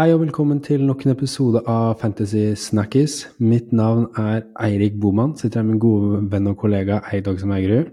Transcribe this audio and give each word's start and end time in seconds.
Hei 0.00 0.14
og 0.14 0.22
velkommen 0.22 0.62
til 0.64 0.86
nok 0.88 1.02
en 1.04 1.10
episode 1.12 1.60
av 1.68 1.98
Fantasy 2.00 2.54
Snackies. 2.56 3.18
Mitt 3.44 3.68
navn 3.76 4.06
er 4.16 4.46
Eirik 4.64 4.94
Boman. 4.96 5.34
Sitter 5.36 5.60
her 5.60 5.66
med 5.66 5.74
min 5.74 5.82
gode 5.82 6.20
venn 6.32 6.48
og 6.48 6.54
kollega 6.62 7.02
Eidog 7.12 7.36
som 7.42 7.50
Eigerud. 7.52 7.90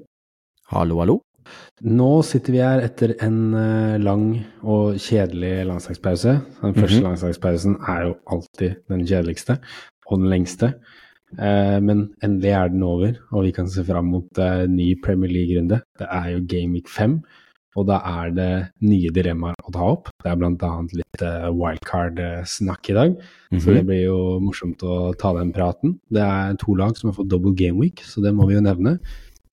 Hallo, 0.71 1.02
hallo. 1.02 1.16
Nå 1.84 2.07
sitter 2.23 2.55
vi 2.55 2.62
her 2.63 2.80
etter 2.85 3.12
en 3.25 3.41
uh, 3.52 3.98
lang 3.99 4.23
og 4.63 4.95
kjedelig 5.04 5.66
landslagspause. 5.67 6.38
Den 6.62 6.77
første 6.77 6.85
mm 6.85 7.02
-hmm. 7.02 7.07
landslagspausen 7.09 7.75
er 7.75 8.05
jo 8.05 8.16
alltid 8.31 8.76
den 8.88 9.03
kjedeligste 9.08 9.58
og 10.05 10.20
den 10.20 10.30
lengste. 10.30 10.73
Uh, 11.34 11.84
men 11.84 12.13
endelig 12.23 12.52
er 12.52 12.67
den 12.67 12.84
over, 12.84 13.20
og 13.31 13.44
vi 13.44 13.52
kan 13.52 13.67
se 13.70 13.84
fram 13.84 14.05
mot 14.05 14.31
uh, 14.39 14.63
ny 14.70 14.95
Premier 15.03 15.31
League-runde. 15.31 15.81
Det 15.99 16.08
er 16.09 16.30
jo 16.30 16.45
Game 16.48 16.71
Week 16.71 16.88
5. 16.88 17.20
Og 17.77 17.86
da 17.86 17.99
er 18.09 18.31
det 18.34 18.52
nye 18.81 19.12
dilemmaer 19.13 19.58
å 19.62 19.73
ta 19.73 19.85
opp. 19.94 20.09
Det 20.23 20.31
er 20.31 20.40
bl.a. 20.40 20.72
litt 20.98 21.23
uh, 21.23 21.49
wildcard-snakk 21.54 22.90
i 22.90 22.95
dag. 22.98 23.12
Mm 23.13 23.22
-hmm. 23.52 23.63
Så 23.63 23.73
det 23.76 23.84
blir 23.85 24.04
jo 24.04 24.40
morsomt 24.41 24.84
å 24.84 25.13
ta 25.13 25.34
den 25.38 25.54
praten. 25.54 25.99
Det 26.09 26.23
er 26.23 26.58
to 26.58 26.73
lag 26.76 26.98
som 26.98 27.09
har 27.09 27.16
fått 27.16 27.30
double 27.30 27.54
game 27.54 27.80
week, 27.80 28.02
så 28.02 28.21
det 28.21 28.34
må 28.34 28.48
vi 28.48 28.55
jo 28.55 28.62
nevne. 28.62 28.98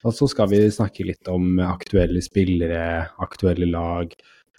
Og 0.03 0.13
så 0.13 0.27
skal 0.27 0.49
vi 0.49 0.69
snakke 0.69 1.05
litt 1.05 1.27
om 1.27 1.59
aktuelle 1.59 2.21
spillere, 2.21 3.09
aktuelle 3.19 3.65
lag, 3.65 4.11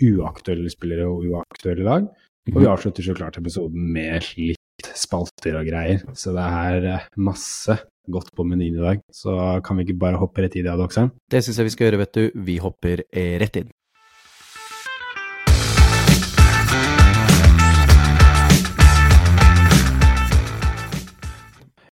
uaktuelle 0.02 0.71
spillere 0.71 1.07
og 1.07 1.27
uaktuelle 1.27 1.85
lag. 1.85 2.07
Og 2.46 2.55
vi 2.55 2.65
mhm. 2.65 2.73
avslutter 2.73 3.02
så 3.02 3.15
klart 3.15 3.38
episoden 3.38 3.93
med 3.93 4.23
litt 4.38 4.91
spalter 4.95 5.59
og 5.59 5.66
greier. 5.66 6.02
Så 6.15 6.35
det 6.37 6.46
er 6.46 7.09
masse 7.16 7.79
godt 8.12 8.32
på 8.37 8.45
menyen 8.46 8.79
i 8.79 8.85
dag. 8.85 9.02
Så 9.12 9.32
kan 9.65 9.79
vi 9.79 9.87
ikke 9.87 9.99
bare 10.01 10.21
hoppe 10.21 10.45
rett 10.45 10.57
i 10.59 10.62
det, 10.65 10.73
Adokse? 10.73 11.09
Det 11.30 11.43
syns 11.45 11.59
jeg 11.60 11.68
vi 11.68 11.74
skal 11.74 11.88
gjøre, 11.88 12.01
vet 12.04 12.15
du. 12.16 12.24
Vi 12.46 12.57
hopper 12.62 13.02
eh, 13.10 13.37
rett 13.43 13.60
inn. 13.62 13.68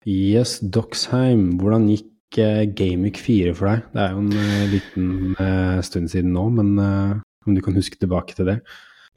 Yes, 0.10 0.60
Doxheim. 0.60 1.60
Hvordan 1.62 1.90
gikk 1.92 2.08
Gamic 2.32 2.78
Gameweek 2.80 3.18
4 3.20 3.52
for 3.58 3.70
deg? 3.70 3.90
Det 3.92 4.02
er 4.02 4.16
jo 4.16 4.22
en 4.24 4.32
uh, 4.32 4.70
liten 4.72 5.10
stund 5.84 6.08
siden 6.14 6.32
nå, 6.32 6.46
men 6.56 6.80
om 6.80 7.58
du 7.58 7.62
kan 7.62 7.76
huske 7.76 8.00
tilbake 8.00 8.38
til 8.38 8.48
det? 8.48 8.62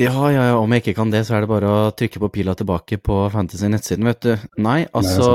Ja, 0.03 0.11
ja, 0.27 0.49
ja, 0.49 0.55
om 0.59 0.73
jeg 0.75 0.83
ikke 0.83 0.97
kan 0.99 1.13
det, 1.13 1.21
så 1.23 1.37
er 1.37 1.45
det 1.45 1.53
bare 1.53 1.71
å 1.71 1.91
trykke 1.95 2.19
på 2.25 2.31
pila 2.35 2.57
tilbake 2.59 2.99
på 2.99 3.19
Fantasy 3.31 3.69
nettsiden, 3.71 4.09
vet 4.09 4.25
du. 4.27 4.33
Nei, 4.59 4.81
altså 4.91 5.29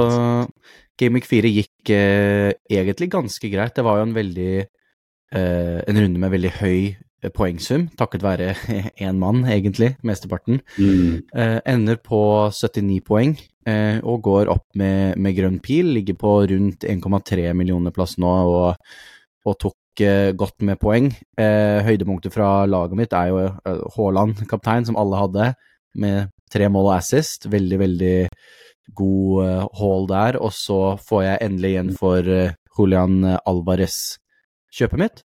Gameweek 1.00 1.28
4 1.30 1.52
gikk 1.53 1.92
eh, 1.95 2.52
egentlig 2.72 3.09
ganske 3.14 3.52
greit. 3.52 3.75
Det 3.75 3.86
var 3.86 4.00
jo 4.00 4.08
en 4.08 4.16
veldig 4.17 4.55
eh, 4.59 5.78
En 5.88 6.02
runde 6.02 6.19
med 6.19 6.33
veldig 6.33 6.52
høy 6.59 6.80
eh, 6.92 7.31
poengsum, 7.36 7.88
takket 8.00 8.25
være 8.25 8.53
én 9.05 9.20
mann, 9.22 9.45
egentlig, 9.47 9.94
mesteparten. 10.03 10.59
Mm. 10.80 11.22
Eh, 11.33 11.59
ender 11.72 12.02
på 12.03 12.22
79 12.52 13.00
poeng 13.08 13.38
eh, 13.67 14.00
og 14.03 14.25
går 14.27 14.52
opp 14.52 14.67
med, 14.80 15.16
med, 15.17 15.38
grønn 15.38 15.61
pil. 15.64 15.94
Ligger 15.95 16.20
på 16.20 16.36
rundt 16.52 16.88
1,3 16.88 17.53
millioner 17.55 17.95
plass 17.95 18.17
nå 18.20 18.33
og, 18.50 18.97
og 19.47 19.59
tok 19.61 20.03
eh, 20.03 20.31
godt 20.36 20.67
med 20.67 20.81
poeng. 20.81 21.14
høydepunktet 21.39 22.36
fra 22.36 22.66
laget 22.67 23.00
mitt 23.00 23.16
er 23.16 23.31
jo 23.31 23.45
Haaland, 23.95 24.44
kaptein, 24.52 24.88
som 24.88 25.00
alle 25.00 25.23
hadde, 25.23 25.53
med 25.95 26.33
tre 26.52 26.67
mål 26.72 26.92
og 26.92 26.97
assist. 26.97 27.47
Veldig, 27.52 27.80
veldig 27.80 28.17
god 28.95 29.45
uh, 29.45 29.67
haul 29.79 30.07
der, 30.09 30.39
og 30.39 30.53
så 30.55 30.95
får 31.01 31.23
jeg 31.25 31.41
endelig 31.45 31.73
igjen 31.73 31.91
for 31.97 32.25
uh, 32.25 32.55
Julian 32.77 33.21
Alvarez 33.45 34.17
kjøpet 34.73 35.02
mitt. 35.02 35.21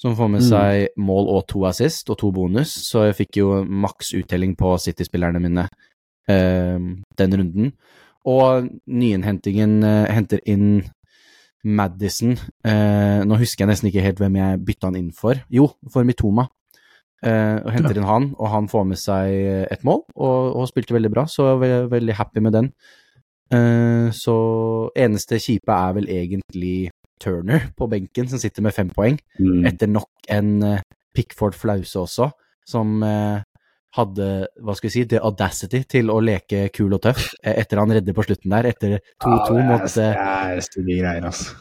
Som 0.00 0.16
får 0.18 0.28
med 0.28 0.42
mm. 0.44 0.48
seg 0.50 1.00
mål 1.00 1.30
og 1.32 1.46
to 1.48 1.64
assist 1.68 2.10
og 2.12 2.18
to 2.20 2.30
bonus, 2.34 2.74
så 2.84 3.06
jeg 3.06 3.16
fikk 3.22 3.38
jo 3.40 3.62
maks 3.64 4.12
uttelling 4.18 4.52
på 4.58 4.74
City-spillerne 4.84 5.40
mine 5.40 5.64
eh, 6.28 6.76
den 7.16 7.36
runden. 7.40 7.70
Og 8.28 8.68
nyinnhentingen 8.84 9.80
henter 10.12 10.42
inn 10.44 10.84
Madison. 11.64 12.36
nå 12.68 13.38
husker 13.40 13.64
jeg 13.64 13.70
nesten 13.72 13.88
ikke 13.88 14.04
helt 14.04 14.20
hvem 14.20 14.36
jeg 14.36 14.60
bytta 14.68 14.90
han 14.90 15.00
inn 15.00 15.10
for. 15.16 15.40
Jo, 15.48 15.70
for 15.90 16.04
Mitoma. 16.04 16.44
Uh, 17.24 17.64
og 17.64 17.72
henter 17.72 17.96
inn 17.96 18.06
han, 18.06 18.28
og 18.36 18.50
han 18.52 18.68
får 18.68 18.84
med 18.90 19.00
seg 19.00 19.32
et 19.72 19.84
mål, 19.88 20.02
og, 20.14 20.50
og 20.60 20.68
spilte 20.68 20.94
veldig 20.94 21.10
bra, 21.14 21.24
så 21.30 21.54
jeg 21.54 21.72
er 21.72 21.90
veldig 21.90 22.16
happy 22.18 22.42
med 22.44 22.56
den. 22.58 22.70
Uh, 23.52 24.12
så 24.14 24.36
eneste 24.98 25.40
kjipe 25.40 25.72
er 25.72 25.96
vel 25.96 26.10
egentlig 26.12 26.92
Turner 27.22 27.70
på 27.78 27.88
benken, 27.88 28.28
som 28.28 28.40
sitter 28.42 28.64
med 28.66 28.76
fem 28.76 28.92
poeng, 28.92 29.16
mm. 29.40 29.64
etter 29.70 29.88
nok 29.88 30.28
en 30.34 30.56
uh, 30.60 30.80
Pickford 31.16 31.56
Flause 31.56 32.04
også, 32.04 32.30
som 32.68 32.98
hadde, 33.96 34.24
hva 34.60 34.74
skal 34.76 34.90
vi 34.90 34.92
si, 34.92 35.04
the 35.08 35.20
audacity 35.24 35.80
til 35.88 36.10
å 36.12 36.18
leke 36.20 36.66
kul 36.74 36.92
og 36.92 37.00
tøff 37.06 37.30
etter 37.40 37.80
han 37.80 37.94
redder 37.96 38.12
på 38.12 38.26
slutten 38.26 38.52
der, 38.52 38.68
etter 38.68 38.98
2-2 39.24 39.30
ah, 39.30 39.60
mot 39.70 39.86
Det 39.88 40.08
er 40.10 40.60
stygge 40.66 40.98
greier, 40.98 41.28
altså. 41.30 41.54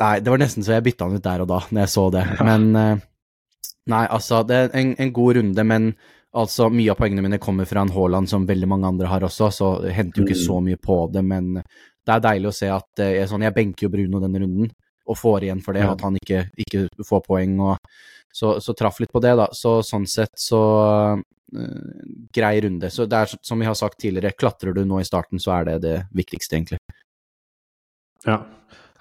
Nei, 0.00 0.14
det 0.24 0.32
var 0.32 0.40
nesten 0.40 0.64
så 0.64 0.78
jeg 0.78 0.86
bytta 0.86 1.10
han 1.10 1.18
ut 1.20 1.26
der 1.26 1.44
og 1.44 1.50
da, 1.50 1.58
når 1.68 1.84
jeg 1.84 1.92
så 1.92 2.06
det, 2.14 2.22
men 2.46 3.02
Nei, 3.92 4.04
altså, 4.08 4.42
det 4.48 4.56
er 4.56 4.76
en, 4.80 4.94
en, 4.98 5.12
god 5.12 5.36
runde, 5.36 5.64
men 5.68 5.90
altså, 6.32 6.70
mye 6.72 6.92
av 6.92 7.00
poengene 7.00 7.24
mine 7.26 7.40
kommer 7.42 7.68
fra 7.68 7.82
en 7.84 7.92
Haaland 7.92 8.30
som 8.30 8.46
veldig 8.48 8.68
mange 8.70 8.88
andre 8.88 9.10
har 9.10 9.26
også, 9.26 9.50
så 9.52 9.68
jeg 9.84 9.98
henter 9.98 10.22
jo 10.22 10.28
ikke 10.28 10.40
så 10.40 10.56
mm. 10.60 10.70
mye 10.70 10.80
på 10.80 10.96
det, 11.12 11.24
men 11.26 11.52
det 12.04 12.14
er 12.14 12.24
deilig 12.24 12.50
å 12.50 12.56
se 12.56 12.70
at 12.72 13.04
eh, 13.04 13.14
jeg, 13.18 13.28
sånn, 13.28 13.44
jeg 13.44 13.56
benker 13.56 13.86
jo 13.86 13.92
Bruno 13.92 14.20
denne 14.22 14.40
runden, 14.40 14.72
og 15.04 15.20
får 15.20 15.46
igjen 15.46 15.60
for 15.64 15.76
det, 15.76 15.84
at 15.84 16.04
han 16.04 16.16
ikke, 16.20 16.46
ikke 16.64 16.86
får 17.04 17.24
poeng, 17.26 17.58
og 17.60 17.76
så, 18.34 18.56
så, 18.64 18.74
traff 18.76 18.98
litt 19.02 19.12
på 19.12 19.20
det, 19.22 19.34
da. 19.38 19.50
Så 19.54 19.76
sånn 19.86 20.06
sett 20.10 20.32
så 20.40 20.60
uh, 21.14 22.06
grei 22.34 22.54
runde. 22.64 22.88
Så 22.90 23.04
det 23.06 23.20
er 23.20 23.34
som 23.36 23.60
vi 23.60 23.68
har 23.68 23.76
sagt 23.78 24.00
tidligere, 24.02 24.34
klatrer 24.34 24.74
du 24.74 24.80
nå 24.88 24.98
i 24.98 25.06
starten, 25.06 25.38
så 25.38 25.52
er 25.58 25.68
det 25.68 25.76
det 25.84 25.94
viktigste, 26.16 26.56
egentlig. 26.56 26.80
Ja, 28.24 28.40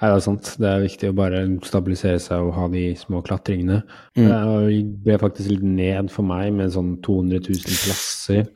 Nei, 0.04 0.10
det 0.12 0.18
er 0.18 0.24
sant. 0.26 0.48
Det 0.60 0.68
er 0.68 0.82
viktig 0.84 1.10
å 1.14 1.16
bare 1.16 1.38
stabilisere 1.64 2.20
seg 2.20 2.44
og 2.44 2.58
ha 2.58 2.66
de 2.68 2.90
små 3.00 3.22
klatringene. 3.24 3.78
Mm. 4.20 4.26
Det 4.28 4.82
ble 5.06 5.16
faktisk 5.22 5.54
litt 5.54 5.64
ned 5.64 6.10
for 6.12 6.28
meg 6.28 6.50
med 6.58 6.74
sånn 6.76 6.98
200 7.06 7.40
000 7.46 7.78
plasser. 7.86 8.50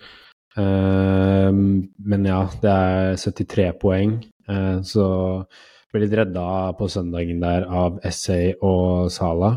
Men 0.58 2.28
ja, 2.28 2.42
det 2.60 2.74
er 2.74 3.16
73 3.22 3.70
poeng, 3.80 4.18
uh, 4.52 4.84
så 4.84 5.08
ble 5.94 6.04
litt 6.04 6.18
redda 6.20 6.50
på 6.76 6.90
søndagen 6.92 7.40
der 7.40 7.64
av 7.64 8.02
Essay 8.04 8.52
og 8.60 9.08
Sala. 9.16 9.54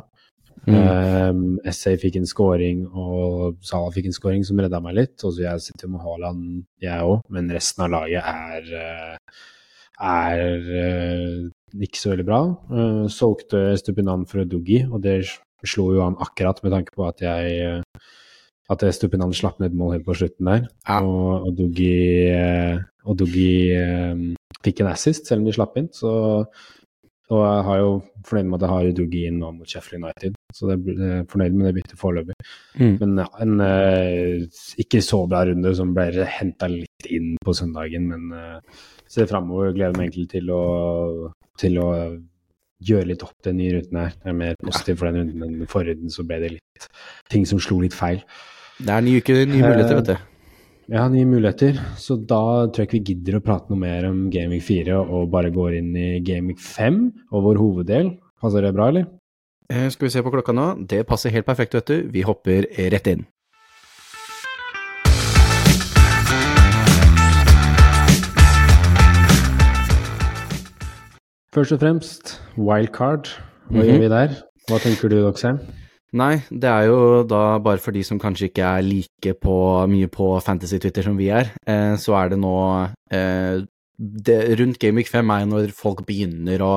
Mm. 0.71 1.59
Essay 1.67 1.99
fikk 1.99 2.21
en 2.21 2.31
scoring, 2.31 2.84
og 2.87 3.59
Sala 3.67 3.91
fikk 3.91 4.12
en 4.12 4.15
scoring 4.15 4.47
som 4.47 4.62
redda 4.62 4.78
meg 4.84 5.01
litt. 5.01 5.17
Og 5.25 5.34
så 5.34 5.49
jeg 5.49 5.67
sitter 5.67 5.91
med 5.91 6.07
Haaland, 6.07 6.69
jeg 6.87 7.03
òg, 7.03 7.25
men 7.34 7.51
resten 7.51 7.89
av 7.89 7.97
laget 7.99 8.22
er 8.22 9.25
er 10.00 10.65
uh, 10.65 11.83
ikke 11.84 12.00
så 12.00 12.12
veldig 12.12 12.27
bra. 12.28 12.41
Uh, 12.72 13.05
solgte 13.12 13.77
Stupinan 13.81 14.27
for 14.28 14.44
Duggi, 14.49 14.83
og 14.88 15.03
det 15.05 15.22
slo 15.66 15.91
jo 15.94 16.05
han 16.06 16.19
akkurat 16.21 16.62
med 16.65 16.75
tanke 16.75 16.97
på 16.97 17.06
at 17.09 17.22
jeg 17.25 17.78
uh, 17.78 18.10
at 18.71 18.84
Stupinan 18.94 19.34
slapp 19.34 19.59
ned 19.60 19.75
mål 19.75 19.97
helt 19.97 20.06
på 20.06 20.15
slutten 20.15 20.47
der. 20.47 20.69
Ja. 20.87 21.00
Og, 21.03 21.49
og 21.49 21.56
Duggi, 21.59 22.31
og 23.03 23.16
Duggi 23.19 23.55
fikk 24.62 24.84
en 24.84 24.93
assist, 24.93 25.27
selv 25.27 25.43
om 25.43 25.49
de 25.49 25.55
slapp 25.56 25.75
inn. 25.81 25.89
Så 25.91 26.12
og 27.31 27.41
jeg 27.45 27.65
har 27.67 27.79
jo 27.79 27.91
fornøyd 28.27 28.49
med 28.51 28.57
at 28.57 28.65
jeg 28.65 28.73
har 28.75 28.95
Duggi 28.99 29.21
inn 29.29 29.37
nå 29.39 29.51
mot 29.55 29.71
Sheffield 29.71 30.03
United. 30.03 30.39
Så 30.55 30.73
jeg 30.73 30.97
er 31.07 31.29
fornøyd 31.31 31.55
med 31.55 31.69
det 31.69 31.75
byttet 31.77 32.01
foreløpig. 32.01 32.37
Mm. 32.81 32.97
Men 32.99 33.21
en 33.23 33.63
uh, 33.63 34.65
ikke 34.83 35.03
så 35.07 35.21
bra 35.31 35.45
runde 35.47 35.75
som 35.79 35.93
ble 35.95 36.27
henta 36.27 36.67
litt 36.73 37.07
inn 37.07 37.37
på 37.45 37.54
søndagen. 37.54 38.09
Men 38.10 38.34
uh, 38.34 38.83
ser 39.10 39.31
framover 39.31 39.71
gleder 39.77 39.95
meg 39.95 40.10
egentlig 40.10 40.27
til 40.34 40.51
å, 40.54 40.65
til 41.60 41.78
å 41.78 41.89
gjøre 42.91 43.10
litt 43.13 43.22
opp 43.27 43.37
den 43.47 43.60
nye 43.60 43.77
runden 43.77 44.03
her. 44.03 44.16
Jeg 44.16 44.33
er 44.33 44.41
mer 44.41 44.59
positiv 44.65 44.99
for 44.99 45.10
den 45.10 45.22
runden 45.22 45.47
enn 45.47 45.71
forrige 45.71 45.99
runden, 45.99 46.15
så 46.15 46.27
ble 46.27 46.41
det 46.43 46.54
litt 46.57 46.91
ting 47.31 47.47
som 47.47 47.63
slo 47.63 47.78
litt 47.84 47.97
feil. 47.97 48.25
Det 48.81 48.91
er 48.95 49.04
nye, 49.04 49.22
nye 49.22 49.66
muligheter, 49.69 50.01
vet 50.01 50.13
du. 50.15 50.29
Ja, 50.91 51.04
nye 51.07 51.22
muligheter. 51.22 51.77
Så 52.03 52.16
da 52.19 52.66
tror 52.66 52.83
jeg 52.83 52.89
ikke 52.89 52.97
vi 52.97 53.13
gidder 53.13 53.37
å 53.39 53.42
prate 53.47 53.71
noe 53.71 53.78
mer 53.78 54.09
om 54.09 54.25
Gaming 54.34 54.59
4 54.59 54.97
og 54.98 55.28
bare 55.31 55.53
går 55.54 55.77
inn 55.78 55.92
i 55.95 56.09
Gaming 56.27 56.59
5 56.59 56.97
og 57.31 57.45
vår 57.45 57.60
hoveddel. 57.63 58.10
Passer 58.42 58.66
det 58.66 58.72
bra, 58.75 58.89
eller? 58.91 59.07
Eh, 59.71 59.87
skal 59.95 60.09
vi 60.09 60.10
se 60.10 60.25
på 60.27 60.33
klokka 60.34 60.51
nå? 60.51 60.65
Det 60.91 61.04
passer 61.07 61.31
helt 61.31 61.47
perfekt, 61.47 61.77
vet 61.78 61.92
du. 61.92 62.10
Vi 62.10 62.27
hopper 62.27 62.66
rett 62.91 63.07
inn. 63.07 63.22
Først 71.54 71.78
og 71.78 71.84
fremst, 71.84 72.41
wildcard. 72.59 73.31
Hva 73.71 73.78
mm 73.78 73.81
-hmm. 73.81 73.87
gjør 73.87 73.98
vi 73.98 74.09
der? 74.09 74.28
Hva 74.66 74.78
tenker 74.83 75.09
du, 75.09 75.22
Doxheim? 75.22 75.63
Nei, 76.18 76.41
det 76.51 76.66
er 76.66 76.89
jo 76.89 77.22
da 77.22 77.60
bare 77.62 77.78
for 77.78 77.95
de 77.95 78.01
som 78.03 78.18
kanskje 78.18 78.48
ikke 78.48 78.66
er 78.66 78.83
like 78.83 79.34
på, 79.39 79.57
mye 79.86 80.09
på 80.10 80.33
Fantasy-Twitter 80.42 81.07
som 81.07 81.18
vi 81.21 81.28
er, 81.30 81.53
eh, 81.71 81.95
så 82.03 82.16
er 82.18 82.33
det 82.33 82.41
nå 82.42 82.54
eh, 83.15 83.60
det, 84.01 84.39
Rundt 84.59 84.80
Gameweek 84.83 85.10
5 85.10 85.30
er 85.36 85.47
når 85.47 85.74
folk 85.77 86.03
begynner 86.09 86.65
å, 86.66 86.72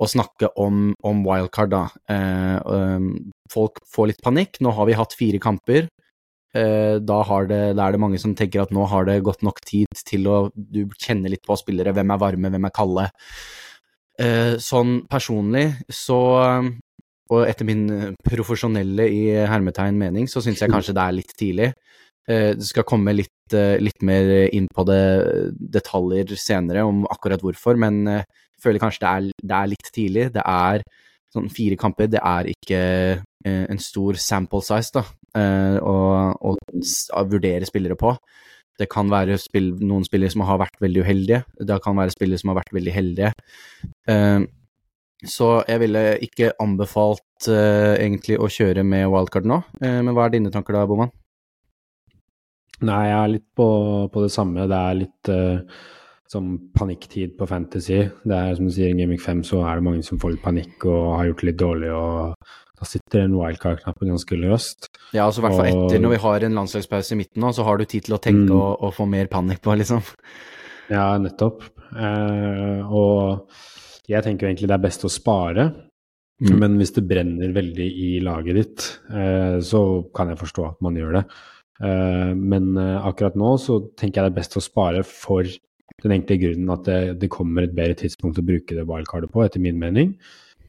å 0.00 0.08
snakke 0.08 0.48
om, 0.60 0.94
om 1.04 1.20
wildcard, 1.26 1.74
da. 1.74 1.82
Eh, 2.08 2.56
um, 2.64 3.10
folk 3.52 3.82
får 3.90 4.10
litt 4.12 4.24
panikk. 4.24 4.62
Nå 4.62 4.72
har 4.78 4.88
vi 4.88 4.96
hatt 4.96 5.16
fire 5.18 5.42
kamper. 5.42 5.90
Eh, 6.54 6.96
da, 7.02 7.18
det, 7.50 7.60
da, 7.74 7.84
er 7.84 7.96
det 7.96 8.00
mange 8.00 8.20
som 8.22 8.36
tenker 8.38 8.62
at 8.62 8.72
nå 8.74 8.86
har 8.90 9.08
det 9.08 9.18
gått 9.26 9.42
nok 9.42 9.58
tid 9.66 9.90
til 10.06 10.28
å 10.30 10.36
Du 10.54 10.86
kjenner 10.94 11.34
litt 11.34 11.44
på 11.44 11.58
spillere. 11.58 11.94
Hvem 11.96 12.14
er 12.14 12.22
varme, 12.22 12.54
hvem 12.54 12.70
er 12.70 12.74
kalde? 12.74 13.08
Eh, 14.22 14.54
sånn 14.62 15.00
personlig 15.10 15.72
så 15.90 16.20
Og 17.32 17.46
etter 17.48 17.64
min 17.64 17.86
profesjonelle 18.26 19.06
i 19.08 19.22
hermetegn 19.48 19.96
mening, 20.00 20.28
så 20.28 20.42
syns 20.44 20.60
jeg 20.60 20.72
kanskje 20.72 20.96
det 20.96 21.04
er 21.04 21.16
litt 21.16 21.36
tidlig. 21.38 21.70
Du 22.24 22.60
det 22.60 22.64
skal 22.64 22.86
komme 22.88 23.12
litt, 23.12 23.52
litt 23.84 24.04
mer 24.04 24.30
inn 24.56 24.64
på 24.72 24.84
det 24.88 25.00
detaljer 25.74 26.30
senere 26.40 26.86
om 26.88 27.02
akkurat 27.12 27.42
hvorfor, 27.44 27.76
men 27.76 27.98
jeg 28.08 28.24
føler 28.64 28.80
kanskje 28.80 29.02
det 29.02 29.10
er, 29.10 29.26
det 29.44 29.58
er 29.58 29.70
litt 29.72 29.90
tidlig. 29.92 30.24
Det 30.32 30.44
er 30.44 30.84
sånn 31.34 31.50
fire 31.52 31.76
kamper, 31.80 32.08
det 32.12 32.22
er 32.24 32.48
ikke 32.48 32.80
en 33.44 33.82
stor 33.82 34.16
sample 34.20 34.64
size, 34.64 34.94
da 34.96 35.04
å, 35.84 35.94
å 36.40 37.24
vurdere 37.28 37.68
spillere 37.68 37.98
på. 37.98 38.14
Det 38.78 38.88
kan 38.90 39.10
være 39.10 39.36
spill, 39.38 39.74
noen 39.86 40.06
spillere 40.06 40.32
som 40.32 40.42
har 40.48 40.58
vært 40.64 40.80
veldig 40.82 41.04
uheldige, 41.04 41.44
det 41.60 41.80
kan 41.84 41.98
være 41.98 42.14
spillere 42.14 42.40
som 42.40 42.50
har 42.50 42.62
vært 42.62 42.74
veldig 42.74 42.94
heldige. 42.94 43.32
Uh, 45.22 45.28
så 45.30 45.50
jeg 45.68 45.82
ville 45.84 46.04
ikke 46.26 46.52
anbefalt 46.62 47.48
uh, 47.48 47.94
egentlig 47.94 48.38
å 48.40 48.50
kjøre 48.50 48.84
med 48.86 49.08
wildcard 49.12 49.48
nå. 49.48 49.60
Uh, 49.82 50.00
men 50.00 50.14
hva 50.14 50.26
er 50.26 50.36
dine 50.36 50.52
tanker 50.54 50.76
da, 50.76 50.86
Boman? 50.90 51.12
Nei, 52.84 53.02
jeg 53.08 53.18
er 53.18 53.34
litt 53.36 53.48
på, 53.56 53.68
på 54.12 54.24
det 54.24 54.32
samme. 54.34 54.66
Det 54.68 54.80
er 54.80 54.96
litt 54.98 55.30
som 56.28 56.48
panikktid 56.74 57.36
på 57.38 57.46
Fantasy. 57.46 58.00
Det 58.26 58.34
er 58.34 58.56
som 58.58 58.66
du 58.66 58.72
sier, 58.74 58.90
i 58.90 58.98
Gaming 58.98 59.20
5 59.22 59.44
så 59.46 59.62
er 59.62 59.78
det 59.78 59.86
mange 59.86 60.02
som 60.04 60.18
får 60.20 60.34
litt 60.34 60.44
panikk 60.44 60.84
og 60.90 61.14
har 61.20 61.28
gjort 61.28 61.44
det 61.44 61.48
litt 61.52 61.60
dårlig 61.62 61.92
og 61.94 62.50
da 62.74 62.88
sitter 62.88 63.22
den 63.22 63.36
wildcard-knappen 63.38 64.10
ganske 64.10 64.38
løst. 64.38 64.88
Ja, 65.14 65.28
altså 65.28 65.40
i 65.40 65.44
hvert 65.46 65.56
fall 65.60 65.68
etter 65.70 66.02
når 66.02 66.16
vi 66.16 66.22
har 66.24 66.46
en 66.46 66.58
landslagspause 66.58 67.14
i 67.14 67.20
midten 67.20 67.44
nå, 67.44 67.52
så 67.54 67.66
har 67.66 67.78
du 67.78 67.86
tid 67.86 68.08
til 68.08 68.16
å 68.16 68.20
tenke 68.22 68.50
mm, 68.50 68.56
og, 68.56 68.72
og, 68.80 68.90
få 68.96 69.06
mer 69.08 69.30
panikk 69.30 69.62
på, 69.64 69.76
liksom. 69.78 70.02
Ja, 70.90 71.14
nettopp. 71.22 71.62
Eh, 71.94 72.90
og 72.90 73.46
jeg 74.08 74.24
tenker 74.24 74.44
jo 74.44 74.52
egentlig 74.52 74.68
det 74.70 74.76
er 74.76 74.86
best 74.86 75.04
å 75.06 75.12
spare. 75.12 75.68
Mm. 76.42 76.56
Men 76.58 76.78
hvis 76.80 76.92
det 76.96 77.06
brenner 77.06 77.52
veldig 77.54 77.86
i 77.86 78.08
laget 78.24 78.58
ditt, 78.58 78.86
eh, 79.14 79.60
så 79.62 79.80
kan 80.16 80.32
jeg 80.32 80.40
forstå 80.40 80.64
at 80.66 80.80
man 80.84 80.98
gjør 80.98 81.20
det. 81.20 81.24
Eh, 81.82 82.32
men 82.34 82.74
eh, 82.80 83.06
akkurat 83.06 83.38
nå 83.38 83.54
så 83.62 83.78
tenker 83.98 84.20
jeg 84.20 84.26
det 84.26 84.32
er 84.32 84.40
best 84.40 84.58
å 84.58 84.64
spare 84.64 85.04
for 85.06 85.46
den 86.02 86.16
enkle 86.16 86.38
grunnen 86.42 86.74
at 86.74 86.84
det, 86.88 87.00
det 87.22 87.30
kommer 87.32 87.64
et 87.64 87.74
bedre 87.76 87.96
tidspunkt 88.02 88.40
å 88.40 88.46
bruke 88.46 88.76
det 88.76 88.86
wildcardet 88.88 89.32
på, 89.32 89.44
etter 89.46 89.62
min 89.62 89.78
mening. 89.80 90.14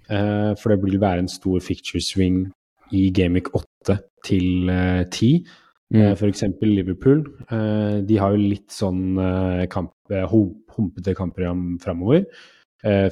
Eh, 0.06 0.54
for 0.62 0.72
det 0.72 0.80
vil 0.86 1.02
være 1.02 1.26
en 1.26 1.32
stor 1.32 1.60
ficture 1.66 2.04
swing 2.04 2.46
i 2.94 3.08
Gamic 3.10 3.50
8 3.58 4.00
til 4.26 4.70
10. 4.70 5.46
Eh, 5.90 5.98
mm. 5.98 6.12
F.eks. 6.14 6.46
Liverpool. 6.62 7.26
De 8.06 8.18
har 8.22 8.34
jo 8.34 8.50
litt 8.54 8.74
sånn 8.74 9.18
kamp, 9.72 9.94
humpete 10.76 11.14
kampprogram 11.18 11.76
framover. 11.82 12.26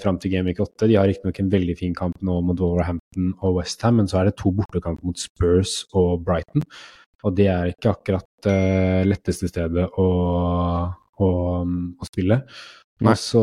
Fram 0.04 0.20
til 0.22 0.30
Game 0.34 0.46
Week 0.46 0.60
8. 0.62 0.86
De 0.90 0.98
har 1.00 1.08
riktignok 1.10 1.40
en 1.42 1.50
veldig 1.50 1.76
fin 1.80 1.96
kamp 1.98 2.20
nå 2.22 2.36
mot 2.46 2.60
Wolverhampton 2.62 3.32
og 3.40 3.58
Westham, 3.58 3.98
men 3.98 4.10
så 4.12 4.20
er 4.20 4.30
det 4.30 4.36
to 4.38 4.52
bortekamper 4.54 5.08
mot 5.08 5.18
Spurs 5.18 5.80
og 5.98 6.22
Brighton. 6.28 6.62
Og 7.24 7.36
det 7.38 7.48
er 7.50 7.72
ikke 7.72 7.94
akkurat 7.96 8.28
det 8.46 9.08
letteste 9.08 9.50
stedet 9.50 9.88
å, 9.98 10.08
å, 11.24 11.30
å 11.64 12.10
spille. 12.10 12.42
Også, 13.04 13.42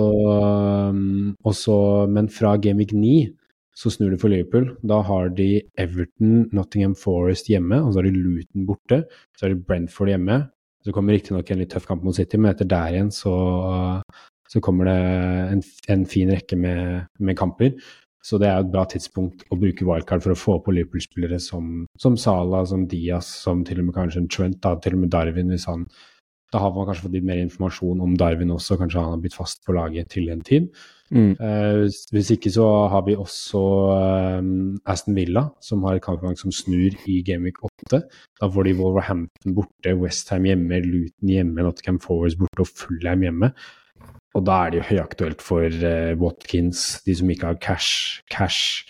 også, 1.45 1.77
men 2.09 2.31
fra 2.33 2.55
Game 2.63 2.81
Week 2.81 2.95
9 2.97 3.29
så 3.77 3.93
snur 3.93 4.13
det 4.13 4.21
for 4.21 4.33
Liverpool. 4.33 4.71
Da 4.85 5.01
har 5.07 5.31
de 5.37 5.63
Everton, 5.81 6.47
Nottingham 6.57 6.95
Forest 6.99 7.49
hjemme, 7.49 7.81
og 7.81 7.93
så 7.93 8.01
har 8.01 8.09
de 8.09 8.17
Luton 8.17 8.67
borte. 8.69 9.03
Så 9.37 9.47
har 9.47 9.55
de 9.55 9.63
Brentford 9.65 10.13
hjemme. 10.13 10.43
Så 10.85 10.95
kommer 10.97 11.17
riktignok 11.17 11.49
en 11.53 11.61
litt 11.61 11.73
tøff 11.73 11.87
kamp 11.89 12.05
mot 12.05 12.17
City, 12.17 12.39
men 12.41 12.55
etter 12.55 12.69
der 12.69 12.97
igjen 12.97 13.11
så, 13.13 13.33
så 14.51 14.63
kommer 14.65 14.91
det 14.91 15.01
en, 15.55 15.65
en 15.95 16.07
fin 16.11 16.31
rekke 16.33 16.59
med, 16.59 17.11
med, 17.19 17.39
kamper. 17.39 17.77
Så 18.21 18.37
det 18.43 18.51
er 18.51 18.61
et 18.61 18.73
bra 18.73 18.83
tidspunkt 18.91 19.47
å 19.49 19.57
bruke 19.57 19.87
wildcard 19.87 20.25
for 20.25 20.35
å 20.35 20.39
få 20.39 20.59
på 20.65 20.75
Liverpool-spillere 20.77 21.39
som, 21.41 21.87
som 21.99 22.19
Salah, 22.21 22.67
som 22.69 22.85
Diaz, 22.91 23.31
som 23.47 23.63
til 23.65 23.81
og 23.81 23.89
med 23.89 23.97
kanskje 23.97 24.25
en 24.25 24.33
Trent, 24.33 24.59
da, 24.65 24.75
til 24.83 24.99
og 24.99 25.07
med 25.07 25.15
Darwin 25.15 25.55
hvis 25.55 25.69
han 25.71 25.87
da 26.51 26.59
har 26.59 26.73
man 26.75 26.89
kanskje 26.89 27.05
fått 27.05 27.15
litt 27.15 27.27
mer 27.27 27.41
informasjon 27.45 28.01
om 28.03 28.17
Darwin 28.19 28.51
også, 28.51 28.75
kanskje 28.79 28.99
han 28.99 29.13
har 29.15 29.21
blitt 29.23 29.37
fast 29.39 29.61
på 29.67 29.75
laget 29.77 30.11
til 30.11 30.33
en 30.33 30.41
tid. 30.43 30.67
Mm. 31.11 31.35
Uh, 31.39 31.87
hvis 32.15 32.31
ikke 32.35 32.51
så 32.55 32.67
har 32.91 33.05
vi 33.07 33.17
også 33.19 33.61
um, 34.39 34.79
Aston 34.87 35.15
Villa, 35.19 35.45
som 35.63 35.87
har 35.87 35.99
et 35.99 36.05
kampgang 36.05 36.35
som 36.39 36.55
snur 36.55 36.95
i 37.11 37.21
Gameweek 37.27 37.63
8. 37.67 38.03
Da 38.43 38.51
får 38.51 38.67
de 38.67 38.75
Wolverhampton 38.81 39.55
borte, 39.55 39.95
Westham 40.03 40.47
hjemme, 40.51 40.83
Luton 40.87 41.31
hjemme, 41.31 41.67
Nottingham 41.67 42.03
Forwards 42.03 42.39
borte 42.39 42.67
og 42.67 42.75
Fullheim 42.83 43.27
hjemme. 43.27 43.53
Og 44.39 44.45
da 44.47 44.61
er 44.63 44.71
det 44.71 44.81
jo 44.81 44.89
høyaktuelt 44.93 45.43
for 45.43 45.67
uh, 45.67 46.13
Watkins, 46.21 47.01
de 47.07 47.17
som 47.19 47.31
ikke 47.33 47.51
har 47.51 47.59
cash. 47.63 48.21
cash. 48.31 48.87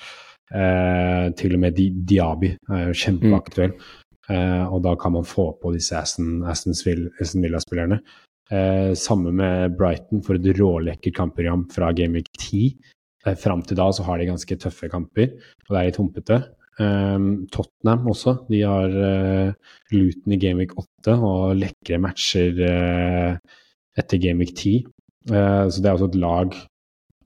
Uh, 0.51 1.31
til 1.39 1.55
og 1.55 1.63
med 1.63 1.77
Di 1.79 1.89
Diaby 1.95 2.57
er 2.71 2.89
jo 2.91 3.01
kjempeaktuell. 3.05 3.77
Mm. 3.77 4.01
Eh, 4.31 4.65
og 4.71 4.83
da 4.85 4.95
kan 5.01 5.15
man 5.17 5.27
få 5.27 5.51
på 5.61 5.73
disse 5.75 5.97
Aston, 5.99 6.45
Aston 6.47 6.77
Villa-spillerne. 7.43 8.01
Eh, 8.51 8.93
samme 8.99 9.33
med 9.35 9.77
Brighton 9.79 10.23
for 10.27 10.39
et 10.39 10.49
rålekkert 10.59 11.17
kampprogram 11.17 11.67
fra 11.73 11.91
Gameweek 11.97 12.31
10. 12.39 12.77
Eh, 13.27 13.37
Fram 13.39 13.63
til 13.67 13.79
da 13.79 13.91
så 13.95 14.07
har 14.07 14.19
de 14.19 14.31
ganske 14.31 14.59
tøffe 14.59 14.91
kamper, 14.91 15.35
og 15.67 15.75
det 15.75 15.81
er 15.81 15.91
litt 15.91 16.01
humpete. 16.01 16.41
Um, 16.81 17.47
Tottenham 17.53 18.07
også. 18.09 18.39
De 18.49 18.63
har 18.65 18.89
uh, 18.89 19.51
Luton 19.93 20.33
i 20.33 20.39
Gameweek 20.41 20.71
8 20.81 21.17
og 21.19 21.59
lekre 21.59 21.99
matcher 22.01 22.57
uh, 22.57 23.35
etter 24.01 24.23
Gameweek 24.23 24.55
10. 24.55 24.87
Uh, 25.31 25.67
så 25.71 25.79
det 25.79 25.89
er 25.89 25.97
også 25.97 26.11
et 26.11 26.21
lag 26.21 26.57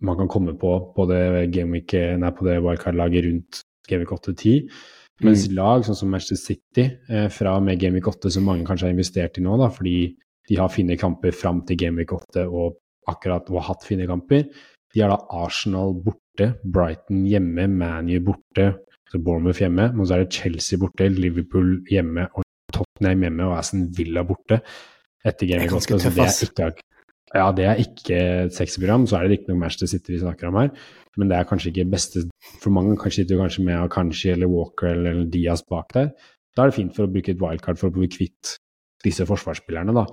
man 0.05 0.19
kan 0.19 0.29
komme 0.29 0.53
på 0.59 0.73
på 0.97 1.06
det, 1.09 1.23
Gameweek, 1.55 1.95
nei, 2.21 2.33
på 2.37 2.45
det 2.45 2.59
wildcard-laget 2.61 3.25
rundt 3.25 3.62
Gameweek 3.89 4.12
8-10. 4.12 4.69
Mens 5.25 5.47
mm. 5.47 5.55
lag 5.56 5.85
sånn 5.87 5.99
som 5.99 6.11
Manchester 6.11 6.41
City 6.41 6.89
eh, 7.09 7.29
fra 7.33 7.55
med 7.62 7.79
Gameweek 7.81 8.09
8, 8.11 8.33
som 8.35 8.47
mange 8.49 8.67
kanskje 8.67 8.89
har 8.89 8.95
investert 8.97 9.39
i 9.39 9.45
nå, 9.45 9.56
da, 9.61 9.71
fordi 9.73 9.99
de 10.49 10.59
har 10.59 10.73
fine 10.73 10.99
kamper 11.01 11.33
fram 11.37 11.62
til 11.69 11.79
Gameweek 11.81 12.13
8 12.13 12.49
og 12.49 12.81
akkurat 13.08 13.49
og 13.53 13.61
har 13.61 13.69
hatt 13.70 13.87
fine 13.87 14.08
kamper, 14.11 14.49
de 14.94 15.03
har 15.03 15.13
da 15.13 15.20
Arsenal 15.44 15.94
borte, 16.05 16.51
Brighton 16.65 17.25
hjemme, 17.29 17.69
ManU 17.70 18.19
borte, 18.27 18.69
så 19.11 19.20
Bournemouth 19.23 19.63
hjemme. 19.63 19.89
Men 19.94 20.06
så 20.06 20.17
er 20.17 20.25
det 20.25 20.37
Chelsea 20.37 20.79
borte, 20.79 21.08
Liverpool 21.11 21.81
hjemme 21.91 22.29
og 22.32 22.46
Tottenham 22.75 23.25
hjemme 23.27 23.49
og 23.49 23.56
Aston 23.58 23.89
Villa 23.96 24.23
borte. 24.27 24.61
Etter 25.25 25.51
Gameweek 25.51 25.75
8. 25.81 25.99
Så 25.99 26.13
det 26.15 26.29
er 26.63 26.75
ikke, 26.75 26.87
ja, 27.34 27.48
det 27.56 27.64
er 27.67 27.81
ikke 27.82 28.19
et 28.46 28.55
sexy 28.55 28.79
program. 28.81 29.08
Så 29.10 29.19
er 29.19 29.26
det 29.26 29.38
riktignok 29.38 29.64
Manchester 29.64 29.91
City 29.91 30.14
vi 30.14 30.22
snakker 30.22 30.50
om 30.50 30.60
her 30.62 30.70
men 31.20 31.31
det 31.31 31.38
er 31.38 31.48
kanskje 31.48 31.70
ikke 31.70 31.91
beste 31.93 32.24
For 32.62 32.74
mange 32.74 32.96
kanskje 33.00 33.22
sitter 33.22 33.41
kanskje 33.41 33.64
med 33.67 33.79
Akanshi 33.79 34.31
eller 34.32 34.50
Walker 34.50 34.91
eller, 34.91 35.10
eller 35.10 35.31
Diaz 35.31 35.62
bak 35.70 35.94
der. 35.94 36.10
Da 36.55 36.64
er 36.64 36.70
det 36.70 36.79
fint 36.79 36.94
for 36.96 37.06
å 37.06 37.10
bruke 37.10 37.34
et 37.34 37.43
wildcard 37.43 37.81
for 37.81 37.91
å 37.91 37.94
bli 37.94 38.08
kvitt 38.10 38.56
disse 39.05 39.26
forsvarsspillerne, 39.29 39.93
da. 39.94 40.05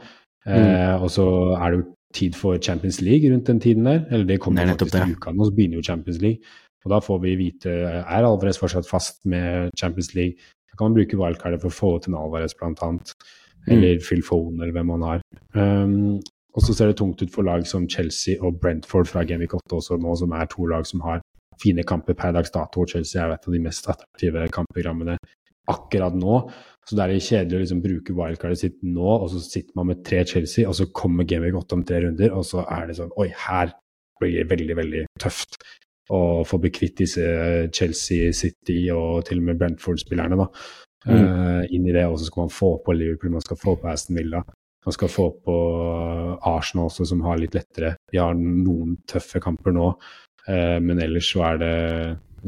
Mm. 0.48 0.56
Eh, 0.56 1.04
og 1.04 1.12
så 1.14 1.26
er 1.54 1.72
det 1.72 1.80
jo 1.80 1.86
tid 2.18 2.36
for 2.36 2.58
Champions 2.60 3.00
League 3.06 3.30
rundt 3.32 3.48
den 3.48 3.62
tiden 3.64 3.86
der. 3.88 4.02
Eller 4.10 4.26
det 4.28 4.40
kommer 4.44 4.66
Nei, 4.66 4.74
faktisk 4.74 4.98
til 4.98 5.14
uka 5.16 5.34
nå, 5.36 5.48
så 5.48 5.56
begynner 5.56 5.80
jo 5.80 5.86
Champions 5.86 6.20
League. 6.24 6.56
Og 6.82 6.96
da 6.96 6.98
får 7.06 7.22
vi 7.24 7.36
vite 7.40 7.76
er 8.02 8.26
Alvarez 8.26 8.58
fortsatt 8.60 8.90
fast 8.90 9.22
med 9.30 9.70
Champions 9.80 10.16
League. 10.18 10.50
Da 10.72 10.78
kan 10.78 10.90
man 10.90 10.98
bruke 10.98 11.20
wildcardet 11.20 11.62
for 11.62 11.70
å 11.70 11.78
få 11.78 11.94
til 12.02 12.14
en 12.16 12.20
Alvarez, 12.24 12.58
blant 12.58 12.82
annet. 12.86 13.14
Mm. 13.68 13.74
Eller 13.76 14.00
mm. 14.00 14.06
Phil 14.08 14.26
Foden, 14.26 14.58
eller 14.60 14.76
hvem 14.76 14.92
man 14.96 15.06
har. 15.06 15.26
Um, 15.54 16.20
og 16.52 16.66
så 16.66 16.76
ser 16.76 16.92
det 16.92 16.98
tungt 17.00 17.22
ut 17.24 17.32
for 17.34 17.48
lag 17.48 17.64
som 17.68 17.88
Chelsea 17.90 18.40
og 18.44 18.60
Brentford 18.62 19.08
fra 19.08 19.24
Genvik 19.28 19.54
8 19.56 19.78
også 19.78 20.00
nå, 20.02 20.16
som 20.20 20.34
er 20.36 20.50
to 20.52 20.66
lag 20.68 20.88
som 20.88 21.04
har 21.06 21.22
fine 21.62 21.86
kamper 21.88 22.18
per 22.18 22.34
dags 22.36 22.52
dato. 22.52 22.86
Chelsea 22.90 23.22
er 23.22 23.36
et 23.36 23.48
av 23.48 23.56
de 23.56 23.62
mest 23.64 23.88
attraktive 23.92 24.48
kampprogrammene 24.56 25.16
akkurat 25.72 26.16
nå. 26.18 26.42
Så 26.88 26.98
det 26.98 27.06
er 27.06 27.24
kjedelig 27.24 27.58
å 27.58 27.62
liksom 27.64 27.84
bruke 27.84 28.16
wildcardet 28.18 28.60
sitt 28.64 28.80
nå, 28.84 29.08
og 29.14 29.30
så 29.32 29.40
sitter 29.44 29.78
man 29.78 29.92
med 29.92 30.02
tre 30.08 30.24
Chelsea, 30.28 30.68
og 30.68 30.76
så 30.76 30.90
kommer 30.96 31.28
Genvik 31.30 31.60
8 31.62 31.78
om 31.78 31.86
tre 31.88 32.02
runder, 32.06 32.34
og 32.36 32.48
så 32.48 32.66
er 32.66 32.90
det 32.90 32.98
sånn 33.00 33.14
Oi, 33.22 33.30
her 33.46 33.76
blir 34.22 34.42
det 34.42 34.50
veldig, 34.52 34.78
veldig 34.78 35.06
tøft 35.22 35.62
å 36.12 36.42
få 36.48 36.60
bli 36.62 36.72
kvitt 36.74 37.00
disse 37.00 37.24
Chelsea, 37.72 38.34
City 38.36 38.84
og 38.94 39.24
til 39.30 39.40
og 39.40 39.48
med 39.48 39.62
Brentford-spillerne, 39.62 40.40
da. 40.42 40.50
Mm. 41.08 41.14
Uh, 41.18 41.62
inn 41.74 41.88
i 41.88 41.94
det, 41.96 42.04
og 42.10 42.20
så 42.20 42.28
skal 42.28 42.46
man 42.46 42.54
få 42.54 42.76
på 42.86 42.94
Liverpool, 42.94 43.32
man 43.34 43.46
skal 43.46 43.58
få 43.58 43.78
på 43.80 43.90
Aston 43.90 44.20
Villa. 44.20 44.44
Man 44.86 44.96
skal 44.96 45.12
få 45.14 45.28
på 45.46 45.56
Arsenal 46.50 46.90
også, 46.90 47.06
som 47.12 47.22
har 47.26 47.38
litt 47.38 47.54
lettere. 47.58 47.96
De 48.12 48.18
har 48.18 48.34
noen 48.38 48.98
tøffe 49.10 49.42
kamper 49.44 49.76
nå, 49.76 49.92
eh, 50.48 50.80
men 50.82 51.02
ellers 51.04 51.30
så 51.34 51.44
er 51.52 51.62
det 51.62 51.76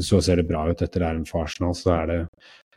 så 0.01 0.17
ser 0.25 0.39
det 0.41 0.47
bra 0.49 0.63
ut 0.71 0.81
etter 0.81 1.03
æren 1.05 1.25
for 1.29 1.43
Arsenal. 1.45 1.75
Så 1.77 1.91
er 1.93 2.07
det 2.09 2.19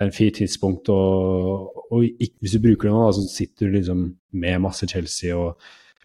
en 0.05 0.13
fint 0.13 0.37
tidspunkt. 0.37 0.91
Og, 0.93 1.73
og 1.89 2.05
hvis 2.05 2.53
du 2.53 2.61
bruker 2.61 2.91
det 2.91 2.93
nå, 2.93 3.07
da, 3.07 3.15
så 3.17 3.25
sitter 3.33 3.71
du 3.71 3.79
liksom 3.79 4.03
med 4.37 4.61
masse 4.67 4.89
Chelsea 4.91 5.33
og 5.37 5.57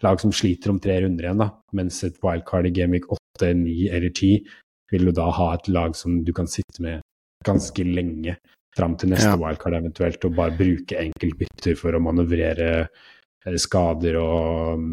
lag 0.02 0.20
som 0.22 0.32
sliter 0.34 0.72
om 0.72 0.80
tre 0.82 0.96
runder 1.04 1.28
igjen, 1.28 1.42
da. 1.44 1.50
Mens 1.76 2.00
et 2.08 2.16
wildcard 2.24 2.70
i 2.70 2.72
Gamic 2.74 3.04
8, 3.12 3.52
9 3.60 3.76
eller 3.92 4.08
10 4.10 4.32
vil 4.92 5.08
du 5.08 5.12
da 5.16 5.28
ha 5.36 5.52
et 5.54 5.68
lag 5.72 5.94
som 5.96 6.22
du 6.24 6.32
kan 6.36 6.48
sitte 6.50 6.82
med 6.84 7.04
ganske 7.46 7.84
lenge 7.86 8.36
fram 8.76 8.96
til 8.96 9.12
neste 9.12 9.34
Ja. 9.34 9.36
wildcard 9.36 9.76
eventuelt, 9.76 10.24
og 10.24 10.36
bare 10.36 10.56
bruke 10.56 10.96
enkeltbytter 10.96 11.76
for 11.76 11.92
å 11.92 12.00
manøvrere 12.00 12.68
eh, 12.80 12.86
skader 13.60 14.18
og, 14.20 14.84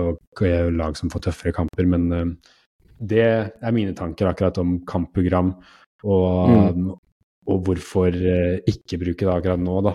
og 0.00 0.42
lag 0.76 0.96
som 0.98 1.12
får 1.12 1.26
tøffere 1.28 1.54
kamper. 1.56 1.88
Men 1.90 2.08
eh, 2.16 2.32
det 3.12 3.26
er 3.26 3.76
mine 3.76 3.94
tanker 3.96 4.30
akkurat 4.30 4.58
om 4.62 4.78
kampprogram 4.88 5.54
og, 6.04 6.80
og 7.50 7.62
hvorfor 7.66 8.08
eh, 8.08 8.60
ikke 8.70 9.00
bruke 9.04 9.26
det 9.26 9.34
akkurat 9.34 9.62
nå, 9.62 9.78
da. 9.86 9.94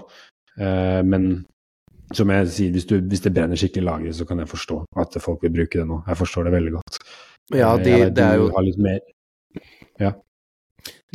Eh, 0.59 1.01
Men 1.05 1.45
som 2.13 2.29
jeg 2.29 2.49
sier, 2.53 2.71
hvis, 2.71 2.85
du, 2.85 2.99
hvis 3.01 3.23
det 3.25 3.33
brenner 3.33 3.57
skikkelig 3.57 3.81
i 3.81 3.87
lageret, 3.87 4.15
så 4.19 4.27
kan 4.29 4.39
jeg 4.39 4.51
forstå 4.51 4.83
at 5.01 5.17
folk 5.23 5.41
vil 5.41 5.55
bruke 5.55 5.81
det 5.81 5.87
nå. 5.89 6.03
Jeg 6.05 6.19
forstår 6.21 6.45
det 6.45 6.57
veldig 6.59 6.73
godt. 6.77 6.99
Ja, 7.53 7.73
de, 7.77 7.89
jeg 7.89 8.07
vet 8.07 8.15
det 8.17 8.25
er 8.25 8.39
jo 8.41 8.49
har 8.53 8.65
litt 8.65 8.79
mer 8.81 9.01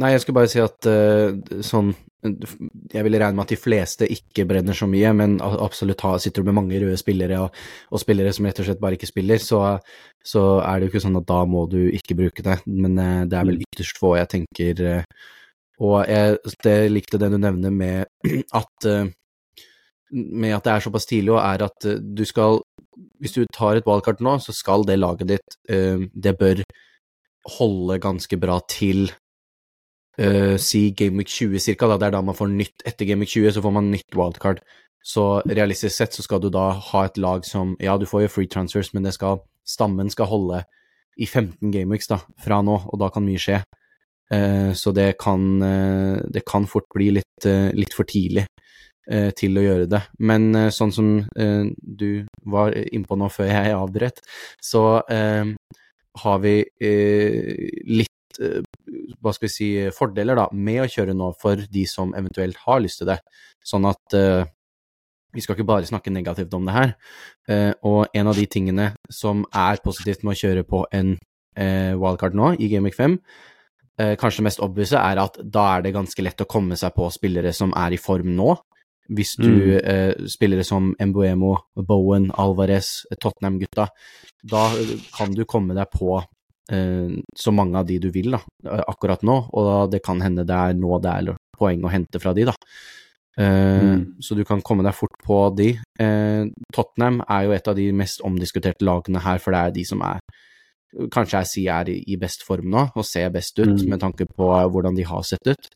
Nei, 0.00 0.14
jeg 0.14 0.22
skulle 0.22 0.38
bare 0.40 0.50
si 0.50 0.60
at 0.62 0.88
uh, 0.88 1.60
sånn 1.64 1.92
Jeg 2.20 3.04
vil 3.06 3.16
regne 3.16 3.32
med 3.38 3.46
at 3.46 3.52
de 3.54 3.56
fleste 3.56 4.08
ikke 4.12 4.44
brenner 4.48 4.76
så 4.76 4.84
mye, 4.90 5.12
men 5.16 5.38
absolutt 5.40 6.02
har, 6.04 6.18
sitter 6.20 6.42
du 6.42 6.50
med 6.50 6.58
mange 6.58 6.80
røde 6.82 6.98
spillere 7.00 7.38
og, 7.46 7.60
og 7.88 8.02
spillere 8.02 8.32
som 8.36 8.48
rett 8.48 8.60
og 8.60 8.66
slett 8.68 8.82
bare 8.82 8.98
ikke 8.98 9.08
spiller, 9.08 9.40
så, 9.40 9.60
så 10.20 10.42
er 10.60 10.78
det 10.78 10.88
jo 10.88 10.92
ikke 10.92 11.04
sånn 11.06 11.20
at 11.20 11.28
da 11.30 11.38
må 11.48 11.64
du 11.72 11.78
ikke 11.88 12.18
bruke 12.18 12.44
det. 12.44 12.58
Men 12.68 12.98
eh, 13.00 13.22
det 13.30 13.38
er 13.38 13.46
vel 13.48 13.62
ytterst 13.64 14.00
få 14.00 14.16
jeg 14.18 14.30
tenker 14.34 14.82
eh, 14.90 15.30
Og 15.80 15.96
jeg 16.10 16.36
det 16.66 16.76
likte 16.92 17.20
det 17.22 17.30
du 17.32 17.38
nevner 17.40 17.72
med 17.72 18.28
at 18.60 18.88
eh, 18.90 19.08
med 20.10 20.56
at 20.56 20.66
det 20.66 20.74
er 20.74 20.84
såpass 20.84 21.06
tidlig, 21.06 21.32
og 21.36 21.40
er 21.40 21.64
at 21.68 21.86
du 22.02 22.24
skal 22.26 22.58
Hvis 23.22 23.36
du 23.36 23.44
tar 23.54 23.78
et 23.78 23.86
valgkart 23.86 24.20
nå, 24.20 24.36
så 24.42 24.52
skal 24.52 24.82
det 24.84 24.98
laget 24.98 25.30
ditt 25.30 25.54
Det 25.70 26.32
bør 26.36 26.64
holde 27.60 28.00
ganske 28.02 28.36
bra 28.36 28.58
til 28.68 29.06
eh, 30.20 30.56
si 30.60 30.90
Gameweek 30.96 31.28
20 31.28 31.62
cirka, 31.64 31.88
det 31.96 32.10
er 32.10 32.16
da 32.16 32.22
man 32.24 32.36
får 32.36 32.52
nytt 32.52 32.84
etter 32.86 33.08
Gameweek 33.08 33.32
20, 33.32 33.56
så 33.56 33.64
får 33.64 33.74
man 33.76 33.90
nytt 33.92 34.16
wildcard. 34.16 34.60
Så 35.02 35.40
realistisk 35.48 35.96
sett 35.96 36.16
så 36.16 36.22
skal 36.22 36.42
du 36.44 36.50
da 36.52 36.70
ha 36.90 37.04
et 37.06 37.16
lag 37.16 37.46
som 37.48 37.72
Ja, 37.80 37.96
du 37.96 38.04
får 38.06 38.26
jo 38.26 38.34
free 38.34 38.50
transfers, 38.50 38.92
men 38.92 39.06
det 39.06 39.14
skal, 39.16 39.40
stammen 39.64 40.12
skal 40.12 40.28
holde 40.28 40.64
i 41.16 41.26
15 41.26 41.72
gameweeks 41.72 42.10
da, 42.10 42.20
fra 42.40 42.60
nå, 42.64 42.76
og 42.88 43.00
da 43.00 43.08
kan 43.12 43.24
mye 43.24 43.40
skje. 43.40 43.62
Uh, 44.30 44.70
så 44.78 44.92
det 44.94 45.16
kan, 45.18 45.40
uh, 45.58 46.20
det 46.30 46.44
kan 46.46 46.68
fort 46.70 46.86
bli 46.94 47.10
litt, 47.16 47.46
uh, 47.46 47.72
litt 47.74 47.96
for 47.96 48.08
tidlig 48.08 48.46
til 49.34 49.58
å 49.58 49.62
gjøre 49.64 49.86
det. 49.90 49.98
Men 50.22 50.52
sånn 50.70 50.92
som 50.94 51.06
du 51.34 52.28
var 52.46 52.76
innpå 52.78 53.16
nå 53.18 53.26
før 53.32 53.48
jeg 53.48 53.72
avbrøt, 53.74 54.20
så 54.62 54.82
har 56.22 56.36
vi 56.44 56.52
litt 57.90 58.19
hva 59.20 59.32
skal 59.36 59.46
vi 59.48 59.52
si, 59.52 59.68
fordeler 59.92 60.38
da, 60.38 60.46
med 60.52 60.84
å 60.84 60.88
kjøre 60.90 61.14
nå 61.16 61.32
for 61.40 61.60
de 61.70 61.84
som 61.88 62.14
eventuelt 62.16 62.56
har 62.64 62.80
lyst 62.80 63.02
til 63.02 63.10
det. 63.12 63.18
Sånn 63.66 63.84
at 63.90 64.16
uh, 64.16 64.42
vi 65.34 65.44
skal 65.44 65.56
ikke 65.56 65.68
bare 65.68 65.88
snakke 65.88 66.12
negativt 66.14 66.54
om 66.56 66.66
det 66.66 66.74
her. 66.76 66.94
Uh, 67.50 67.72
og 67.86 68.16
en 68.16 68.32
av 68.32 68.38
de 68.38 68.46
tingene 68.50 68.90
som 69.12 69.44
er 69.52 69.82
positivt 69.84 70.24
med 70.24 70.34
å 70.34 70.40
kjøre 70.40 70.64
på 70.68 70.86
en 70.96 71.14
uh, 71.16 71.92
wildcard 72.00 72.38
nå, 72.38 72.54
i 72.58 72.70
Game 72.72 72.88
Week 72.88 72.96
5, 72.98 73.18
kanskje 74.00 74.16
kanskje 74.16 74.42
mest 74.46 74.60
obvise, 74.64 74.96
er 74.96 75.18
at 75.20 75.34
da 75.44 75.66
er 75.74 75.82
det 75.84 75.90
ganske 75.92 76.22
lett 76.24 76.40
å 76.40 76.46
komme 76.48 76.72
seg 76.80 76.94
på 76.96 77.10
spillere 77.12 77.50
som 77.52 77.74
er 77.76 77.92
i 77.92 77.98
form 78.00 78.30
nå. 78.32 78.54
Hvis 79.10 79.34
du 79.36 79.50
Mm. 79.50 79.80
eh, 79.84 80.14
spillere 80.30 80.64
som 80.64 80.94
Embuemo, 80.98 81.56
Bowen, 81.76 82.30
Alvarez, 82.32 83.04
Tottenham-gutta, 83.20 83.88
da 84.42 84.62
eh, 84.78 84.94
kan 85.12 85.34
du 85.34 85.44
komme 85.44 85.74
deg 85.74 85.90
på 85.90 86.16
eh, 86.16 86.24
så 86.68 87.52
mange 87.52 87.78
av 87.78 87.86
de 87.86 87.98
du 87.98 88.10
vil 88.10 88.30
da, 88.30 88.40
eh, 88.64 88.82
akkurat 88.88 89.22
nå, 89.22 89.48
og 89.52 89.90
det 89.90 90.02
kan 90.02 90.20
hende 90.20 90.44
det 90.46 90.54
er 90.54 90.74
nå 90.74 91.00
det 91.02 91.10
er 91.10 91.36
poeng 91.58 91.82
å 91.82 91.90
hente 91.90 92.20
fra 92.20 92.32
de, 92.34 92.44
da. 92.44 92.54
Eh, 93.38 93.80
Mm. 93.80 94.16
Så 94.20 94.36
du 94.36 94.44
kan 94.44 94.60
komme 94.60 94.82
deg 94.84 94.94
fort 94.94 95.16
på 95.24 95.54
de. 95.56 95.78
Eh, 95.98 96.44
Tottenham 96.72 97.22
er 97.28 97.44
jo 97.46 97.52
et 97.52 97.68
av 97.68 97.74
de 97.76 97.90
mest 97.92 98.20
omdiskuterte 98.20 98.84
lagene 98.84 99.20
her, 99.22 99.38
for 99.38 99.52
det 99.52 99.60
er 99.60 99.70
de 99.70 99.84
som 99.84 100.02
er 100.02 100.18
kanskje 101.10 101.38
jeg 101.38 101.46
sier 101.46 101.72
er 101.80 101.88
i, 101.88 102.16
best 102.16 102.42
form 102.42 102.68
nå, 102.70 102.90
og 102.96 103.04
ser 103.04 103.30
best 103.30 103.58
ut, 103.58 103.68
Mm. 103.80 103.88
med 103.88 104.00
tanke 104.00 104.26
på 104.26 104.70
hvordan 104.70 104.96
de 104.96 105.02
har 105.04 105.22
sett 105.22 105.46
ut. 105.46 105.68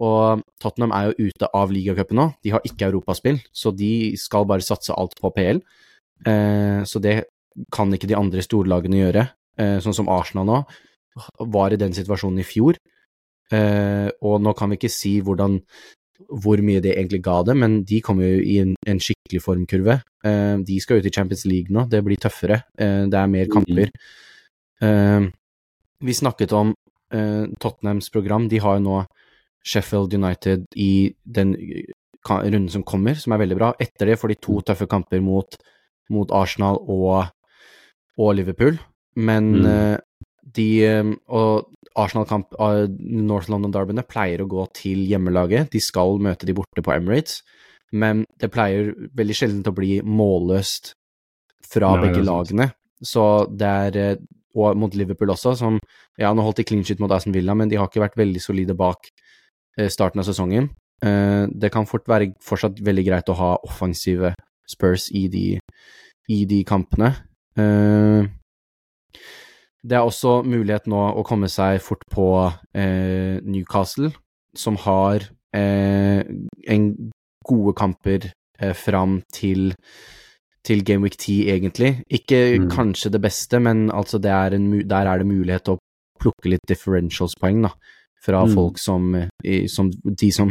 Og 0.00 0.42
Tottenham 0.60 0.92
er 0.92 1.12
jo 1.12 1.28
ute 1.28 1.48
av 1.54 1.70
ligacupen 1.70 2.16
nå, 2.16 2.34
de 2.42 2.50
har 2.50 2.60
ikke 2.60 2.86
europaspill, 2.90 3.40
så 3.52 3.74
de 3.74 4.16
skal 4.16 4.44
bare 4.44 4.60
satse 4.60 4.90
alt 4.96 5.14
på 5.20 5.32
PL. 5.34 5.62
Eh, 6.26 6.82
så 6.84 7.00
det 7.00 7.24
kan 7.72 7.90
ikke 7.92 8.06
de 8.08 8.14
andre 8.14 8.40
storlagene 8.42 8.98
gjøre, 9.12 9.22
eh, 9.22 9.28
sånn 9.58 9.96
som 9.96 10.10
Arsenal 10.12 10.46
nå 10.46 10.58
var 11.50 11.74
i 11.74 11.78
den 11.80 11.94
situasjonen 11.96 12.42
i 12.42 12.46
fjor. 12.46 12.78
Eh, 13.54 14.08
og 14.22 14.42
nå 14.44 14.52
kan 14.56 14.70
vi 14.70 14.78
ikke 14.78 14.92
si 14.92 15.18
hvordan, 15.24 15.58
hvor 16.42 16.60
mye 16.64 16.82
det 16.84 16.94
egentlig 16.96 17.22
ga 17.24 17.40
det, 17.48 17.56
men 17.56 17.80
de 17.88 18.00
kommer 18.04 18.28
jo 18.28 18.42
i 18.44 18.58
en, 18.62 18.74
en 18.88 19.00
skikkelig 19.02 19.42
formkurve. 19.44 20.00
Eh, 20.26 20.56
de 20.68 20.80
skal 20.84 21.00
ut 21.00 21.08
i 21.08 21.14
Champions 21.14 21.46
League 21.48 21.74
nå, 21.74 21.86
det 21.90 22.02
blir 22.06 22.20
tøffere, 22.20 22.62
eh, 22.78 23.04
det 23.08 23.20
er 23.20 23.32
mer 23.32 23.48
kamper. 23.52 23.94
Eh, 24.84 25.30
vi 26.04 26.14
snakket 26.14 26.52
om 26.54 26.74
eh, 27.14 27.46
Tottenhams 27.60 28.12
program, 28.14 28.50
de 28.50 28.60
har 28.62 28.78
jo 28.78 28.84
nå 28.84 29.00
Sheffield 29.68 30.14
United 30.14 30.68
i 30.78 31.14
den 31.24 31.56
runden 32.28 32.68
som 32.72 32.84
kommer, 32.86 33.16
som 33.18 33.32
er 33.34 33.42
veldig 33.42 33.56
bra. 33.58 33.72
Etter 33.80 34.12
det 34.12 34.20
får 34.20 34.32
de 34.32 34.38
to 34.44 34.60
tøffe 34.68 34.86
kamper 34.90 35.24
mot, 35.24 35.56
mot 36.12 36.30
Arsenal 36.36 36.78
og, 36.84 37.32
og 38.20 38.36
Liverpool, 38.36 38.78
men 39.18 39.50
Mm. 39.58 39.66
uh, 39.66 39.98
de 40.54 40.68
eh, 40.86 41.10
Og 41.28 41.66
Arsenal-kamp 41.98 42.54
av 42.62 42.86
North 42.98 43.50
London 43.50 43.72
Derbyene 43.74 44.04
pleier 44.06 44.40
å 44.44 44.48
gå 44.48 44.62
til 44.76 45.00
hjemmelaget. 45.10 45.70
De 45.72 45.80
skal 45.82 46.20
møte 46.22 46.46
de 46.46 46.54
borte 46.54 46.82
på 46.84 46.94
Emirates, 46.94 47.40
men 47.92 48.24
det 48.38 48.52
pleier 48.54 48.92
veldig 49.18 49.34
sjelden 49.34 49.66
å 49.66 49.74
bli 49.74 49.98
målløst 50.06 50.92
fra 51.66 51.96
Nei, 51.96 52.06
begge 52.06 52.22
lagene. 52.24 52.68
Så 53.02 53.48
det 53.50 53.66
er 53.66 53.96
eh, 53.98 54.16
Og 54.58 54.76
mot 54.78 54.94
Liverpool 54.94 55.30
også, 55.34 55.56
som 55.58 55.78
Ja, 56.18 56.32
nå 56.34 56.42
holdt 56.42 56.56
de 56.62 56.64
clean 56.64 56.84
shit 56.84 56.98
mot 57.00 57.10
Aston 57.12 57.34
Villa, 57.34 57.54
men 57.54 57.68
de 57.68 57.76
har 57.76 57.86
ikke 57.90 58.02
vært 58.06 58.16
veldig 58.18 58.40
solide 58.42 58.74
bak 58.78 59.10
eh, 59.78 59.88
starten 59.90 60.22
av 60.22 60.26
sesongen. 60.26 60.70
Eh, 61.04 61.46
Det 61.50 61.70
kan 61.74 61.86
fort 61.86 62.06
være 62.08 62.32
fortsatt 62.42 62.80
veldig 62.80 63.04
greit 63.06 63.28
å 63.28 63.36
ha 63.38 63.56
offensive 63.66 64.34
Spurs 64.68 65.10
i 65.12 65.26
de, 65.28 65.58
i 66.28 66.44
de 66.44 66.62
kampene. 66.64 67.14
Det 69.88 69.94
er 69.96 70.02
også 70.04 70.42
mulighet 70.44 70.88
nå 70.90 70.98
å 71.20 71.22
komme 71.26 71.48
seg 71.48 71.80
fort 71.80 72.02
på 72.10 72.26
eh, 72.74 73.38
Newcastle, 73.46 74.10
som 74.58 74.76
har 74.82 75.22
eh, 75.54 76.22
en 76.68 76.88
gode 77.46 77.74
kamper 77.78 78.26
eh, 78.58 78.74
fram 78.74 79.20
til, 79.32 79.70
til 80.66 80.82
Game 80.84 81.06
Week 81.06 81.16
10, 81.16 81.46
egentlig. 81.54 81.92
Ikke 82.10 82.58
Mm. 82.58 82.68
kanskje 82.74 83.12
det 83.14 83.20
beste, 83.22 83.60
men 83.62 83.88
altså 83.90 84.18
det 84.20 84.30
er 84.34 84.56
en, 84.58 84.66
der 84.88 85.06
er 85.06 85.18
det 85.22 85.26
mulighet 85.30 85.64
til 85.64 85.78
å 85.78 85.82
plukke 86.20 86.50
litt 86.50 86.66
differentials-poeng, 86.68 87.62
da. 87.68 87.70
Fra 88.20 88.44
Mm. 88.44 88.54
folk 88.54 88.78
som, 88.82 89.14
som 89.70 89.90
De 90.04 90.30
som 90.34 90.50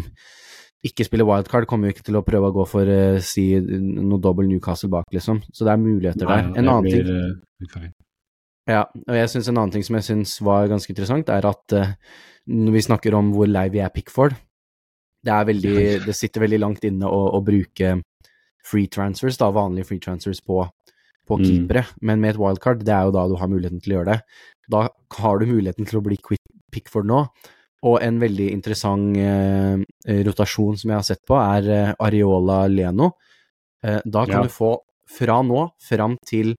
ikke 0.86 1.04
spiller 1.04 1.26
wildcard, 1.28 1.68
kommer 1.68 1.90
jo 1.90 1.94
ikke 1.98 2.06
til 2.08 2.16
å 2.16 2.24
prøve 2.24 2.48
å 2.48 2.54
gå 2.56 2.66
for 2.66 2.88
eh, 2.88 3.20
si 3.20 3.60
noe 3.60 4.22
dobbel 4.24 4.48
Newcastle 4.48 4.88
bak, 4.90 5.04
liksom. 5.12 5.42
Så 5.52 5.66
det 5.68 5.74
er 5.74 5.84
muligheter 5.84 6.26
der. 6.26 6.48
En 6.56 6.68
annen 6.70 6.84
ting 6.90 7.04
blir, 7.04 7.36
eh, 7.36 7.68
feil. 7.74 7.92
Ja, 8.68 8.84
og 9.08 9.16
jeg 9.16 9.30
synes 9.32 9.48
en 9.50 9.58
annen 9.62 9.74
ting 9.76 9.86
som 9.88 9.96
jeg 10.00 10.06
synes 10.10 10.36
var 10.46 10.68
ganske 10.72 10.92
interessant, 10.94 11.30
er 11.34 11.46
at 11.50 11.76
uh, 11.78 11.94
når 12.48 12.76
vi 12.78 12.82
snakker 12.86 13.16
om 13.18 13.32
hvor 13.36 13.48
lei 13.50 13.68
vi 13.74 13.80
er 13.84 13.92
Pickford, 13.94 14.36
det 15.26 15.34
er 15.34 15.48
veldig, 15.50 15.78
det 16.06 16.16
sitter 16.16 16.44
veldig 16.46 16.60
langt 16.62 16.84
inne 16.88 17.10
å, 17.10 17.22
å 17.36 17.42
bruke 17.44 17.98
free 18.68 18.88
transfers, 18.92 19.38
da, 19.40 19.50
vanlige 19.56 19.90
free 19.90 20.04
transfers 20.04 20.40
på, 20.46 20.62
på 21.28 21.38
Mm. 21.40 21.44
keepere, 21.44 21.84
men 22.02 22.22
med 22.24 22.36
et 22.36 22.40
wildcard, 22.40 22.84
det 22.88 22.94
er 22.96 23.08
jo 23.08 23.12
da 23.16 23.26
du 23.28 23.36
har 23.40 23.50
muligheten 23.52 23.82
til 23.84 23.94
å 23.94 23.98
gjøre 23.98 24.14
det. 24.14 24.22
Da 24.72 24.84
har 25.20 25.40
du 25.40 25.46
muligheten 25.50 25.88
til 25.88 26.00
å 26.00 26.04
bli 26.06 26.16
quick 26.24 26.44
Pickford 26.72 27.08
nå, 27.10 27.26
og 27.88 27.98
en 28.04 28.20
veldig 28.20 28.48
interessant 28.52 29.18
uh, 29.20 29.76
rotasjon 30.28 30.80
som 30.80 30.92
jeg 30.94 30.98
har 31.00 31.08
sett 31.08 31.24
på, 31.28 31.36
er 31.40 31.68
uh, 31.68 31.94
Areola 32.08 32.66
Leno. 32.72 33.12
Da 33.84 34.24
kan 34.26 34.40
Ja. 34.40 34.44
du 34.44 34.50
få, 34.50 34.72
fra 35.08 35.42
nå 35.46 35.68
fram 35.84 36.18
til 36.28 36.56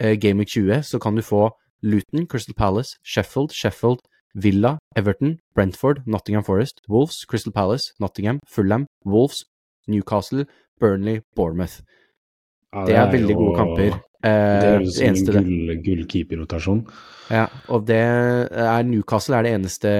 eh, 0.00 0.16
Game 0.18 0.38
Week 0.38 0.48
20, 0.48 0.82
så 0.82 0.98
kan 1.00 1.14
du 1.16 1.22
få 1.22 1.50
Luton, 1.82 2.26
Crystal 2.26 2.54
Palace, 2.54 2.96
Sheffield, 3.04 3.52
Sheffield, 3.52 4.00
Villa, 4.34 4.78
Everton, 4.96 5.38
Brentford, 5.54 6.02
Nottingham 6.06 6.42
Forest, 6.44 6.80
Wolves, 6.88 7.24
Crystal 7.28 7.52
Palace, 7.52 7.92
Nottingham, 8.00 8.40
Fulham, 8.48 8.86
Wolves, 9.04 9.44
Newcastle, 9.86 10.46
Burnley, 10.80 11.20
Bournemouth. 11.36 11.80
Ja, 12.74 12.84
Det 12.86 12.94
er 12.96 13.10
veldig 13.12 13.30
jo- 13.30 13.38
gode 13.38 13.56
kamper. 13.56 13.90
Det 13.90 14.00
Eh, 14.24 14.30
er 14.30 14.78
det 14.78 14.86
jo 14.86 14.90
som 14.90 15.06
eneste 15.06 15.36
en 15.36 15.44
gull, 15.44 15.82
gullkeeperrotasjon. 15.84 16.86
ja, 17.30 17.46
og 17.68 17.84
det 17.86 17.98
er 18.00 18.82
Newcastle 18.82 19.36
er 19.36 19.42
det 19.42 19.52
eneste 19.60 19.90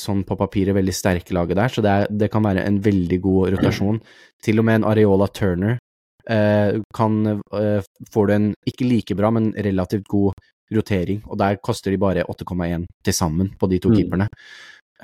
sånn 0.00 0.24
på 0.24 0.36
papiret 0.38 0.74
veldig 0.74 0.94
sterke 0.94 1.32
laget 1.36 1.56
der, 1.56 1.68
så 1.68 1.82
det, 1.82 1.90
er, 1.92 2.06
det 2.10 2.30
kan 2.32 2.42
være 2.42 2.64
en 2.66 2.80
veldig 2.80 3.20
god 3.20 3.52
rotasjon. 3.52 4.00
Til 4.42 4.58
og 4.58 4.64
med 4.64 4.74
en 4.76 4.84
Areola 4.90 5.28
Turner 5.32 5.78
kan 6.24 7.16
eh, 7.28 7.84
Får 8.12 8.26
du 8.26 8.32
en 8.32 8.46
ikke 8.66 8.86
like 8.88 9.16
bra, 9.18 9.30
men 9.34 9.52
relativt 9.52 10.06
god 10.08 10.32
rotering, 10.72 11.20
og 11.28 11.38
der 11.38 11.58
koster 11.62 11.92
de 11.92 12.00
bare 12.00 12.24
8,1 12.24 12.86
til 13.04 13.14
sammen 13.14 13.50
på 13.58 13.68
de 13.68 13.78
to 13.78 13.90
Mm. 13.90 13.96
keeperne. 13.96 14.28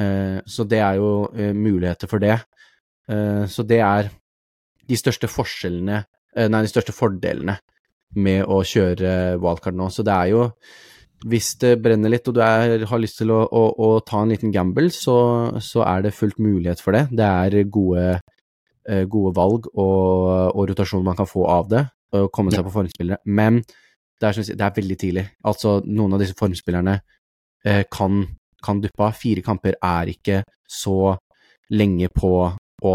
Eh, 0.01 0.41
så 0.47 0.65
det 0.65 0.79
er 0.79 0.95
jo 0.97 1.29
eh, 1.35 1.53
muligheter 1.53 2.09
for 2.09 2.19
det. 2.19 2.39
Eh, 3.09 3.45
så 3.47 3.67
det 3.67 3.81
er 3.81 4.11
de 4.89 4.97
største 4.97 5.29
forskjellene 5.29 6.05
eh, 6.37 6.49
Nei, 6.49 6.63
de 6.63 6.71
største 6.71 6.95
fordelene 6.95 7.59
med 8.17 8.45
å 8.47 8.63
kjøre 8.67 9.37
wildcard 9.39 9.77
nå. 9.79 9.91
Så 9.91 10.03
det 10.07 10.15
er 10.15 10.33
jo 10.33 10.47
Hvis 11.21 11.59
det 11.61 11.83
brenner 11.83 12.09
litt 12.09 12.27
og 12.29 12.35
du 12.35 12.41
er, 12.41 12.87
har 12.89 12.99
lyst 12.99 13.19
til 13.21 13.31
å, 13.31 13.43
å, 13.45 13.63
å, 13.77 13.89
ta 14.01 14.23
en 14.23 14.31
liten 14.33 14.51
gamble, 14.51 14.89
så, 14.89 15.53
så, 15.61 15.83
er 15.85 16.07
det 16.07 16.15
fullt 16.17 16.39
mulighet 16.41 16.81
for 16.81 16.97
det. 16.97 17.11
Det 17.13 17.27
er 17.27 17.69
gode, 17.69 18.15
eh, 18.15 18.39
gode 19.13 19.35
valg 19.37 19.67
og, 19.75 20.55
og 20.57 20.69
rotasjon 20.71 21.05
man 21.05 21.19
kan 21.19 21.29
få 21.29 21.45
av 21.53 21.69
det, 21.69 21.83
og 22.17 22.31
komme 22.35 22.53
seg 22.55 22.65
på 22.67 22.73
formspillere. 22.75 23.21
Men 23.29 23.61
det 24.21 24.29
er, 24.29 24.41
det 24.53 24.61
er, 24.61 24.77
veldig 24.77 24.99
tidlig. 25.01 25.25
Altså, 25.49 25.79
noen 25.89 26.15
av 26.15 26.23
disse 26.23 26.37
formspillerne 26.39 26.99
eh, 27.65 27.85
kan, 27.93 28.23
kan 28.65 28.81
duppe 28.83 29.07
av. 29.07 29.17
Fire 29.17 29.45
kamper 29.45 29.79
er 29.79 30.13
ikke 30.13 30.43
så 30.69 31.15
lenge 31.73 32.11
på 32.13 32.33
å 32.81 32.95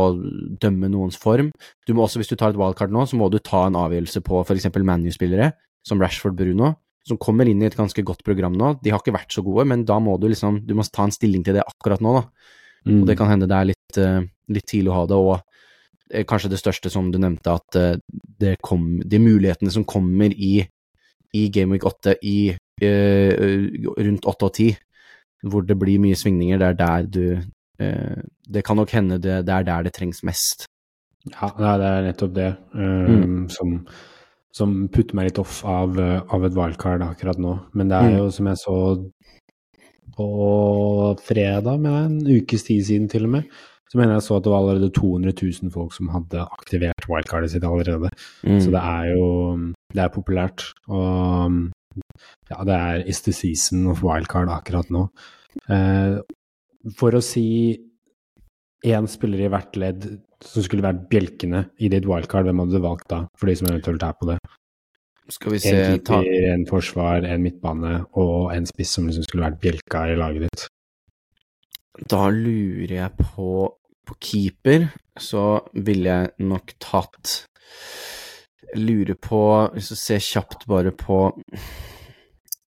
dømme 0.62 0.90
noens 0.90 1.18
form. 1.22 1.52
Du 1.86 1.94
må 1.94 2.06
også, 2.06 2.22
hvis 2.22 2.32
du 2.32 2.38
tar 2.38 2.54
et 2.54 2.60
wildcard 2.60 2.94
nå, 2.94 3.06
så 3.10 3.18
må 3.18 3.30
du 3.34 3.40
ta 3.42 3.66
en 3.68 3.78
avgjørelse 3.80 4.22
på 4.26 4.42
f.eks. 4.44 4.70
ManU-spillere, 4.76 5.52
som 5.86 6.02
Rashford 6.02 6.38
Bruno, 6.38 6.74
som 7.06 7.20
kommer 7.22 7.50
inn 7.50 7.62
i 7.62 7.68
et 7.70 7.78
ganske 7.78 8.02
godt 8.06 8.24
program 8.26 8.56
nå. 8.58 8.76
De 8.82 8.94
har 8.94 9.02
ikke 9.02 9.14
vært 9.16 9.34
så 9.34 9.44
gode, 9.46 9.68
men 9.70 9.86
da 9.86 10.00
må 10.02 10.16
du 10.18 10.26
liksom 10.32 10.64
Du 10.66 10.74
må 10.78 10.86
ta 10.90 11.06
en 11.06 11.14
stilling 11.14 11.44
til 11.46 11.58
det 11.58 11.66
akkurat 11.66 12.02
nå, 12.02 12.16
da. 12.18 12.54
Mm. 12.86 13.02
Og 13.02 13.10
det 13.10 13.18
kan 13.18 13.30
hende 13.30 13.50
det 13.50 13.58
er 13.58 13.70
litt, 13.72 14.00
uh, 14.02 14.26
litt 14.54 14.66
tidlig 14.70 14.94
å 14.94 14.98
ha 15.00 15.06
det, 15.10 15.18
og 15.18 15.55
kanskje 16.30 16.52
det 16.52 16.62
største 16.62 16.92
som 16.94 17.08
du 17.12 17.18
nevnte, 17.18 17.56
at 17.56 17.78
uh, 17.80 18.22
det 18.40 18.58
kom, 18.62 19.00
de 19.02 19.20
mulighetene 19.20 19.74
som 19.74 19.88
kommer 19.90 20.30
i, 20.34 20.60
i 21.34 21.48
Game 21.50 21.74
Week 21.74 21.86
8 21.86 22.20
i 22.24 22.56
rundt 22.84 24.26
8 24.28 24.46
og 24.46 24.52
10, 24.52 24.74
hvor 25.48 25.64
det 25.64 25.78
blir 25.80 26.02
mye 26.04 26.18
svingninger, 26.20 26.60
det 26.60 26.68
er 26.68 26.80
der 26.82 27.06
du 27.08 27.26
Eh, 27.80 28.24
det 28.48 28.64
kan 28.64 28.78
nok 28.80 28.92
hende 28.96 29.20
det, 29.20 29.42
det, 29.48 29.54
er 29.54 29.68
der 29.68 29.88
det 29.88 29.94
trengs 29.96 30.24
mest. 30.24 30.66
Ja, 31.26 31.50
det 31.58 31.88
er 31.90 32.04
nettopp 32.06 32.36
det 32.36 32.52
mm. 32.78 33.48
som, 33.50 33.80
som, 34.54 34.76
putter 34.94 35.18
meg 35.18 35.32
litt 35.32 35.42
off 35.42 35.64
av, 35.66 35.98
av, 35.98 36.46
et 36.46 36.56
wildcard 36.56 37.04
akkurat 37.04 37.42
nå. 37.42 37.56
Men 37.74 37.92
det 37.92 37.98
er 37.98 38.12
mm. 38.12 38.18
jo, 38.20 38.28
som 38.36 38.52
jeg 38.52 38.62
så 38.62 38.78
på 40.16 40.28
fredag, 41.26 41.82
med 41.82 41.98
en 42.04 42.20
ukes 42.38 42.68
tid 42.68 42.86
siden 42.88 43.10
til 43.12 43.26
og 43.28 43.34
med, 43.40 43.50
så 43.92 44.00
mener 44.00 44.18
jeg 44.18 44.26
så 44.26 44.38
at 44.38 44.46
det 44.46 44.52
var 44.52 44.64
allerede 44.64 44.92
200 44.96 45.34
000 45.38 45.72
folk 45.74 45.94
som 45.94 46.10
hadde 46.14 46.46
aktivert 46.58 47.08
wildcardet 47.10 47.52
sitt 47.54 47.66
allerede. 47.68 48.10
Mm. 48.44 48.60
Så 48.64 48.74
det 48.74 48.82
er 48.82 49.12
jo 49.14 49.28
det 49.94 50.04
er 50.04 50.14
populært. 50.14 50.66
Og 50.90 51.60
ja, 52.52 52.64
det 52.68 52.76
er 52.76 53.04
is 53.08 53.22
the 53.26 53.34
season 53.34 53.88
of 53.92 54.04
wildcard 54.04 54.50
akkurat 54.52 54.90
nå. 54.94 55.06
Eh, 55.72 56.18
for 56.98 57.16
å 57.18 57.24
si 57.24 57.46
én 58.86 59.08
spiller 59.10 59.46
i 59.46 59.50
hvert 59.54 59.78
ledd 59.80 60.10
som 60.46 60.66
skulle 60.66 60.86
vært 60.86 61.08
bjelkene 61.10 61.64
i 61.82 61.90
ditt 61.90 62.06
wildcard, 62.10 62.46
hvem 62.46 62.62
hadde 62.62 62.78
du 62.78 62.84
valgt 62.84 63.08
da, 63.14 63.24
for 63.40 63.50
de 63.50 63.56
som 63.58 63.70
eventuelt 63.70 64.04
er 64.06 64.18
på 64.20 64.30
det? 64.30 64.38
Skal 65.34 65.56
vi 65.56 65.60
se 65.64 65.72
En 65.74 65.96
keeper, 65.96 66.06
ta... 66.06 66.20
en 66.54 66.66
forsvar, 66.70 67.26
en 67.26 67.42
midtbane 67.42 67.96
og 68.22 68.52
en 68.54 68.68
spiss 68.70 68.94
som 68.98 69.08
liksom 69.10 69.26
skulle 69.26 69.48
vært 69.48 69.62
bjelka 69.64 70.04
i 70.12 70.18
laget 70.20 70.46
ditt. 70.46 70.68
Da 72.04 72.28
lurer 72.34 72.96
jeg 72.98 73.12
på 73.22 73.50
På 74.06 74.16
keeper 74.22 74.90
så 75.16 75.64
ville 75.72 76.12
jeg 76.12 76.48
nok 76.50 76.74
tatt 76.84 77.36
Lurer 78.76 79.16
på 79.16 79.42
Hvis 79.74 79.94
du 79.94 79.96
ser 80.00 80.24
kjapt 80.24 80.66
bare 80.68 80.92
på 80.92 81.20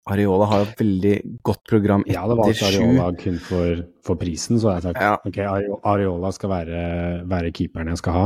Areola 0.05 0.45
har 0.51 0.67
et 0.67 0.77
veldig 0.77 1.13
godt 1.41 1.63
program 1.65 2.03
etter 2.05 2.13
sju. 2.13 2.19
Ja, 2.19 2.27
det 2.29 2.35
var 2.37 2.51
ikke 2.51 2.67
Areola 2.67 3.05
kun 3.17 3.39
for, 3.41 3.79
for, 4.05 4.19
prisen, 4.21 4.59
så 4.61 4.69
har 4.69 4.75
jeg 4.77 4.85
sagt 4.85 5.01
ja. 5.01 5.15
ok, 5.17 5.39
Areola 5.81 6.29
skal 6.35 6.51
være, 6.51 6.83
være 7.31 7.49
keeperen 7.57 7.89
jeg 7.89 8.01
skal 8.03 8.17
ha. 8.19 8.25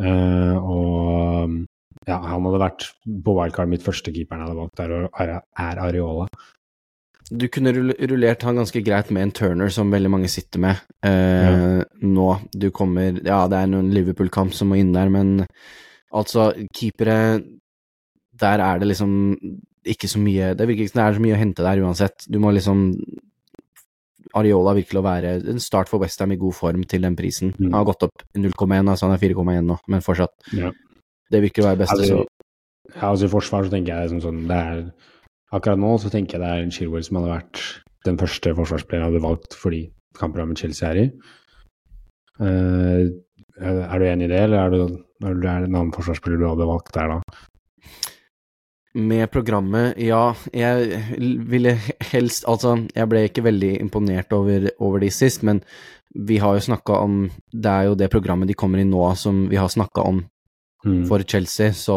Uh, 0.00 0.56
og 0.64 1.58
ja, 2.08 2.16
han 2.24 2.48
hadde 2.48 2.62
vært 2.62 2.88
på 3.04 3.36
wildcard 3.36 3.70
mitt 3.70 3.84
første 3.84 4.14
keeperen 4.16 4.42
jeg 4.42 4.48
hadde 4.48 4.62
valgt, 4.62 4.80
der 4.80 5.36
er 5.68 5.84
Areola. 5.90 6.26
Du 7.30 7.46
kunne 7.48 7.72
rullert 7.72 8.42
han 8.44 8.58
ganske 8.60 8.82
greit 8.84 9.10
med 9.14 9.24
en 9.24 9.32
Turner, 9.32 9.70
som 9.72 9.92
veldig 9.92 10.10
mange 10.12 10.28
sitter 10.28 10.60
med 10.60 10.80
eh, 11.06 11.80
ja. 11.80 11.84
nå. 12.04 12.28
Du 12.52 12.68
kommer 12.74 13.16
Ja, 13.24 13.46
det 13.48 13.60
er 13.60 13.70
noen 13.72 13.92
Liverpool-kamp 13.94 14.52
som 14.56 14.68
må 14.72 14.80
inn 14.80 14.92
der, 14.92 15.08
men 15.12 15.38
altså, 16.12 16.50
keepere 16.76 17.40
Der 18.40 18.60
er 18.60 18.82
det 18.82 18.90
liksom 18.90 19.14
ikke 19.84 20.08
så 20.08 20.20
mye 20.20 20.52
Det 20.56 20.66
virker 20.68 20.84
ikke 20.84 20.94
som 20.94 21.00
det 21.00 21.06
er 21.06 21.16
så 21.16 21.24
mye 21.24 21.36
å 21.36 21.40
hente 21.40 21.64
der 21.64 21.80
uansett. 21.84 22.28
Du 22.28 22.38
må 22.42 22.52
liksom 22.56 22.90
Areola 24.34 24.72
virker 24.74 24.98
å 24.98 25.04
være 25.04 25.36
en 25.52 25.60
start 25.62 25.90
for 25.90 26.02
Westham 26.02 26.32
i 26.34 26.38
god 26.40 26.56
form 26.56 26.84
til 26.90 27.04
den 27.06 27.14
prisen. 27.16 27.52
Mm. 27.54 27.68
Han 27.68 27.76
har 27.78 27.88
gått 27.92 28.06
opp 28.08 28.24
0,1, 28.34 28.88
altså 28.90 29.06
han 29.06 29.14
er 29.14 29.22
4,1 29.22 29.68
nå, 29.68 29.76
men 29.92 30.02
fortsatt. 30.02 30.34
Ja. 30.58 30.72
Det 31.30 31.40
virker 31.44 31.62
å 31.62 31.68
være 31.68 31.82
beste, 31.84 32.00
altså, 32.00 32.24
så 32.24 32.94
Ja, 32.96 33.10
altså 33.12 33.28
i 33.28 33.32
forsvar 33.32 33.66
så 33.66 33.72
tenker 33.72 33.94
jeg 33.94 34.08
liksom 34.08 34.24
sånn 34.24 34.40
det 34.50 34.58
er 34.58 34.80
Akkurat 35.54 35.78
nå 35.78 35.94
så 36.02 36.10
tenker 36.12 36.36
jeg 36.36 36.42
det 36.42 36.50
er 36.50 36.64
en 36.64 36.74
Chilwell 36.74 37.04
som 37.06 37.20
hadde 37.20 37.32
vært 37.32 37.64
den 38.04 38.18
første 38.20 38.52
forsvarsspilleren 38.58 39.06
jeg 39.06 39.14
hadde 39.14 39.24
valgt 39.24 39.56
fordi 39.56 39.84
kampprogrammet 40.18 40.60
Chelsea 40.60 40.90
er 40.90 41.00
i. 41.04 41.08
Uh, 42.42 43.10
er 43.62 44.00
du 44.00 44.06
enig 44.08 44.26
i 44.26 44.32
det, 44.32 44.40
eller 44.48 44.64
er, 44.64 44.74
du, 44.74 44.96
er 45.22 45.36
det 45.38 45.50
en 45.52 45.76
annen 45.76 45.92
forsvarsspiller 45.94 46.40
du 46.40 46.48
hadde 46.48 46.66
valgt 46.68 46.94
der 46.96 47.12
da? 47.14 47.18
med 48.94 49.26
programmet, 49.30 49.98
ja, 49.98 50.34
jeg 50.54 51.02
ville 51.50 51.74
helst 52.12 52.46
Altså, 52.46 52.76
jeg 52.94 53.10
ble 53.10 53.24
ikke 53.26 53.44
veldig 53.44 53.72
imponert 53.82 54.32
over, 54.32 54.68
over 54.78 55.02
de 55.02 55.10
sist, 55.10 55.42
men 55.42 55.62
vi 56.14 56.38
har 56.38 56.54
jo 56.54 56.66
snakka 56.68 57.00
om 57.02 57.30
Det 57.50 57.70
er 57.70 57.88
jo 57.88 57.96
det 57.98 58.10
programmet 58.10 58.48
de 58.48 58.54
kommer 58.54 58.78
i 58.78 58.86
nå 58.86 59.02
som 59.18 59.48
vi 59.50 59.58
har 59.58 59.68
snakka 59.68 60.00
om 60.06 60.22
mm. 60.86 61.06
for 61.10 61.22
Chelsea, 61.26 61.72
så 61.72 61.96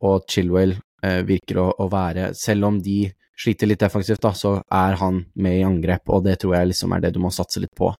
Og 0.00 0.24
Chilwell 0.28 0.78
virker 0.98 1.60
å, 1.62 1.68
å, 1.78 1.84
være 1.92 2.32
Selv 2.34 2.66
om 2.66 2.78
de 2.82 3.04
sliter 3.38 3.68
litt 3.70 3.78
defensivt, 3.78 4.22
da, 4.24 4.32
så 4.34 4.56
er 4.66 4.96
han 4.98 5.20
med 5.38 5.60
i 5.60 5.66
angrep, 5.66 6.10
og 6.10 6.24
det 6.26 6.40
tror 6.42 6.56
jeg 6.56 6.72
liksom 6.72 6.94
er 6.96 7.04
det 7.04 7.12
du 7.14 7.20
må 7.22 7.30
satse 7.30 7.62
litt 7.62 7.74
på. 7.78 7.92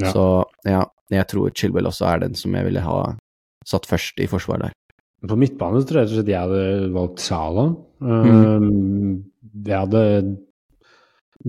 Ja. 0.00 0.12
Så 0.14 0.24
ja, 0.64 0.84
jeg 1.12 1.26
tror 1.28 1.52
Chilwell 1.52 1.90
også 1.90 2.06
er 2.08 2.22
den 2.24 2.38
som 2.38 2.54
jeg 2.56 2.68
ville 2.68 2.84
ha 2.84 3.00
satt 3.68 3.88
først 3.88 4.22
i 4.24 4.28
forsvaret 4.30 4.70
der. 4.70 4.76
På 5.28 5.36
midtbane 5.36 5.82
tror 5.84 6.00
jeg 6.00 6.22
at 6.22 6.30
jeg 6.32 6.44
hadde 6.46 6.92
valgt 6.94 7.20
Sala. 7.20 7.66
Mm. 8.00 9.20
Jeg 9.66 9.76
hadde 9.76 10.04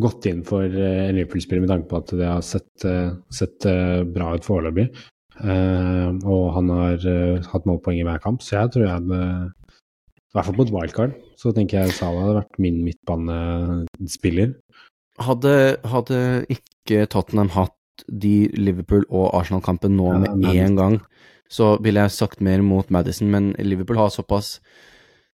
gått 0.01 0.27
inn 0.29 0.43
for 0.47 0.65
eh, 0.65 1.05
en 1.07 1.17
Liverpool-spiller 1.17 1.63
med 1.63 1.71
tanke 1.71 1.89
på 1.91 1.99
at 1.99 2.13
det 2.15 2.27
har 2.27 2.43
sett, 2.45 2.85
eh, 2.87 3.13
sett 3.31 3.67
eh, 3.67 4.03
bra 4.07 4.33
ut 4.35 4.47
foreløpig. 4.47 4.87
Og 5.41 6.43
han 6.53 6.67
har 6.69 7.05
hatt 7.49 7.63
målpoeng 7.65 7.97
i 7.97 8.03
hver 8.05 8.19
kamp, 8.21 8.43
så 8.45 8.59
jeg 8.59 8.73
tror 8.75 8.83
jeg 8.83 8.93
hadde 8.93 9.21
I 10.31 10.37
hvert 10.37 10.47
fall 10.47 10.55
på 10.55 10.63
et 10.63 10.71
wildcard, 10.71 11.15
så 11.35 11.51
tenker 11.51 11.81
jeg 11.81 11.95
Sala 11.97 12.21
hadde 12.23 12.37
vært 12.37 12.59
min 12.63 12.77
midtbanespiller. 12.85 14.53
Hadde, 15.19 15.55
hadde 15.91 16.19
ikke 16.55 17.03
Tottenham 17.11 17.51
hatt 17.51 18.05
de 18.07 18.47
Liverpool- 18.55 19.09
og 19.09 19.33
Arsenal-kampen 19.35 19.97
nå 19.97 20.07
ja, 20.13 20.31
med 20.31 20.55
én 20.55 20.77
gang, 20.79 20.95
så 21.51 21.75
ville 21.83 22.05
jeg 22.05 22.15
sagt 22.15 22.39
mer 22.41 22.63
mot 22.63 22.87
Madison, 22.89 23.27
men 23.27 23.51
Liverpool 23.59 23.99
har 23.99 24.09
såpass, 24.09 24.61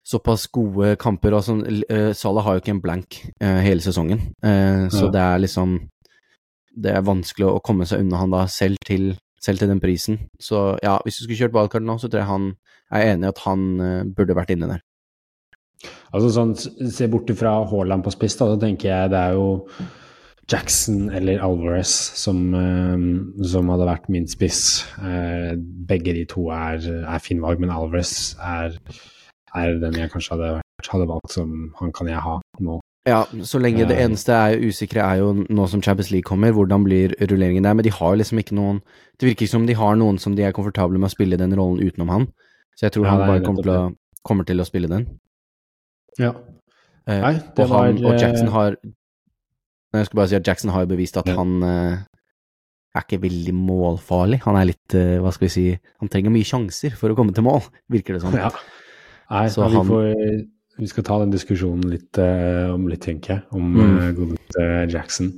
såpass 0.05 0.45
gode 0.53 0.93
kamper. 1.01 1.39
Sånn, 1.41 1.65
uh, 1.89 2.13
Salah 2.13 2.45
har 2.45 2.53
jo 2.55 2.63
ikke 2.63 2.75
en 2.75 2.83
blank 2.85 3.17
uh, 3.41 3.59
hele 3.65 3.81
sesongen, 3.81 4.21
uh, 4.45 4.85
så 4.93 5.09
det 5.09 5.25
er 5.25 5.43
liksom 5.43 5.79
Det 6.73 6.89
er 6.89 7.03
vanskelig 7.05 7.45
å 7.45 7.59
komme 7.61 7.85
seg 7.85 8.01
unna 8.01 8.17
han 8.17 8.31
da, 8.33 8.47
selv 8.49 8.81
til, 8.85 9.11
selv 9.43 9.61
til 9.61 9.71
den 9.71 9.81
prisen. 9.83 10.21
Så 10.39 10.77
ja, 10.83 10.97
hvis 11.03 11.19
du 11.19 11.25
skulle 11.25 11.39
kjørt 11.41 11.55
wildcard 11.57 11.85
nå, 11.85 11.97
så 11.99 12.09
tror 12.09 12.23
jeg 12.23 12.31
han 12.31 12.49
er 12.93 13.11
enig 13.11 13.27
i 13.27 13.33
at 13.33 13.43
han 13.43 13.67
burde 14.15 14.37
vært 14.37 14.53
inne 14.55 14.69
der. 14.71 14.83
Altså 16.13 16.29
sånn, 16.31 16.53
Se 16.55 17.09
bort 17.11 17.31
fra 17.37 17.57
Haaland 17.67 18.05
på 18.05 18.13
spiss, 18.13 18.37
da, 18.39 18.47
så 18.53 18.59
tenker 18.61 18.91
jeg 18.91 19.11
det 19.13 19.19
er 19.19 19.37
jo 19.37 19.47
Jackson 20.51 21.07
eller 21.15 21.41
Alvarez 21.43 21.91
som, 22.19 22.39
uh, 22.51 23.43
som 23.47 23.71
hadde 23.71 23.87
vært 23.87 24.09
min 24.11 24.27
spiss. 24.29 24.83
Uh, 24.99 25.55
begge 25.89 26.15
de 26.17 26.25
to 26.29 26.49
er, 26.53 26.83
er 26.83 27.23
fine 27.23 27.43
valg, 27.45 27.61
men 27.63 27.73
Alvarez 27.73 28.33
er, 28.43 28.75
er, 29.55 29.77
den 29.81 29.99
jeg 29.99 30.11
kanskje 30.13 30.35
hadde, 30.35 30.49
hadde, 30.89 31.09
valgt 31.09 31.37
som 31.37 31.71
han 31.79 31.95
kan 31.95 32.11
jeg 32.11 32.23
ha 32.25 32.39
nå. 32.63 32.79
Ja, 33.07 33.25
så 33.43 33.59
lenge 33.59 33.83
det 33.89 33.97
eh. 33.97 34.05
eneste 34.05 34.31
er 34.31 34.61
usikre 34.63 35.03
er 35.03 35.19
jo 35.19 35.33
nå 35.43 35.65
som 35.67 35.81
Champions 35.83 36.11
League 36.13 36.27
kommer, 36.27 36.53
hvordan 36.55 36.85
blir 36.85 37.15
rulleringen 37.19 37.65
der? 37.65 37.75
Men 37.75 37.83
de 37.83 37.91
har 37.91 38.15
liksom 38.15 38.39
ikke 38.39 38.55
noen 38.55 38.79
Det 39.19 39.27
virker 39.27 39.43
ikke 39.43 39.51
som 39.51 39.67
de 39.67 39.75
har 39.75 39.97
noen 39.99 40.17
som 40.19 40.37
de 40.37 40.45
er 40.47 40.55
komfortable 40.55 40.97
med 40.97 41.11
å 41.11 41.13
spille 41.13 41.37
den 41.37 41.53
rollen 41.57 41.83
utenom 41.83 42.09
han. 42.09 42.25
Så 42.73 42.87
jeg 42.87 42.95
tror 42.95 43.05
ja, 43.05 43.11
han 43.11 43.27
bare 43.27 43.43
kommer 43.43 43.61
til, 43.61 43.75
å, 43.75 44.21
kommer 44.25 44.47
til, 44.47 44.63
å, 44.63 44.65
spille 44.65 44.89
den. 44.89 45.05
Ja. 46.17 46.31
Nei, 47.05 47.35
det 47.35 47.67
og, 47.67 47.69
han, 47.75 47.99
var, 47.99 48.15
og 48.15 48.21
Jackson 48.23 48.49
har 48.55 48.79
jeg 49.93 50.07
skulle 50.07 50.23
bare 50.23 50.31
si 50.31 50.39
at 50.39 50.47
Jackson 50.47 50.71
har 50.73 50.87
bevist 50.89 51.17
at 51.21 51.27
ja. 51.29 51.35
han 51.37 51.61
eh, 51.67 52.01
er 52.97 53.05
ikke 53.05 53.21
veldig 53.21 53.53
målfarlig. 53.53 54.39
Han 54.47 54.57
er 54.57 54.71
litt, 54.71 54.95
eh, 54.97 55.19
hva 55.21 55.33
skal 55.33 55.45
vi 55.45 55.53
si 55.53 55.65
Han 56.01 56.09
trenger 56.09 56.33
mye 56.33 56.47
sjanser 56.47 56.95
for 56.97 57.13
å 57.13 57.17
komme 57.17 57.35
til 57.35 57.45
mål, 57.45 57.61
virker 57.93 58.17
det 58.17 58.23
som. 58.23 58.33
Ja. 58.33 58.49
Nei, 59.29 59.45
så 59.53 59.67
han, 59.67 59.75
vi, 59.75 59.83
får, 59.91 60.07
vi, 60.79 60.87
skal 60.89 61.05
ta 61.07 61.19
den 61.21 61.33
diskusjonen 61.33 61.85
litt 61.91 62.19
uh, 62.21 62.73
om 62.73 62.87
litt, 62.89 63.03
tenker 63.05 63.37
jeg, 63.37 63.45
om 63.53 63.75
mm. 63.77 64.01
godeste 64.17 64.67
Jackson. 64.93 65.33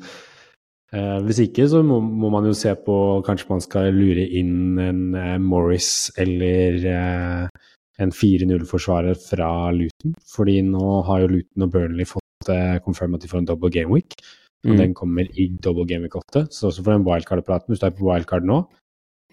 Eh, 0.96 1.20
hvis 1.26 1.42
ikke 1.44 1.66
så 1.68 1.82
må, 1.84 1.98
må, 2.00 2.30
man 2.32 2.46
jo 2.48 2.54
se 2.56 2.72
på 2.86 2.96
Kanskje 3.26 3.50
man 3.50 3.64
skal 3.64 3.90
lure 3.96 4.26
inn 4.38 4.78
en 4.80 5.02
eh, 5.18 5.38
Morris 5.42 6.12
eller 6.22 6.78
eh, 6.92 7.66
en 8.04 8.12
4-0-forsvarer 8.14 9.18
fra 9.20 9.50
Luton. 9.76 10.16
Fordi 10.36 10.60
nå 10.68 11.00
har 11.08 11.24
jo 11.24 11.32
Luton 11.34 11.66
og 11.66 11.72
Burnley 11.72 12.08
fått 12.08 12.50
uh, 12.52 12.76
confirm 12.84 13.16
at 13.16 13.24
de 13.24 13.30
får 13.32 13.40
en 13.40 13.48
double 13.48 13.72
game 13.72 13.88
week. 13.88 14.18
Og 14.66 14.74
mm. 14.74 14.80
den 14.82 14.96
kommer 14.98 15.30
i 15.32 15.48
double 15.64 15.88
game 15.88 16.04
week 16.04 16.18
8. 16.20 16.50
Så 16.52 16.68
også 16.68 16.84
for 16.84 16.92
den 16.92 17.06
wildcard-praten, 17.08 17.72
hvis 17.72 17.80
du 17.80 17.88
er 17.88 17.96
på 17.96 18.04
wildcard 18.10 18.44
nå 18.44 18.66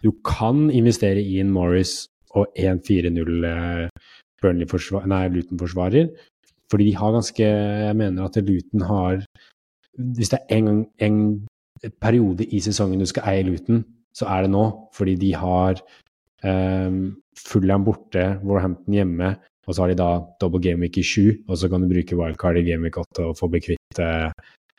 Du 0.04 0.12
kan 0.22 0.68
investere 0.70 1.22
i 1.22 1.40
en 1.42 1.50
Morris 1.50 2.06
og 2.38 2.54
en 2.54 2.78
4-0 4.42 5.06
nei, 5.10 5.24
Luton-forsvarer. 5.32 6.10
Fordi 6.72 6.84
de 6.88 6.96
har 6.96 7.12
ganske 7.12 7.44
Jeg 7.44 7.96
mener 7.96 8.24
at 8.24 8.36
Luton 8.40 8.84
har 8.88 9.24
Hvis 10.16 10.32
det 10.32 10.38
er 10.48 10.56
en, 10.56 10.86
en 10.98 11.18
periode 12.00 12.46
i 12.46 12.60
sesongen 12.60 13.00
du 13.00 13.06
skal 13.06 13.26
eie 13.28 13.42
Luton, 13.44 13.82
så 14.14 14.28
er 14.30 14.46
det 14.46 14.52
nå. 14.54 14.64
Fordi 14.94 15.14
de 15.20 15.34
har 15.34 15.82
um, 16.44 17.16
Fulham 17.36 17.84
borte, 17.84 18.38
Warhampton 18.44 18.94
hjemme, 18.94 19.34
og 19.66 19.74
så 19.74 19.82
har 19.82 19.92
de 19.92 19.98
da 19.98 20.10
double 20.40 20.62
game 20.62 20.80
week 20.80 20.96
i 20.98 21.04
sju, 21.04 21.44
og 21.48 21.58
så 21.58 21.68
kan 21.68 21.82
du 21.82 21.90
bruke 21.90 22.16
wildcard 22.16 22.56
i 22.56 22.64
game 22.66 22.86
week 22.86 22.96
8 22.98 23.26
og 23.26 23.36
få 23.38 23.50
bli 23.52 23.60
kvitt 23.66 24.00
uh, 24.00 24.30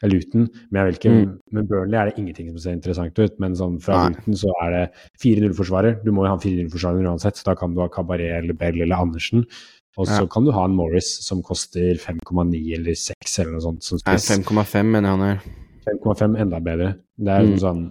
Luton. 0.03 0.47
Men 0.69 0.79
jeg 0.79 0.89
vil 0.89 0.97
ikke, 0.99 1.13
mm. 1.13 1.35
med 1.57 1.69
Burnley 1.69 1.99
er 1.99 2.09
det 2.09 2.17
ingenting 2.19 2.49
som 2.51 2.59
ser 2.63 2.75
interessant 2.77 3.19
ut. 3.19 3.37
Men 3.43 3.55
sånn 3.59 3.77
fra 3.83 4.01
Nei. 4.01 4.17
Luton 4.17 4.41
så 4.43 4.51
er 4.65 4.75
det 4.75 4.83
4-0-forsvarer. 5.23 6.01
Du 6.03 6.11
må 6.11 6.25
jo 6.25 6.33
ha 6.33 6.37
en 6.39 6.43
4-0-forsvarer 6.43 7.07
uansett, 7.07 7.39
så 7.39 7.51
da 7.51 7.57
kan 7.59 7.75
du 7.75 7.81
ha 7.83 7.89
Cabaret 7.93 8.35
eller 8.41 8.57
Bell 8.57 8.81
eller 8.83 8.99
Andersen. 8.99 9.47
Og 9.93 10.07
så 10.09 10.23
ja. 10.23 10.29
kan 10.29 10.45
du 10.45 10.53
ha 10.55 10.63
en 10.65 10.75
Morris 10.75 11.09
som 11.21 11.43
koster 11.45 11.99
5,9 12.01 12.61
eller 12.79 12.95
6 12.97 13.35
eller 13.43 13.57
noe 13.59 13.63
sånt. 13.63 14.05
5,5 14.09 14.89
mener 14.89 15.13
han 15.13 15.27
her. 15.27 15.43
5,5 15.85 16.39
enda 16.41 16.61
bedre. 16.63 16.95
Det 17.19 17.35
er 17.35 17.45
mm. 17.45 17.59
sånn 17.61 17.83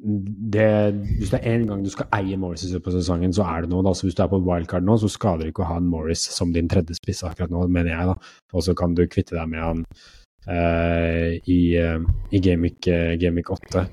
det, 0.00 0.94
Hvis 1.18 1.28
det 1.28 1.40
er 1.42 1.58
én 1.58 1.66
gang 1.68 1.82
du 1.84 1.90
skal 1.92 2.08
eie 2.16 2.38
Morris 2.40 2.64
på 2.72 2.92
sesongen, 2.94 3.34
så 3.36 3.44
er 3.44 3.66
det. 3.66 3.74
Altså, 3.76 4.06
hvis 4.06 4.16
du 4.16 4.22
er 4.24 4.30
på 4.32 4.40
wildcard 4.46 4.86
nå, 4.86 4.96
så 4.96 5.10
skader 5.12 5.44
det 5.44 5.52
ikke 5.52 5.66
å 5.66 5.72
ha 5.74 5.76
en 5.80 5.90
Morris 5.92 6.22
som 6.32 6.54
din 6.54 6.70
tredje 6.72 6.96
spiss 6.96 7.20
akkurat 7.26 7.52
nå, 7.52 7.66
mener 7.68 7.92
jeg. 7.92 8.14
da. 8.14 8.32
Og 8.56 8.64
så 8.64 8.74
kan 8.78 8.96
du 8.96 9.04
kvitte 9.04 9.36
deg 9.36 9.50
med 9.52 9.60
han 9.60 9.84
i, 10.48 11.60
uh, 11.76 12.00
i 12.32 12.40
Gamic, 12.42 12.88
uh, 12.88 13.12
Gameweek 13.20 13.50
8. 13.52 13.84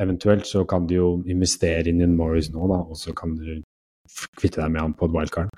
Eventuelt 0.00 0.46
så 0.48 0.64
kan 0.68 0.86
du 0.88 0.94
jo 0.94 1.08
investere 1.28 1.90
inn 1.90 2.00
i 2.00 2.08
Morris 2.08 2.50
nå, 2.54 2.62
da, 2.70 2.80
og 2.86 2.96
så 2.96 3.12
kan 3.16 3.34
du 3.36 3.60
kvitte 4.38 4.62
deg 4.62 4.70
med 4.72 4.80
han 4.84 4.94
på 4.96 5.08
et 5.08 5.16
wildcard. 5.16 5.50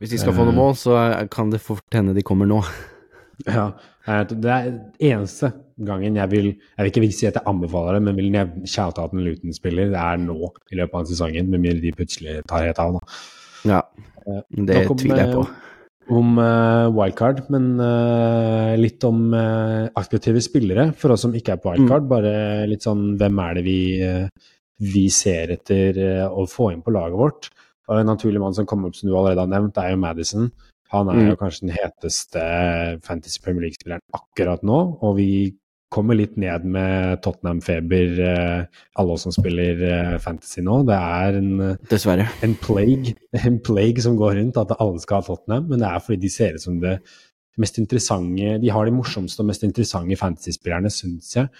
Hvis 0.00 0.16
de 0.16 0.18
skal 0.24 0.34
få 0.34 0.48
noe 0.48 0.56
mål, 0.56 0.74
så 0.78 0.96
kan 1.30 1.52
det 1.52 1.62
fort 1.62 1.94
hende 1.94 2.16
de 2.16 2.26
kommer 2.26 2.50
nå. 2.50 2.62
Ja. 3.50 3.72
Det 4.30 4.50
er 4.50 4.66
eneste 5.02 5.48
gangen 5.82 6.14
jeg 6.14 6.30
vil 6.30 6.44
Jeg 6.52 6.84
vil 6.84 6.90
ikke 6.90 7.08
si 7.16 7.26
at 7.26 7.38
jeg 7.38 7.42
anbefaler 7.50 7.96
det, 7.96 8.02
men 8.06 8.18
vil 8.20 8.66
shoute 8.68 9.00
out 9.02 9.12
en 9.12 9.24
Luton-spiller, 9.24 9.88
det 9.90 9.98
er 10.00 10.20
nå 10.22 10.52
i 10.70 10.78
løpet 10.78 11.00
av 11.00 11.08
sesongen, 11.08 11.48
med 11.50 11.64
mindre 11.64 11.82
de 11.82 11.92
plutselig 11.96 12.36
tar 12.46 12.68
helt 12.68 12.78
av. 12.78 12.98
Da. 12.98 13.16
Ja, 13.64 13.80
eh, 14.28 14.42
det 14.68 14.84
tviler 14.86 15.22
jeg 15.24 15.34
på. 15.34 15.44
Om 16.12 16.36
uh, 16.36 16.90
wildcard, 16.92 17.46
men 17.52 17.78
uh, 17.80 18.74
litt 18.76 19.04
om 19.08 19.30
uh, 19.32 19.88
aktive 19.96 20.42
spillere 20.44 20.90
for 21.00 21.14
oss 21.14 21.24
som 21.24 21.32
ikke 21.36 21.54
er 21.54 21.62
på 21.62 21.72
wildcard. 21.72 22.04
Mm. 22.04 22.10
Bare 22.10 22.34
litt 22.68 22.84
sånn 22.84 23.14
hvem 23.20 23.40
er 23.46 23.56
det 23.58 23.64
vi, 23.64 23.78
vi 24.92 25.06
ser 25.12 25.54
etter 25.56 26.00
å 26.28 26.44
få 26.50 26.74
inn 26.74 26.84
på 26.84 26.92
laget 26.94 27.20
vårt? 27.20 27.50
Og 27.88 28.00
En 28.00 28.08
naturlig 28.08 28.40
mann 28.40 28.56
som 28.56 28.68
kommer 28.68 28.88
opp 28.88 28.96
som 28.96 29.08
du 29.10 29.16
allerede 29.16 29.44
har 29.44 29.50
nevnt, 29.50 29.80
er 29.80 29.92
jo 29.92 30.00
Madison. 30.00 30.48
Han 30.94 31.10
er 31.10 31.20
jo 31.20 31.34
mm. 31.34 31.40
kanskje 31.40 31.66
den 31.66 31.74
heteste 31.74 32.42
Fantasy 33.04 33.40
Premier 33.44 33.66
League-spilleren 33.66 34.04
akkurat 34.16 34.64
nå, 34.66 34.80
og 35.00 35.16
vi 35.18 35.28
kommer 35.92 36.16
litt 36.18 36.38
ned 36.40 36.64
med 36.66 37.20
Tottenham-feber, 37.22 38.16
eh, 38.28 38.80
alle 38.98 39.14
oss 39.14 39.26
som 39.26 39.34
spiller 39.34 39.82
eh, 39.88 40.16
fantasy 40.22 40.64
nå. 40.64 40.80
Det 40.88 40.96
er 40.96 41.38
en, 41.38 41.52
Dessverre. 41.90 42.26
en, 42.42 42.56
plague, 42.60 43.14
en 43.46 43.60
plague 43.62 44.02
som 44.02 44.18
går 44.18 44.38
rundt, 44.40 44.58
at 44.60 44.74
alle 44.78 45.02
skal 45.02 45.20
ha 45.20 45.28
Tottenham, 45.28 45.68
men 45.70 45.84
det 45.84 45.90
er 45.90 46.02
fordi 46.02 46.24
de 46.24 46.32
ser 46.32 46.58
ut 46.58 46.64
som 46.64 46.80
det 46.82 46.98
mest 47.60 47.76
interessante 47.78 48.56
De 48.58 48.70
har 48.74 48.82
de 48.82 48.90
morsomste 48.90 49.44
og 49.44 49.46
mest 49.52 49.62
interessante 49.62 50.18
fantasy-spillerne, 50.18 50.90
syns 50.90 51.36
jeg. 51.36 51.50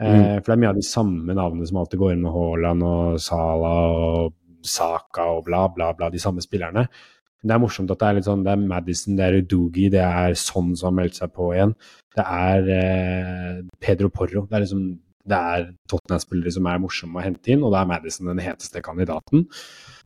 Eh, 0.00 0.08
mm. 0.08 0.26
for 0.40 0.52
det 0.52 0.54
er 0.54 0.60
mye 0.62 0.74
av 0.74 0.78
de 0.78 0.86
samme 0.86 1.36
navnene 1.36 1.66
som 1.68 1.80
alltid 1.82 2.00
går 2.00 2.14
inn 2.14 2.22
med 2.24 2.34
Haaland 2.36 2.86
og 2.86 3.18
Salah 3.20 3.96
og 3.96 4.36
Saka 4.66 5.26
og 5.34 5.44
bla, 5.48 5.64
bla, 5.72 5.90
bla, 5.96 6.10
de 6.12 6.20
samme 6.20 6.44
spillerne. 6.44 6.86
Det 7.40 7.54
er 7.54 7.60
morsomt 7.62 7.90
at 7.92 8.00
det 8.00 8.08
er 8.08 8.16
litt 8.18 8.26
sånn, 8.28 8.42
det 8.44 8.52
er 8.52 8.64
Madison, 8.70 9.16
det 9.16 9.26
er 9.26 9.38
Udugi, 9.40 9.86
det 9.92 10.02
er 10.04 10.34
Son 10.38 10.74
som 10.76 10.90
har 10.90 10.96
meldt 10.98 11.20
seg 11.20 11.32
på 11.36 11.52
igjen. 11.54 11.72
Det 12.16 12.24
er 12.24 12.72
eh, 12.74 13.62
Pedro 13.80 14.10
Porro. 14.12 14.44
Det 14.48 14.58
er 14.58 14.66
liksom 14.66 14.82
det 15.30 15.36
er 15.36 15.66
Tottenham-spillere 15.90 16.52
som 16.54 16.66
er 16.66 16.80
morsomme 16.82 17.20
å 17.20 17.24
hente 17.24 17.52
inn, 17.52 17.62
og 17.64 17.74
det 17.74 17.80
er 17.80 17.88
Madison 17.90 18.30
den 18.30 18.42
heteste 18.42 18.82
kandidaten. 18.84 19.46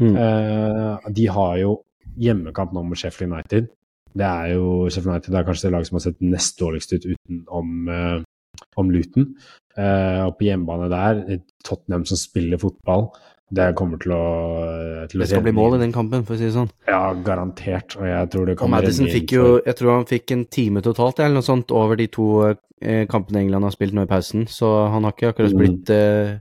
Mm. 0.03 0.15
Eh, 0.19 1.09
de 1.17 1.27
har 1.37 1.57
jo 1.63 1.75
hjemmekamp 2.21 2.75
nå 2.75 2.85
mot 2.87 2.99
Sheffield 2.99 3.33
United. 3.33 3.71
Det 4.15 4.27
er 4.27 4.55
jo 4.55 4.87
Sheffield 4.89 5.15
United 5.15 5.35
det 5.35 5.41
er 5.41 5.47
kanskje 5.49 5.69
det 5.69 5.75
laget 5.75 5.91
som 5.91 5.99
har 5.99 6.07
sett 6.07 6.25
nest 6.25 6.59
dårligst 6.61 6.97
ut 6.97 7.07
utenom 7.13 7.93
eh, 7.95 8.19
om 8.81 8.91
Luton. 8.95 9.31
Eh, 9.75 10.21
og 10.27 10.37
på 10.39 10.49
hjemmebane 10.49 10.91
der, 10.93 11.23
Tottenham 11.67 12.05
som 12.09 12.21
spiller 12.21 12.61
fotball, 12.63 13.09
det 13.53 13.67
kommer 13.77 14.01
til 14.01 14.15
å, 14.17 14.25
til 15.11 15.21
Det 15.21 15.29
skal 15.29 15.43
bli 15.45 15.53
mål 15.55 15.77
i 15.77 15.83
den 15.83 15.93
kampen, 15.95 16.25
for 16.25 16.35
å 16.35 16.41
si 16.41 16.47
det 16.49 16.55
sånn. 16.55 16.71
Ja, 16.89 17.13
garantert. 17.27 17.97
Og 18.01 18.07
jeg 18.09 18.31
tror 18.33 18.49
det 18.49 18.57
kan 18.61 18.73
Madison 18.73 19.11
fikk 19.11 19.35
jo 19.37 19.45
Jeg 19.61 19.77
tror 19.79 19.93
han 19.99 20.09
fikk 20.09 20.33
en 20.35 20.47
time 20.49 20.83
totalt, 20.85 21.21
eller 21.21 21.39
noe 21.39 21.47
sånt, 21.47 21.75
over 21.75 22.01
de 22.01 22.09
to 22.13 22.29
eh, 22.49 23.05
kampene 23.11 23.45
England 23.45 23.69
har 23.69 23.75
spilt 23.77 23.97
nå 23.97 24.07
i 24.07 24.11
pausen. 24.11 24.49
Så 24.51 24.71
han 24.91 25.05
har 25.07 25.15
ikke 25.15 25.35
akkurat 25.35 25.55
mm. 25.55 25.61
blitt 25.61 25.93
eh, 25.93 26.39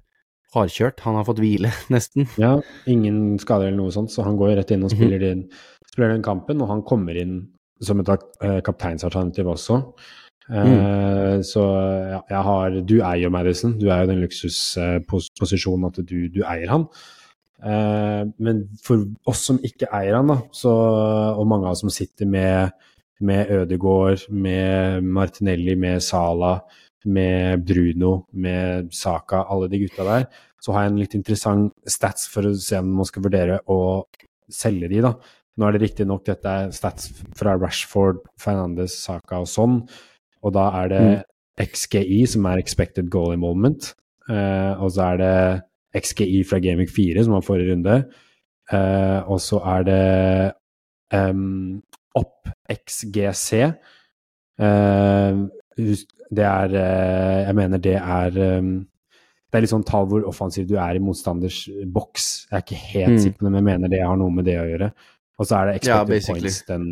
hardkjørt. 0.55 1.03
Han 1.03 1.19
har 1.19 1.27
fått 1.27 1.43
hvile, 1.43 1.73
nesten. 1.93 2.29
Ja, 2.41 2.55
ingen 2.89 3.37
skader 3.41 3.69
eller 3.69 3.81
noe 3.83 3.95
sånt, 3.95 4.13
så 4.13 4.25
han 4.27 4.39
går 4.39 4.55
rett 4.61 4.73
inn 4.73 4.85
og 4.85 4.93
mhm. 4.93 4.97
spiller, 4.97 5.19
mm. 5.19 5.27
den, 5.27 5.91
spiller 5.91 6.15
den 6.15 6.25
kampen. 6.25 6.63
Og 6.63 6.71
han 6.71 6.85
kommer 6.87 7.19
inn 7.19 7.41
som 7.83 7.99
et 7.99 8.09
uh, 8.09 8.59
kapteinsalternativ 8.63 9.49
også. 9.57 9.81
Mm. 10.49 11.39
så 11.47 11.61
jeg 12.27 12.41
har 12.45 12.73
Du 12.83 12.97
eier 12.99 13.31
Madison, 13.31 13.77
du 13.79 13.87
er 13.87 14.03
jo 14.03 14.09
den 14.09 14.23
luksusposisjonen 14.25 15.87
at 15.87 16.01
du, 16.03 16.17
du, 16.27 16.41
eier 16.43 16.71
han. 16.71 16.87
Uh, 17.63 18.27
men 18.43 18.65
for 18.83 19.05
oss 19.29 19.45
som 19.47 19.61
ikke 19.63 19.87
eier 19.95 20.17
han, 20.19 20.33
da, 20.33 20.41
så, 20.51 20.73
og 21.37 21.47
mange 21.47 21.69
av 21.69 21.77
oss 21.77 21.83
som 21.85 21.93
sitter 21.93 22.27
med, 22.27 22.73
med 23.23 23.53
Ødegård, 23.55 24.25
med 24.35 25.07
Martinelli, 25.07 25.77
med 25.79 26.03
Sala, 26.03 26.57
med 27.05 27.63
Bruno, 27.63 28.25
med 28.31 28.91
Saka, 28.95 29.45
alle 29.49 29.69
de 29.71 29.79
gutta 29.83 30.03
der, 30.07 30.27
så 30.63 30.75
har 30.75 30.85
jeg 30.85 30.93
en 30.93 30.99
litt 31.01 31.15
interessant 31.17 31.89
stats 31.89 32.27
for 32.31 32.47
å 32.47 32.53
se 32.55 32.79
om 32.79 32.93
man 32.99 33.07
skal 33.07 33.25
vurdere 33.25 33.59
å 33.71 33.79
selge 34.51 34.89
de, 34.91 35.01
da. 35.03 35.13
Nå 35.59 35.67
er 35.67 35.75
det 35.75 35.83
riktignok 35.83 36.23
dette 36.25 36.49
er 36.49 36.71
stats 36.73 37.11
fra 37.37 37.53
Rashford, 37.59 38.23
Fernandes, 38.41 38.95
Saka 39.03 39.43
og 39.43 39.49
sånn, 39.51 39.81
og 40.43 40.53
da 40.55 40.67
er 40.81 40.91
det 40.91 41.03
mm. 41.03 41.21
XGI, 41.63 42.25
som 42.29 42.45
er 42.49 42.61
expected 42.61 43.09
goal 43.13 43.33
involvement. 43.35 43.93
Uh, 44.29 44.79
og 44.81 44.91
så 44.95 45.13
er 45.13 45.17
det 45.21 46.03
XGI 46.03 46.43
fra 46.49 46.59
Gaming 46.63 46.89
4, 46.89 47.23
som 47.23 47.35
var 47.37 47.45
forrige 47.45 47.73
runde. 47.73 47.97
Uh, 48.73 49.19
og 49.31 49.41
så 49.43 49.59
er 49.75 49.83
det 49.89 50.05
um, 51.19 51.81
opp 52.15 52.49
XGC. 52.71 53.67
Uh, 54.59 55.43
det 56.33 56.45
er 56.45 56.73
Jeg 57.45 57.55
mener 57.55 57.77
det 57.77 57.95
er 57.95 58.57
um, 58.57 58.85
det 59.53 59.59
er 59.59 59.65
litt 59.67 59.69
sånn 59.69 59.85
tall 59.85 60.07
hvor 60.09 60.23
offensiv 60.25 60.65
du 60.65 60.79
er 60.81 60.97
i 60.97 61.01
motstanders 61.03 61.67
boks. 61.93 62.47
Jeg 62.49 62.55
er 62.57 62.63
ikke 62.63 62.79
helt 62.89 63.11
mm. 63.13 63.19
sikker 63.21 63.37
på 63.37 63.45
det, 63.45 63.51
men 63.51 63.59
jeg 63.59 63.67
mener 63.67 63.91
det 63.91 63.99
har 64.01 64.17
noe 64.17 64.33
med 64.33 64.47
det 64.49 64.55
å 64.57 64.63
gjøre. 64.65 64.87
Og 65.37 65.45
så 65.45 65.59
er 65.59 65.67
det 65.67 65.75
expected 65.77 66.15
ja, 66.15 66.23
points, 66.25 66.57
den 66.65 66.87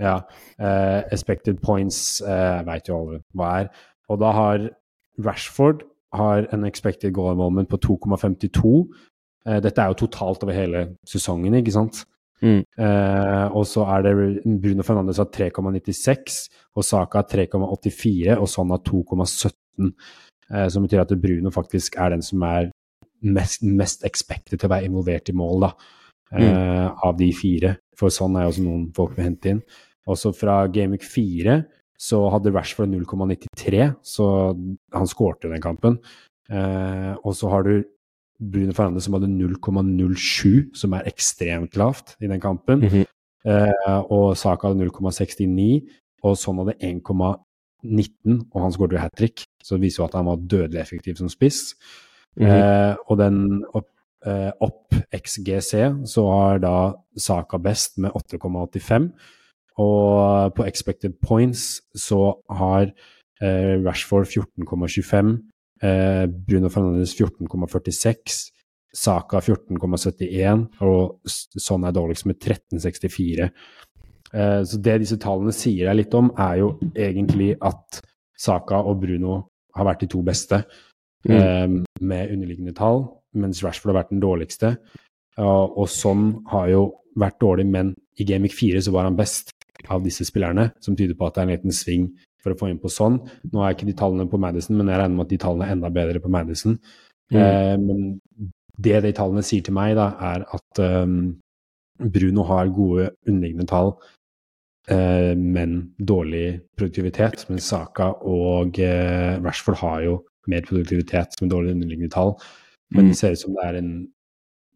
ja. 0.00 0.16
Uh, 0.58 1.00
expected 1.12 1.60
points 1.62 2.20
uh, 2.24 2.60
veit 2.66 2.88
jo 2.88 2.98
alle 2.98 3.22
hva 3.36 3.54
er. 3.60 3.72
Og 4.10 4.20
da 4.22 4.34
har 4.34 4.68
Rashford 5.20 5.84
har 6.16 6.48
en 6.54 6.66
expected 6.66 7.12
goal 7.14 7.36
moment 7.38 7.70
på 7.70 7.78
2,52. 7.78 8.72
Uh, 9.46 9.58
dette 9.62 9.82
er 9.82 9.92
jo 9.92 10.00
totalt 10.02 10.42
over 10.44 10.56
hele 10.56 10.86
sesongen, 11.08 11.54
ikke 11.60 11.74
sant? 11.76 12.04
Mm. 12.40 12.62
Uh, 12.80 13.46
og 13.56 13.66
så 13.68 13.84
er 13.94 14.06
det 14.06 14.14
Bruno 14.62 14.84
Fernandes 14.86 15.20
har 15.20 15.28
3,96, 15.34 16.40
og 16.76 16.86
Saka 16.86 17.22
3,84, 17.28 18.36
og 18.38 18.48
sånn 18.50 18.74
har 18.74 18.82
2,17. 18.86 19.92
Uh, 20.50 20.66
som 20.72 20.84
betyr 20.84 21.04
at 21.04 21.14
Bruno 21.20 21.52
faktisk 21.54 21.98
er 22.00 22.16
den 22.16 22.24
som 22.26 22.42
er 22.48 22.72
mest, 23.20 23.62
mest 23.62 24.04
expected 24.08 24.58
til 24.58 24.66
å 24.66 24.72
være 24.72 24.88
involvert 24.88 25.30
i 25.30 25.36
mål, 25.36 25.68
da. 25.68 25.74
Mm. 26.30 26.94
Av 27.02 27.16
de 27.18 27.26
fire. 27.34 27.72
For 27.98 28.12
sånn 28.14 28.36
er 28.38 28.44
jo 28.44 28.52
også 28.52 28.62
noen 28.62 28.82
folk 28.94 29.16
vil 29.16 29.26
hente 29.26 29.50
inn. 29.50 29.62
Også 30.08 30.32
fra 30.36 30.64
Gamic 30.72 31.04
4 31.04 31.62
så 32.00 32.22
hadde 32.32 32.52
Rashford 32.54 32.88
0,93, 32.88 33.90
så 34.02 34.26
han 34.96 35.08
skårte 35.08 35.50
den 35.52 35.60
kampen. 35.60 35.98
Eh, 36.48 37.12
og 37.20 37.34
så 37.36 37.50
har 37.52 37.66
du 37.66 37.74
Bruno 38.40 38.72
Fernandes 38.72 39.04
som 39.04 39.18
hadde 39.18 39.28
0,07, 39.28 40.72
som 40.80 40.96
er 40.96 41.08
ekstremt 41.10 41.76
lavt 41.76 42.16
i 42.20 42.26
den 42.30 42.40
kampen. 42.40 42.80
Mm 42.80 42.88
-hmm. 42.88 43.06
eh, 43.44 44.00
og 44.10 44.36
Saka 44.36 44.68
hadde 44.68 44.80
0,69, 44.80 45.88
og 46.22 46.36
sånn 46.36 46.58
hadde 46.58 46.78
1,19, 46.80 48.48
og 48.52 48.62
han 48.62 48.72
skåret 48.72 48.92
jo 48.92 48.98
hat 48.98 49.16
trick, 49.16 49.44
så 49.62 49.74
det 49.74 49.82
viser 49.82 50.02
jo 50.02 50.06
at 50.06 50.14
han 50.14 50.26
var 50.26 50.36
dødelig 50.36 50.80
effektiv 50.80 51.14
som 51.16 51.28
spiss. 51.28 51.74
Mhm. 52.36 52.46
eh, 52.46 52.96
og 53.08 53.18
den 53.18 53.64
opp, 53.74 53.88
eh, 54.26 54.52
opp 54.60 54.94
XGC 55.12 56.06
så 56.06 56.30
har 56.30 56.58
da 56.58 56.94
Saka 57.16 57.58
best 57.58 57.98
med 57.98 58.10
8,85. 58.14 59.12
Og 59.80 60.54
på 60.56 60.66
expected 60.68 61.16
points 61.24 61.80
så 61.96 62.34
har 62.60 62.90
eh, 62.90 63.74
Rashford 63.84 64.28
14,25, 64.28 65.34
eh, 65.82 66.24
Bruno 66.28 66.70
Fernandes 66.72 67.14
14,46, 67.16 68.40
Saka 69.00 69.40
14,71, 69.40 70.66
og 70.84 71.30
sånn 71.30 71.86
er 71.86 71.94
dårligst 71.96 72.26
med 72.28 72.40
13,64. 72.42 73.48
Eh, 74.34 74.60
så 74.66 74.82
det 74.84 74.98
disse 75.04 75.18
tallene 75.22 75.54
sier 75.54 75.88
deg 75.88 76.02
litt 76.02 76.18
om, 76.18 76.32
er 76.36 76.60
jo 76.60 76.74
egentlig 76.92 77.54
at 77.62 78.02
Saka 78.40 78.82
og 78.82 79.00
Bruno 79.02 79.40
har 79.76 79.86
vært 79.92 80.04
de 80.04 80.10
to 80.10 80.22
beste 80.26 80.64
Mm. 81.28 81.36
eh, 81.36 81.84
med 82.00 82.30
underliggende 82.32 82.72
tall, 82.72 83.02
mens 83.36 83.62
Rashford 83.64 83.92
har 83.92 84.02
vært 84.02 84.12
den 84.14 84.22
dårligste. 84.22 84.76
Og, 85.36 85.78
og 85.78 85.88
sånn 85.92 86.30
har 86.48 86.68
jo 86.72 86.84
vært 87.20 87.40
dårlig, 87.42 87.66
men 87.68 87.94
i 88.18 88.24
Gamic 88.24 88.54
4 88.56 88.80
så 88.86 88.94
var 88.94 89.04
han 89.08 89.18
best 89.18 89.52
av 89.88 90.02
disse 90.04 90.26
spillerne, 90.28 90.70
som 90.80 90.96
tyder 90.96 91.16
på 91.18 91.26
at 91.26 91.36
det 91.36 91.42
er 91.42 91.48
en 91.48 91.54
liten 91.54 91.74
sving 91.74 92.08
for 92.42 92.54
å 92.54 92.58
få 92.58 92.70
inn 92.70 92.80
på 92.80 92.90
sånn. 92.92 93.18
Nå 93.52 93.62
er 93.64 93.74
ikke 93.74 93.88
de 93.88 93.96
tallene 93.96 94.28
på 94.30 94.40
Madison, 94.40 94.76
men 94.78 94.88
jeg 94.88 95.00
regner 95.00 95.16
med 95.16 95.26
at 95.26 95.34
de 95.34 95.40
tallene 95.40 95.68
er 95.68 95.76
enda 95.76 95.90
bedre 95.92 96.22
på 96.24 96.32
Madison. 96.32 96.78
Mm. 97.32 97.40
Eh, 97.40 97.74
men 97.80 98.50
det 98.80 99.02
de 99.04 99.12
tallene 99.16 99.44
sier 99.44 99.64
til 99.66 99.76
meg, 99.76 99.94
da, 99.98 100.08
er 100.32 100.46
at 100.56 100.80
um, 101.04 101.18
Bruno 102.00 102.46
har 102.48 102.72
gode 102.72 103.10
underliggende 103.28 103.68
tall, 103.68 103.92
eh, 104.88 105.34
men 105.36 105.92
dårlig 106.00 106.62
produktivitet. 106.78 107.44
Mens 107.50 107.68
Saka 107.68 108.12
og 108.24 108.80
eh, 108.80 109.36
Rashford 109.44 109.80
har 109.82 110.06
jo 110.06 110.16
mer 110.48 110.64
produktivitet 110.64 111.36
med 111.42 111.52
dårlig 111.52 111.76
underliggende 111.76 112.12
tall. 112.14 112.34
Men 112.90 113.04
Mm. 113.04 113.08
det 113.10 113.16
ser 113.18 113.32
ut 113.36 113.38
som 113.38 113.52
det 113.54 113.64
er 113.68 113.76
en, 113.78 114.08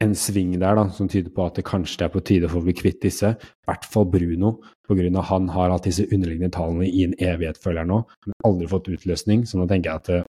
en 0.02 0.14
sving 0.18 0.57
der 0.59 0.74
da, 0.76 0.88
som 0.90 1.09
tyder 1.09 1.30
på 1.30 1.44
at 1.46 1.54
det 1.54 1.64
kanskje 1.64 2.02
er 2.04 2.11
på 2.12 2.20
tide 2.26 2.48
for 2.50 2.61
å 2.61 2.64
bli 2.66 2.74
kvitt 2.76 3.00
disse. 3.04 3.30
I 3.38 3.68
hvert 3.68 3.85
fall 3.88 4.04
Bruno, 4.11 4.57
pga. 4.88 5.22
han 5.30 5.48
har 5.54 5.70
hatt 5.70 5.85
disse 5.87 6.04
underliggende 6.11 6.50
tallene 6.52 6.88
i 6.88 7.04
en 7.04 7.14
evighet, 7.18 7.59
føler 7.62 7.83
jeg 7.85 7.90
nå. 7.92 8.00
Men 8.26 8.35
aldri 8.44 8.66
fått 8.68 8.88
utløsning, 8.90 9.44
så 9.46 9.59
nå 9.61 9.68
tenker 9.70 9.90
jeg 9.90 9.94
at 10.02 10.09
eh, 10.11 10.24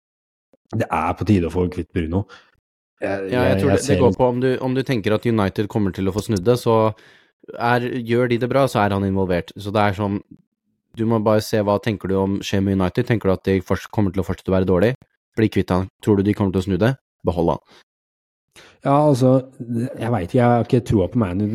det 0.84 0.88
er 0.92 1.14
på 1.14 1.26
tide 1.26 1.48
å 1.48 1.54
få 1.54 1.68
kvitt 1.72 1.92
Bruno. 1.94 2.26
Jeg, 3.02 3.32
Ja, 3.32 3.44
jeg 3.50 3.60
tror 3.62 3.70
det, 3.72 3.78
det 3.80 3.86
ser- 3.86 4.00
går 4.00 4.16
på 4.18 4.28
om 4.30 4.40
du, 4.44 4.58
om 4.60 4.74
du 4.76 4.84
tenker 4.84 5.14
at 5.16 5.26
United 5.26 5.68
kommer 5.68 5.92
til 5.96 6.08
å 6.08 6.14
få 6.16 6.24
snudd 6.28 6.44
det, 6.44 6.58
så 6.60 6.94
er, 7.60 7.82
gjør 8.04 8.30
de 8.30 8.38
det 8.40 8.50
bra, 8.50 8.68
så 8.68 8.80
er 8.84 8.94
han 8.96 9.04
involvert. 9.04 9.52
Så 9.58 9.72
det 9.76 9.82
er 9.82 9.94
sånn 9.98 10.22
Du 10.96 11.06
må 11.10 11.18
bare 11.26 11.42
se 11.42 11.58
hva 11.58 11.80
tenker 11.82 12.08
du 12.08 12.14
om 12.20 12.36
Shame 12.46 12.72
United. 12.76 13.08
Tenker 13.08 13.26
du 13.26 13.34
at 13.34 13.44
de 13.48 13.56
kommer 13.90 14.12
til 14.14 14.22
å 14.22 14.26
fortsette 14.28 14.52
å 14.52 14.54
være 14.54 14.68
dårlig? 14.70 14.92
Bli 15.36 15.48
kvitt 15.50 15.72
han. 15.74 15.88
Tror 16.06 16.18
du 16.18 16.24
de 16.24 16.36
kommer 16.38 16.54
til 16.54 16.62
å 16.62 16.66
snu 16.68 16.78
det? 16.78 16.92
Behold 17.26 17.50
han. 17.56 17.64
Ja, 18.86 18.96
altså, 19.10 19.30
jeg 20.00 20.12
veit 20.12 20.28
ikke, 20.28 20.38
jeg 20.38 20.46
har 20.46 20.64
ikke 20.68 20.82
troa 20.86 21.08
på 21.08 21.18
Manu. 21.22 21.46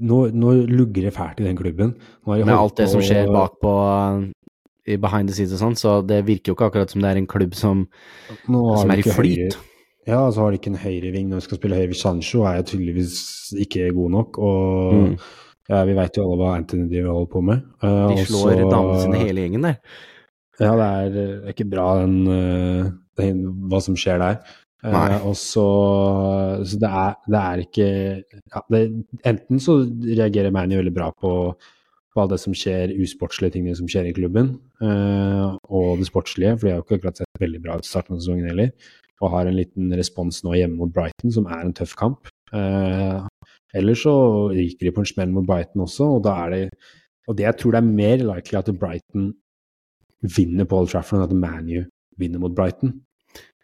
Nå, 0.00 0.18
nå 0.32 0.52
lugger 0.70 1.02
det 1.08 1.14
fælt 1.16 1.40
i 1.42 1.44
den 1.48 1.56
klubben. 1.58 1.94
Med 2.26 2.54
alt 2.54 2.76
det 2.78 2.88
som 2.88 3.00
skjer 3.02 3.26
bak 3.34 3.56
på 3.60 3.72
i 4.88 4.96
behind 4.96 5.28
the 5.28 5.34
scenes 5.34 5.52
og 5.52 5.60
sånn, 5.60 5.76
så 5.76 5.96
det 6.06 6.22
virker 6.24 6.52
jo 6.52 6.54
ikke 6.56 6.68
akkurat 6.70 6.90
som 6.94 7.02
det 7.02 7.10
er 7.10 7.18
en 7.20 7.26
klubb 7.28 7.54
som, 7.54 7.88
som 8.80 8.90
er 8.94 8.98
i 9.02 9.02
flyt. 9.02 9.52
høyre- 9.52 9.64
Ja, 10.08 10.30
så 10.32 10.40
har 10.40 10.50
de 10.52 10.56
ikke 10.56 10.70
en 10.72 10.78
høyreving 10.80 11.26
når 11.28 11.36
de 11.42 11.44
skal 11.44 11.58
spille 11.58 11.76
høyre. 11.76 11.94
Sancho 11.94 12.44
er 12.48 12.62
tydeligvis 12.62 13.52
ikke 13.60 13.90
god 13.92 14.10
nok, 14.10 14.38
og 14.38 14.94
Mm. 14.94 15.18
ja, 15.68 15.84
vi 15.84 15.92
veit 15.98 16.16
jo 16.16 16.22
alle 16.24 16.38
hva 16.40 16.54
Anthony 16.56 16.88
driver 16.88 17.12
holder 17.12 17.32
på 17.34 17.42
med. 17.44 17.60
Uh, 17.82 18.08
De 18.16 18.24
slår 18.24 18.54
også, 18.54 18.70
damene 18.70 19.02
sine 19.02 19.18
hele 19.26 19.40
gjengen 19.44 19.62
der. 19.62 19.76
Ja, 20.60 20.72
det 20.72 20.86
er, 20.88 21.10
det 21.12 21.44
er 21.44 21.52
ikke 21.52 21.70
bra 21.70 22.00
den, 22.00 22.26
eh, 22.26 22.90
den, 23.18 23.44
hva 23.68 23.82
som 23.82 23.94
skjer 23.94 24.18
der. 24.18 24.38
Eh, 24.84 24.92
Nei. 24.94 25.18
og 25.26 25.34
så 25.34 25.64
Så 26.62 26.78
det 26.78 26.88
er, 26.88 27.16
det 27.26 27.40
er 27.40 27.62
ikke 27.64 27.88
ja, 28.22 28.62
det, 28.70 28.82
Enten 29.26 29.58
så 29.58 29.80
reagerer 30.06 30.54
Manu 30.54 30.76
veldig 30.76 30.94
bra 30.94 31.08
på, 31.10 31.32
på 32.14 32.22
alt 32.22 32.30
det 32.30 32.38
som 32.42 32.54
skjer, 32.54 32.94
usportslige 33.02 33.56
tingene 33.56 33.74
som 33.78 33.90
skjer 33.90 34.06
i 34.06 34.14
klubben, 34.14 34.54
uh, 34.82 35.58
og 35.66 35.98
det 35.98 36.06
sportslige, 36.08 36.54
for 36.56 36.66
de 36.66 36.72
har 36.72 36.80
jo 36.80 36.86
ikke 36.86 37.00
akkurat 37.00 37.20
sett 37.20 37.42
veldig 37.42 37.60
bra 37.62 37.76
ut 37.78 37.86
i 37.86 37.90
starten 37.90 38.16
av 38.16 38.22
sesongen 38.22 38.48
heller, 38.50 38.70
og 39.18 39.34
har 39.34 39.50
en 39.50 39.58
liten 39.58 39.90
respons 39.98 40.40
nå 40.46 40.54
hjemme 40.54 40.78
mot 40.78 40.94
Brighton, 40.94 41.34
som 41.34 41.50
er 41.50 41.64
en 41.64 41.74
tøff 41.74 41.96
kamp. 41.98 42.30
Uh, 42.54 43.26
Ellers 43.76 44.02
så 44.06 44.14
ryker 44.54 44.88
de 44.88 44.94
på 44.94 45.02
en 45.04 45.10
smell 45.10 45.34
mot 45.34 45.46
Brighton 45.46 45.84
også, 45.84 46.06
og 46.16 46.24
da 46.24 46.38
er 46.46 46.54
det 46.54 46.62
Og 47.28 47.36
det 47.36 47.44
jeg 47.44 47.58
tror 47.60 47.74
det 47.74 47.80
er 47.82 47.96
mer 48.00 48.22
likely 48.24 48.56
at 48.56 48.70
Brighton 48.80 49.34
vinner 50.22 50.64
på 50.64 50.78
Old 50.78 50.88
Trafford 50.88 51.18
enn 51.18 51.26
at 51.26 51.34
ManU 51.36 51.82
vinner 52.16 52.40
mot 52.40 52.54
Brighton. 52.56 52.94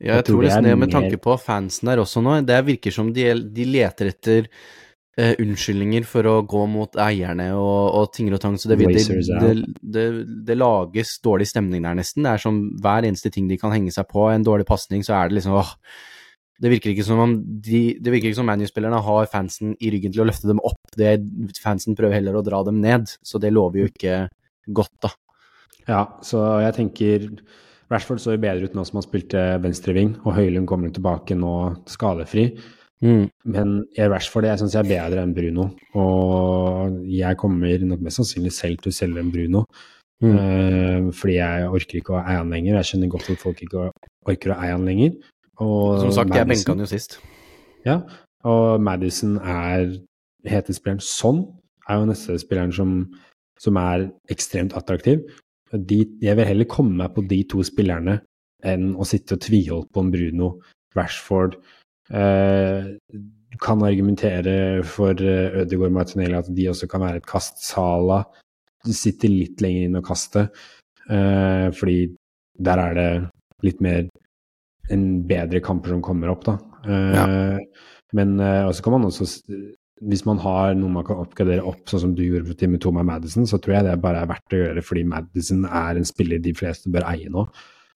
Ja, 0.00 0.16
jeg, 0.16 0.16
Jeg 0.16 0.24
tror 0.26 0.35
tror 0.35 0.42
det 0.42 0.54
det 0.54 0.62
med, 0.64 0.78
mer- 0.88 0.94
tanke 0.94 1.18
på 1.22 1.37
fansen 1.40 1.90
der 1.90 2.02
også 2.02 2.22
nå. 2.24 2.38
Det 2.48 2.57
virker 2.66 2.94
som 2.94 3.12
de, 3.14 3.28
de 3.54 3.64
leter 3.68 4.11
etter 4.11 4.48
uh, 5.20 5.35
unnskyldninger 5.38 6.04
for 6.09 6.26
å 6.26 6.35
gå 6.50 6.64
mot 6.70 6.98
eierne 6.98 7.50
og, 7.54 7.85
og 8.00 8.09
ting 8.16 8.33
og 8.35 8.40
tang. 8.42 8.57
Så 8.59 8.72
det, 8.72 8.80
det, 8.83 9.04
det, 9.38 9.52
det, 9.94 10.07
det 10.48 10.57
lages 10.59 11.14
dårlig 11.24 11.46
stemning 11.52 11.87
der, 11.87 11.94
nesten. 12.00 12.26
Det 12.26 12.33
er 12.35 12.42
som 12.42 12.59
hver 12.83 13.07
eneste 13.07 13.30
ting 13.35 13.46
de 13.50 13.61
kan 13.61 13.72
henge 13.74 13.94
seg 13.94 14.09
på. 14.11 14.26
En 14.33 14.44
dårlig 14.46 14.66
pasning, 14.66 15.07
så 15.07 15.14
er 15.20 15.30
det 15.30 15.38
liksom 15.40 15.57
åh. 15.62 15.72
Det 16.64 16.70
virker 16.70 16.92
ikke 16.92 17.04
som 17.07 17.18
om 17.18 17.33
de, 17.66 17.80
det 17.98 18.12
virker 18.14 18.30
ikke 18.30 18.38
som 18.38 18.46
ManU-spillerne 18.46 19.00
har 19.02 19.26
fansen 19.26 19.72
i 19.83 19.88
ryggen 19.90 20.12
til 20.14 20.22
å 20.22 20.26
løfte 20.28 20.46
dem 20.46 20.61
opp. 20.62 20.78
Det, 20.96 21.16
fansen 21.62 21.96
prøver 21.98 22.14
heller 22.14 22.38
å 22.38 22.44
dra 22.46 22.61
dem 22.66 22.78
ned, 22.83 23.11
så 23.26 23.40
det 23.42 23.50
lover 23.52 23.83
jo 23.83 23.88
ikke 23.90 24.20
godt, 24.70 24.92
da. 25.02 25.11
Ja, 25.88 26.02
så 26.24 26.44
jeg 26.62 26.76
tenker 26.78 27.26
Rashford 27.94 28.22
så 28.22 28.35
jo 28.35 28.42
bedre 28.42 28.66
ut 28.68 28.74
nå 28.76 28.85
som 28.87 28.98
han 28.98 29.07
spilte 29.07 29.42
venstreving, 29.62 30.16
og 30.24 30.35
Høylund 30.37 30.66
kommer 30.70 30.92
tilbake 30.94 31.37
nå 31.38 31.54
skadefri. 31.90 32.48
Mm. 33.04 33.28
Men 33.44 33.85
jeg- 33.96 34.11
Rashford 34.11 34.44
jeg 34.48 34.59
syns 34.59 34.74
jeg 34.74 34.85
er 34.85 34.92
bedre 34.94 35.22
enn 35.22 35.35
Bruno, 35.37 35.70
og 35.94 37.04
jeg 37.09 37.37
kommer 37.37 37.78
nok 37.85 38.00
mest 38.00 38.20
sannsynlig 38.20 38.52
selv 38.52 38.78
til 38.83 38.90
å 38.90 38.94
selge 38.94 39.20
en 39.20 39.33
Bruno. 39.33 39.64
Mm. 40.22 40.35
Uh, 40.38 41.11
fordi 41.12 41.35
jeg 41.37 41.68
orker 41.68 41.98
ikke 42.00 42.14
å 42.14 42.22
eie 42.22 42.38
han 42.38 42.50
lenger. 42.50 42.78
Jeg 42.78 42.88
skjønner 42.88 43.11
godt 43.12 43.30
at 43.30 43.42
folk 43.42 43.61
ikke 43.61 43.90
orker 44.26 44.54
å 44.54 44.59
eie 44.62 44.72
han 44.72 44.87
lenger. 44.87 45.16
Og 45.61 46.00
Som 46.00 46.12
sagt, 46.12 46.35
jeg 46.35 46.48
benka 46.48 46.72
han 46.72 46.80
jo 46.80 46.87
sist. 46.87 47.18
Ja, 47.85 48.00
og 48.44 48.80
Madison 48.80 49.37
er 49.38 49.98
heter 50.44 50.76
spilleren 50.76 51.00
Sånn, 51.04 51.44
er 51.88 52.00
jo 52.00 52.09
neste 52.09 52.38
spilleren 52.40 52.72
som, 52.72 52.94
som 53.61 53.76
er 53.80 54.11
ekstremt 54.33 54.74
attraktiv. 54.76 55.24
De, 55.74 56.04
jeg 56.22 56.38
vil 56.38 56.46
heller 56.46 56.70
komme 56.70 56.96
meg 57.02 57.14
på 57.16 57.24
de 57.28 57.40
to 57.50 57.64
spillerne 57.66 58.20
enn 58.64 58.92
å 58.96 59.06
sitte 59.08 59.37
og 59.37 59.42
tviholde 59.44 59.90
på 59.92 60.04
en 60.04 60.12
Bruno, 60.12 60.50
Rashford. 60.96 61.58
Eh, 62.14 62.94
kan 63.62 63.84
argumentere 63.87 64.82
for 64.88 65.18
eh, 65.20 65.60
Ødegaard 65.62 65.94
Martinelli 65.94 66.38
at 66.38 66.50
de 66.54 66.68
også 66.70 66.88
kan 66.90 67.04
være 67.04 67.22
et 67.22 67.28
kast. 67.28 67.60
Sala 67.64 68.22
sitter 68.84 69.32
litt 69.32 69.62
lenger 69.64 69.88
inn 69.88 69.98
og 70.00 70.06
kaster, 70.06 70.50
eh, 71.08 71.68
fordi 71.72 71.98
der 72.60 72.82
er 72.82 72.98
det 72.98 73.08
litt 73.64 73.80
mer 73.84 74.04
en 74.92 75.04
bedre 75.26 75.62
kamper 75.64 75.94
som 75.94 76.02
kommer 76.04 76.32
opp, 76.34 76.44
da. 76.44 76.58
Eh, 76.84 77.58
Men 78.14 78.38
eh, 78.38 78.62
også 78.68 78.84
kan 78.84 78.94
man 78.94 79.08
også 79.08 79.26
Hvis 80.04 80.24
man 80.28 80.40
har 80.42 80.74
noe 80.78 80.92
man 80.92 81.06
kan 81.06 81.20
oppgradere 81.22 81.64
opp, 81.64 81.84
sånn 81.88 82.02
som 82.02 82.16
du 82.16 82.24
gjorde 82.24 82.50
for 82.50 82.58
Timmy 82.60 82.80
Toma 82.82 83.04
Madison, 83.06 83.46
så 83.48 83.60
tror 83.62 83.78
jeg 83.78 83.86
det 83.86 83.94
bare 84.02 84.24
er 84.24 84.30
verdt 84.30 84.56
å 84.56 84.60
gjøre 84.60 84.78
det 84.78 84.84
fordi 84.84 85.04
Madison 85.08 85.64
er 85.68 86.00
en 86.00 86.08
spiller 86.08 86.42
de 86.44 86.52
fleste 86.56 86.92
bør 86.92 87.06
eie 87.12 87.30
nå. 87.32 87.46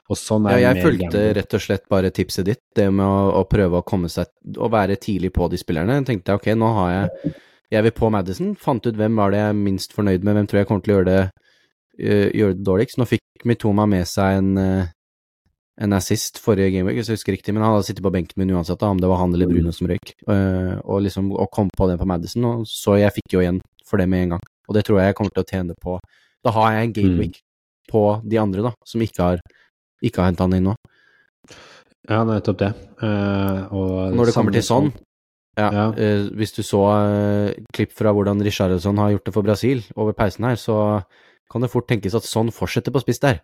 Og 0.08 0.16
sånn 0.16 0.46
er 0.48 0.56
Ja, 0.56 0.70
jeg 0.72 0.86
fulgte 0.86 1.24
rett 1.36 1.56
og 1.58 1.62
slett 1.62 1.84
bare 1.92 2.12
tipset 2.14 2.46
ditt, 2.48 2.62
det 2.76 2.88
med 2.88 3.04
å, 3.04 3.42
å 3.42 3.44
prøve 3.48 3.80
å 3.80 3.84
komme 3.86 4.08
seg 4.08 4.30
Å 4.56 4.70
være 4.72 4.96
tidlig 4.96 5.34
på 5.36 5.50
de 5.52 5.60
spillerne. 5.60 5.98
Jeg 6.00 6.08
tenkte 6.08 6.38
ok, 6.38 6.48
nå 6.56 6.70
har 6.80 6.94
jeg 6.94 7.34
Jeg 7.76 7.84
vil 7.84 7.92
på 7.98 8.08
Madison. 8.08 8.54
Fant 8.56 8.86
ut 8.86 8.96
hvem 8.96 9.18
var 9.20 9.34
det 9.34 9.42
jeg 9.42 9.52
er 9.52 9.58
minst 9.58 9.92
fornøyd 9.92 10.24
med, 10.24 10.38
hvem 10.38 10.46
tror 10.48 10.62
jeg 10.62 10.68
kommer 10.70 10.84
til 10.86 10.94
å 10.94 10.96
gjøre 10.96 11.08
det, 11.10 11.48
øh, 12.00 12.28
gjøre 12.40 12.56
det 12.56 12.64
dårligst. 12.64 12.96
Nå 12.96 13.04
fikk 13.10 13.44
Mitoma 13.44 13.84
med 13.84 14.08
seg 14.08 14.38
en, 14.38 14.54
øh, 14.56 14.86
en 15.78 15.94
assist 15.94 16.40
forrige 16.42 16.72
gameweek, 16.74 16.98
hvis 16.98 17.10
jeg 17.10 17.18
husker 17.20 17.34
riktig, 17.36 17.54
men 17.54 17.62
han 17.62 17.76
hadde 17.76 17.86
sittet 17.86 18.02
på 18.02 18.10
benken 18.14 18.40
min 18.40 18.50
uansett, 18.56 18.82
om 18.82 18.98
det 18.98 19.10
var 19.10 19.20
han 19.20 19.34
eller 19.34 19.50
Bruno 19.50 19.72
som 19.74 19.86
røyk. 19.90 20.14
Uh, 20.26 20.74
og 20.82 21.04
liksom 21.06 21.30
å 21.38 21.46
komme 21.54 21.74
på 21.74 21.86
den 21.90 22.00
på 22.00 22.08
Madison, 22.08 22.46
og 22.50 22.64
så 22.70 22.96
jeg 22.98 23.14
fikk 23.20 23.36
jo 23.36 23.44
igjen 23.44 23.60
for 23.86 24.02
det 24.02 24.08
med 24.10 24.26
en 24.26 24.34
gang. 24.36 24.48
Og 24.68 24.76
det 24.76 24.84
tror 24.86 24.98
jeg 24.98 25.12
jeg 25.12 25.18
kommer 25.20 25.36
til 25.36 25.44
å 25.44 25.50
tjene 25.52 25.78
på. 25.78 25.96
Da 26.44 26.54
har 26.56 26.74
jeg 26.74 26.88
en 26.88 26.96
gameweek 26.98 27.38
på 27.88 28.04
de 28.26 28.40
andre, 28.42 28.66
da, 28.66 28.74
som 28.86 29.04
ikke 29.06 29.30
har 29.30 29.44
ikke 30.04 30.22
har 30.22 30.30
henta 30.30 30.46
han 30.46 30.58
inn 30.58 30.68
nå. 30.68 30.74
Ja, 32.08 32.22
nettopp 32.26 32.58
det. 32.60 32.72
Uh, 33.02 33.62
og 33.74 34.18
Når 34.18 34.30
det 34.30 34.34
kommer 34.34 34.54
til 34.54 34.66
sånn, 34.66 34.92
ja, 35.58 35.70
Ja. 35.74 35.86
Uh, 35.94 36.28
hvis 36.38 36.54
du 36.54 36.62
så 36.62 36.82
klipp 37.74 37.94
fra 37.94 38.12
hvordan 38.14 38.42
Richarlison 38.46 38.98
har 38.98 39.14
gjort 39.14 39.30
det 39.30 39.34
for 39.34 39.46
Brasil 39.46 39.82
over 39.96 40.14
pausen 40.14 40.46
her, 40.46 40.58
så 40.58 41.02
kan 41.50 41.62
det 41.62 41.70
fort 41.72 41.88
tenkes 41.88 42.14
at 42.18 42.26
sånn 42.26 42.50
fortsetter 42.54 42.94
på 42.94 43.02
spiss 43.02 43.22
der. 43.22 43.40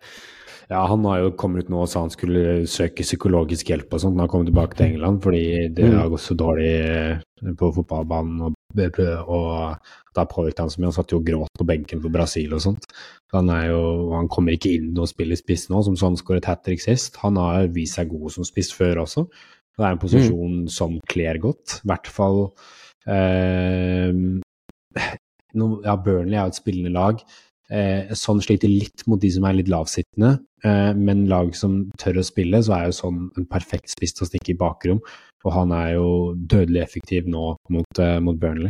Ja, 0.69 0.79
han 0.89 1.03
har 1.05 1.19
jo 1.21 1.31
kommet 1.37 1.65
ut 1.65 1.69
nå 1.69 1.83
og 1.83 1.89
sa 1.91 2.01
han 2.01 2.09
skulle 2.13 2.63
søke 2.69 3.03
psykologisk 3.05 3.67
hjelp 3.69 3.91
og 3.93 4.01
sånt 4.01 4.15
Han 4.17 4.23
har 4.23 4.29
kommet 4.31 4.47
tilbake 4.49 4.77
til 4.79 4.87
England, 4.95 5.19
fordi 5.21 5.69
det 5.69 5.83
Mm. 5.85 5.97
har 5.99 6.09
gått 6.09 6.23
så 6.25 6.33
dårlig 6.35 6.71
eh, 6.89 7.19
på 7.59 7.69
fotballbanen, 7.75 8.41
og, 8.41 8.53
og 9.29 9.77
da 10.15 10.25
påvirket 10.25 10.59
han 10.63 10.69
så 10.69 10.79
mye. 10.79 10.89
Han 10.89 10.97
satt 10.97 11.11
jo 11.11 11.19
og 11.19 11.25
gråt 11.27 11.51
på 11.59 11.67
benken 11.67 12.01
for 12.01 12.09
Brasil 12.09 12.53
og 12.53 12.61
sånt. 12.61 12.85
Han, 13.33 13.47
jo, 13.67 14.11
han 14.15 14.27
kommer 14.31 14.55
ikke 14.55 14.73
inn 14.73 14.97
og 14.97 15.07
spiller 15.11 15.35
spiss 15.37 15.67
nå, 15.69 15.83
som 15.85 15.95
sånn 15.99 16.17
skåret 16.17 16.45
hat 16.49 16.63
trick 16.65 16.81
sist. 16.81 17.17
Han 17.21 17.37
har 17.37 17.67
vist 17.67 17.99
seg 17.99 18.09
god 18.09 18.31
som 18.31 18.43
spiss 18.47 18.71
før 18.73 19.03
også. 19.05 19.27
Det 19.77 19.83
er 19.85 19.91
en 19.91 19.99
posisjon 20.01 20.67
som 20.71 20.97
kler 21.11 21.37
godt. 21.43 21.81
I 21.83 21.87
hvert 21.91 22.07
fall 22.07 22.53
eh, 23.11 24.11
no, 25.53 25.67
Ja, 25.83 25.95
Burnley 25.99 26.37
er 26.39 26.45
jo 26.47 26.53
et 26.53 26.59
spillende 26.61 26.93
lag. 26.95 27.19
Eh, 27.73 28.11
sånn 28.13 28.41
sliter 28.45 28.69
litt 28.69 29.01
mot 29.09 29.21
de 29.21 29.31
som 29.33 29.45
er 29.49 29.55
litt 29.57 29.69
lavsittende, 29.73 30.35
eh, 30.63 30.91
men 30.93 31.25
lag 31.31 31.55
som 31.57 31.79
tør 31.97 32.19
å 32.21 32.25
spille, 32.25 32.61
så 32.61 32.75
er 32.75 32.83
jo 32.85 32.97
sånn 32.99 33.23
en 33.37 33.47
perfekt 33.49 33.89
spiss 33.89 34.13
til 34.13 34.25
å 34.25 34.29
stikke 34.29 34.53
i 34.53 34.59
bakrom. 34.59 35.01
Og 35.45 35.53
han 35.53 35.71
er 35.73 35.95
jo 35.95 36.35
dødelig 36.35 36.83
effektiv 36.83 37.27
nå 37.29 37.55
mot, 37.69 37.99
eh, 37.99 38.19
mot 38.19 38.37
Burnley. 38.37 38.69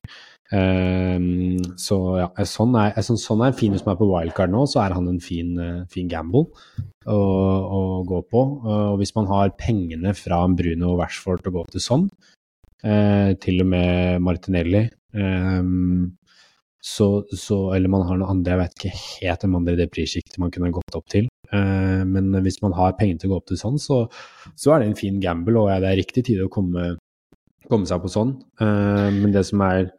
Eh, 0.52 1.20
så 1.76 1.98
ja, 2.22 2.30
sånn 2.46 2.76
er, 2.80 2.96
sånn, 3.02 3.20
sånn 3.20 3.46
er 3.48 3.56
fin 3.58 3.76
som 3.78 3.92
er 3.92 4.00
på 4.00 4.08
wildcard 4.08 4.52
nå, 4.52 4.64
så 4.68 4.86
er 4.86 4.96
han 4.96 5.08
en 5.08 5.20
fin, 5.20 5.58
eh, 5.60 5.86
fin 5.92 6.08
gamble 6.08 6.46
å, 7.06 7.20
å 7.20 8.04
gå 8.08 8.22
på. 8.32 8.44
Og 8.64 9.00
hvis 9.00 9.16
man 9.16 9.28
har 9.28 9.56
pengene 9.60 10.16
fra 10.16 10.46
Bruno 10.48 10.94
og 10.94 11.02
Rashford 11.04 11.44
til 11.44 11.52
å 11.52 11.58
gå 11.60 11.66
til 11.72 11.84
sånn, 11.84 12.10
eh, 12.84 13.34
til 13.44 13.64
og 13.64 13.72
med 13.72 14.22
Martinelli 14.24 14.86
eh, 14.88 15.62
så, 16.86 17.26
så, 17.34 17.58
eller 17.74 17.90
man 17.90 18.04
har 18.06 18.20
noe 18.20 18.30
andre, 18.30 18.54
jeg 18.54 18.62
vet 18.62 18.76
ikke 18.78 18.98
helt 19.00 19.46
hvem 19.46 19.56
andre 19.58 19.74
i 19.74 19.80
det 19.80 19.88
prissjiktet 19.94 20.38
man 20.42 20.52
kunne 20.54 20.74
gått 20.76 20.98
opp 20.98 21.08
til. 21.10 21.26
Eh, 21.50 22.04
men 22.06 22.30
hvis 22.46 22.60
man 22.62 22.76
har 22.78 22.94
penger 23.00 23.24
til 23.24 23.32
å 23.32 23.34
gå 23.34 23.40
opp 23.42 23.48
til 23.50 23.60
sånn, 23.60 23.80
så, 23.82 24.04
så 24.54 24.76
er 24.76 24.84
det 24.84 24.92
en 24.92 25.00
fin 25.00 25.18
gamble, 25.24 25.64
og 25.64 25.72
det 25.82 25.90
er 25.90 25.98
riktig 25.98 26.28
tid 26.30 26.44
å 26.44 26.52
komme, 26.54 26.92
komme 27.72 27.90
seg 27.90 28.04
på 28.04 28.14
sånn. 28.14 28.36
Eh, 28.62 29.10
men 29.18 29.34
det 29.34 29.48
som 29.50 29.66
er 29.66 29.90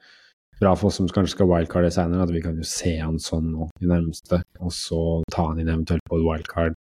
bra 0.60 0.76
for 0.78 0.88
oss 0.88 1.00
som 1.00 1.10
kanskje 1.10 1.34
skal 1.34 1.50
wildcarde 1.50 1.90
senere, 1.92 2.22
er 2.22 2.30
at 2.30 2.36
vi 2.36 2.44
kan 2.44 2.62
jo 2.62 2.70
se 2.70 2.94
han 3.00 3.18
sånn 3.20 3.50
nå 3.50 3.66
i 3.82 3.90
nærmeste, 3.90 4.40
og 4.62 4.72
så 4.72 5.02
ta 5.32 5.50
han 5.50 5.60
inn 5.60 5.72
eventuelt 5.72 6.06
på 6.06 6.20
et 6.20 6.26
wildcard 6.28 6.78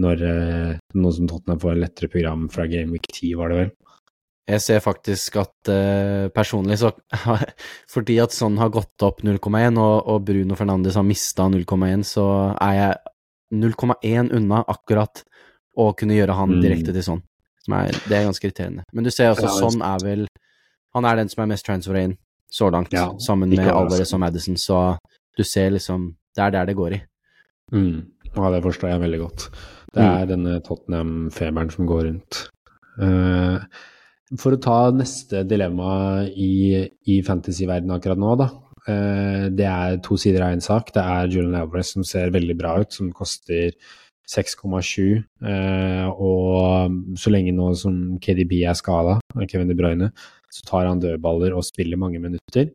når 0.00 0.22
eh, 0.24 0.76
noe 0.96 1.12
som 1.12 1.26
Tottenham 1.28 1.60
får 1.60 1.74
et 1.74 1.82
lettere 1.82 2.14
program 2.14 2.46
fra 2.52 2.64
Game 2.70 2.94
Week 2.94 3.10
10, 3.10 3.34
var 3.42 3.52
det 3.52 3.58
vel? 3.58 3.72
Jeg 4.48 4.60
ser 4.60 4.80
faktisk 4.82 5.36
at 5.38 5.68
eh, 5.70 6.28
personlig 6.34 6.78
så 6.80 6.90
Fordi 7.94 8.16
at 8.22 8.34
sånn 8.34 8.56
har 8.58 8.72
gått 8.74 9.04
opp 9.06 9.20
0,1, 9.22 9.78
og, 9.78 10.08
og 10.10 10.24
Bruno 10.26 10.56
Fernandes 10.58 10.96
har 10.98 11.06
mista 11.06 11.46
0,1, 11.48 12.02
så 12.08 12.24
er 12.60 12.74
jeg 12.80 12.96
0,1 13.62 14.32
unna 14.34 14.62
akkurat 14.66 15.22
å 15.78 15.92
kunne 15.96 16.16
gjøre 16.18 16.34
han 16.36 16.50
Mm. 16.56 16.60
direkte 16.64 16.92
til 16.92 17.02
sånn. 17.06 17.22
Er, 17.70 17.92
det 18.08 18.16
er 18.18 18.24
ganske 18.26 18.42
irriterende. 18.48 18.82
Men 18.92 19.04
du 19.06 19.10
ser 19.14 19.30
også, 19.30 19.46
Ja, 19.46 19.54
sånn 19.62 19.82
er 19.86 19.98
vel 20.02 20.24
Han 20.94 21.04
er 21.06 21.16
den 21.16 21.28
som 21.30 21.44
er 21.44 21.46
mest 21.54 21.64
transfera 21.64 22.02
inn 22.04 22.16
så 22.52 22.66
langt, 22.74 22.92
Ja, 22.92 23.06
sammen 23.22 23.48
med. 23.48 23.60
Alvarez 23.70 24.10
og 24.12 24.20
Madison, 24.20 24.56
så 24.60 24.98
du 25.38 25.44
ser 25.44 25.70
liksom 25.70 26.16
Det 26.36 26.42
er 26.44 26.50
der 26.50 26.66
det 26.66 26.76
går 26.76 26.92
i. 26.98 27.00
Mm. 27.72 28.02
Ja, 28.34 28.50
det 28.50 28.62
forstår 28.64 28.90
jeg 28.90 29.00
veldig 29.00 29.20
godt. 29.22 29.46
Det 29.94 30.02
Mm. 30.02 30.16
er 30.22 30.26
denne 30.26 30.60
Tottenham-feberen 30.64 31.70
som 31.72 31.86
går 31.86 32.02
rundt. 32.10 32.48
Eh, 33.00 33.58
for 34.40 34.56
å 34.56 34.60
ta 34.62 34.78
neste 34.94 35.42
dilemma 35.48 36.24
i, 36.28 36.84
i 37.10 37.18
fantasy-verdenen 37.26 37.96
akkurat 37.96 38.20
nå, 38.20 38.36
da. 38.40 38.48
Eh, 38.88 39.48
det 39.54 39.66
er 39.68 39.98
to 40.02 40.16
sider 40.20 40.46
av 40.46 40.54
en 40.54 40.64
sak. 40.64 40.92
Det 40.94 41.02
er 41.02 41.30
Julian 41.30 41.58
Alvarez 41.60 41.92
som 41.94 42.06
ser 42.06 42.32
veldig 42.34 42.56
bra 42.58 42.76
ut, 42.82 42.92
som 42.94 43.12
koster 43.14 43.74
6,7. 44.32 45.22
Eh, 45.46 46.08
og 46.10 47.18
så 47.20 47.32
lenge 47.34 47.54
nå 47.54 47.72
som 47.78 48.18
KDB 48.22 48.62
er 48.64 48.78
skada, 48.78 49.18
Kevin 49.44 49.70
De 49.70 49.78
Bruyne, 49.78 50.12
så 50.52 50.66
tar 50.68 50.88
han 50.90 51.02
dødballer 51.02 51.56
og 51.56 51.66
spiller 51.66 52.00
mange 52.00 52.22
minutter. 52.22 52.72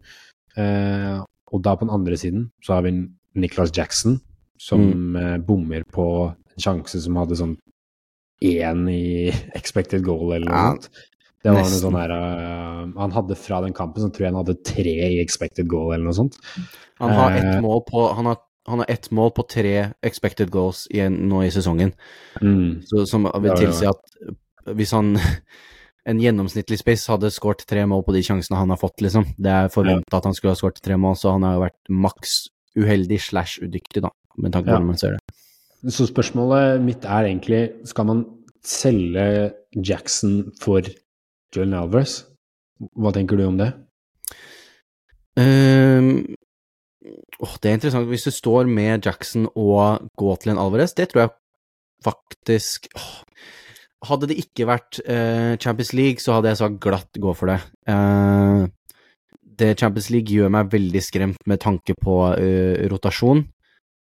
Eh, 0.57 1.17
og 1.47 1.63
da 1.63 1.75
på 1.75 1.87
den 1.87 1.95
andre 1.95 2.17
siden 2.19 2.49
så 2.63 2.77
har 2.77 2.87
vi 2.87 2.97
Nicholas 3.37 3.71
Jackson, 3.75 4.19
som 4.59 4.81
mm. 5.13 5.45
bommer 5.45 5.83
på 5.93 6.07
en 6.33 6.63
sjanse 6.63 6.99
som 7.03 7.17
hadde 7.19 7.37
sånn 7.37 7.53
én 8.41 8.87
i 8.89 9.29
expected 9.57 10.03
goal 10.05 10.33
eller 10.33 10.49
noe 10.49 10.57
Ja, 10.57 10.71
sånt. 10.73 11.05
Det 11.43 11.53
var 11.53 11.61
noe 11.61 11.79
sånn 11.79 11.95
her 11.95 12.11
uh, 12.11 12.87
Han 12.97 13.11
hadde 13.13 13.35
fra 13.39 13.59
den 13.61 13.73
kampen, 13.77 14.01
så 14.03 14.09
tror 14.11 14.25
jeg 14.25 14.33
han 14.33 14.39
hadde 14.45 14.55
tre 14.65 14.93
i 15.13 15.19
expected 15.21 15.67
goal 15.69 15.93
eller 15.93 16.05
noe 16.09 16.17
sånt. 16.17 16.37
Han 16.99 17.13
har 17.13 17.31
ett 17.37 17.45
Eh. 17.55 17.61
mål 17.61 17.83
på 17.87 18.07
Han 18.17 18.25
har, 18.25 18.37
han 18.67 18.79
har 18.79 18.89
ett 18.89 19.11
mål 19.11 19.31
på 19.37 19.45
tre 19.47 19.93
expected 20.03 20.49
goals 20.51 20.87
i 20.91 20.99
en, 21.05 21.15
nå 21.29 21.43
i 21.45 21.51
sesongen. 21.53 21.93
Mm. 22.41 22.81
Så, 22.89 23.05
som 23.07 23.23
vil 23.29 23.51
Ja, 23.51 23.55
ja. 23.55 23.61
tilsi 23.61 23.85
at 23.87 24.75
hvis 24.75 24.91
han 24.91 25.13
en 26.09 26.19
gjennomsnittlig 26.19 26.79
spiss 26.79 27.05
hadde 27.07 27.29
skåret 27.31 27.65
tre 27.67 27.85
mål 27.85 28.03
på 28.07 28.13
de 28.15 28.21
sjansene 28.23 28.57
han 28.57 28.69
har 28.73 28.77
fått, 28.81 28.99
liksom. 29.03 29.25
Det 29.37 29.51
er 29.51 29.69
forventa 29.71 30.17
at 30.17 30.25
han 30.25 30.33
skulle 30.33 30.51
ha 30.55 30.59
skåret 30.59 30.81
tre 30.81 30.97
mål, 30.97 31.15
så 31.19 31.31
han 31.35 31.43
har 31.43 31.53
jo 31.57 31.65
vært 31.67 31.79
maks 31.91 32.35
uheldig 32.77 33.19
slash 33.21 33.59
udyktig, 33.63 34.01
da, 34.03 34.09
med 34.37 34.51
tanke 34.53 34.67
på 34.67 34.71
Ja. 34.71 34.77
hvordan 34.79 34.87
man 34.87 34.97
ser 34.97 35.11
det. 35.17 35.91
Så 35.93 36.07
spørsmålet 36.09 36.81
mitt 36.81 37.05
er 37.05 37.27
egentlig 37.29 37.61
skal 37.87 38.05
man 38.05 38.25
selge 38.63 39.53
Jackson 39.75 40.51
for 40.59 40.81
Julian 41.55 41.79
Alvarez? 41.81 42.21
Hva 42.97 43.13
tenker 43.15 43.39
du 43.39 43.45
om 43.47 43.57
det? 43.59 43.71
Um, 45.37 46.25
oh, 47.43 47.55
det 47.61 47.69
er 47.69 47.77
interessant. 47.77 48.09
Hvis 48.09 48.27
du 48.27 48.33
står 48.33 48.69
med 48.69 49.05
Jackson 49.05 49.47
og 49.55 50.09
en 50.21 50.57
Alvarez, 50.57 50.93
det 50.97 51.09
tror 51.11 51.25
jeg 51.25 51.35
faktisk 52.05 52.91
oh. 52.95 53.23
Hadde 54.05 54.27
det 54.29 54.35
ikke 54.37 54.67
vært 54.69 54.99
uh, 55.09 55.57
Champions 55.57 55.89
League, 55.97 56.21
så 56.21 56.35
hadde 56.35 56.51
jeg 56.51 56.59
sagt 56.59 56.75
glatt 56.83 57.17
gå 57.17 57.31
for 57.33 57.49
det. 57.49 57.57
Uh, 57.89 58.69
det 59.57 59.79
Champions 59.79 60.11
League 60.13 60.29
gjør 60.29 60.51
meg 60.53 60.69
veldig 60.69 61.01
skremt 61.01 61.41
med 61.49 61.63
tanke 61.63 61.95
på 61.97 62.17
uh, 62.37 62.83
rotasjon. 62.91 63.47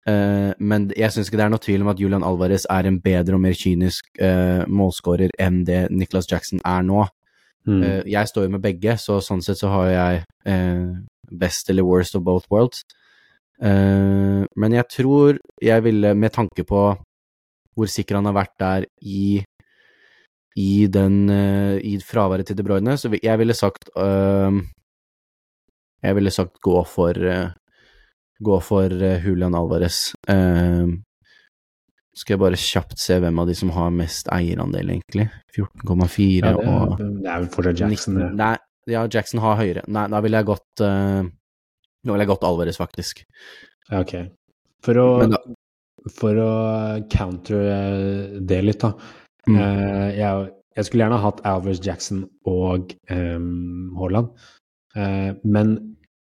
Men 0.02 0.88
jeg 0.98 1.14
syns 1.14 1.28
ikke 1.28 1.38
det 1.38 1.44
er 1.44 1.50
noe 1.52 1.62
tvil 1.62 1.84
om 1.84 1.90
at 1.92 2.00
Julian 2.02 2.24
Alvarez 2.26 2.64
er 2.74 2.88
en 2.88 2.96
bedre 3.04 3.36
og 3.36 3.42
mer 3.44 3.54
kynisk 3.54 4.08
målskårer 4.66 5.30
enn 5.38 5.60
det 5.68 5.84
Nicholas 5.94 6.26
Jackson 6.26 6.58
er 6.66 6.82
nå. 6.82 7.04
Mm. 7.68 7.82
Uh, 7.82 8.02
jeg 8.10 8.28
står 8.28 8.46
jo 8.46 8.52
med 8.56 8.64
begge, 8.64 8.96
så 8.98 9.20
sånn 9.22 9.42
sett 9.44 9.60
så 9.60 9.70
har 9.70 9.88
jeg 9.92 10.24
uh, 10.50 10.98
best 11.30 11.70
eller 11.70 11.86
worst 11.86 12.18
of 12.18 12.24
both 12.26 12.50
worlds. 12.52 12.82
Uh, 13.62 14.42
men 14.58 14.74
jeg 14.74 14.88
tror 14.90 15.38
jeg 15.62 15.84
ville, 15.86 16.14
med 16.18 16.34
tanke 16.34 16.66
på 16.66 16.82
hvor 17.72 17.88
sikker 17.88 18.18
han 18.18 18.28
har 18.28 18.36
vært 18.36 18.56
der 18.60 18.86
i 19.00 19.42
i 20.60 20.84
den 20.92 21.30
i 21.80 21.94
fraværet 22.04 22.44
til 22.44 22.58
De 22.58 22.64
Bruyne, 22.66 22.92
så 23.00 23.08
jeg 23.08 23.38
ville 23.40 23.54
sagt 23.56 23.88
Jeg 26.04 26.14
ville 26.18 26.30
sagt 26.30 26.60
gå 26.60 26.82
for 26.84 27.16
gå 28.36 28.58
for 28.60 28.92
Julian 29.24 29.56
Alvarez. 29.56 30.12
Skal 32.12 32.34
jeg 32.34 32.42
bare 32.42 32.58
kjapt 32.60 33.00
se 33.00 33.16
hvem 33.22 33.38
av 33.40 33.48
de 33.48 33.54
som 33.56 33.70
har 33.72 33.92
mest 33.96 34.28
eierandel, 34.34 34.90
egentlig. 34.92 35.30
14,4 35.56 36.50
Ja, 36.50 36.52
og 36.58 36.98
det, 37.00 37.06
er 37.24 37.38
vel 37.40 37.48
fortsatt 37.54 37.80
Jackson, 37.80 38.18
det. 38.20 38.28
Nei, 38.36 38.52
ja, 38.92 39.06
Jackson 39.08 39.40
har 39.40 39.56
høyere. 39.60 39.84
Nei, 39.88 40.04
da 40.12 40.20
ville 40.24 40.42
jeg 40.42 40.48
gått 40.50 40.82
uh, 40.84 41.22
Nå 42.02 42.12
ville 42.12 42.24
jeg 42.26 42.32
gått 42.32 42.44
Alvarez, 42.44 42.76
faktisk. 42.80 43.22
Ja, 43.88 44.02
ok. 44.02 44.16
For 44.84 44.98
å, 44.98 45.06
da- 45.30 45.44
for 46.10 46.38
å 46.42 46.52
counter 47.12 47.60
eh, 47.62 48.40
det 48.42 48.58
litt, 48.66 48.82
da. 48.82 48.90
Mm. 49.46 49.54
Uh, 49.54 50.08
jeg, 50.18 50.48
jeg 50.76 50.88
skulle 50.88 51.06
gjerne 51.06 51.20
hatt 51.22 51.42
Alvarez, 51.48 51.80
Jackson 51.84 52.24
og 52.50 52.92
um, 53.08 53.94
Haaland. 54.00 54.34
Uh, 54.96 55.30
men 55.46 55.76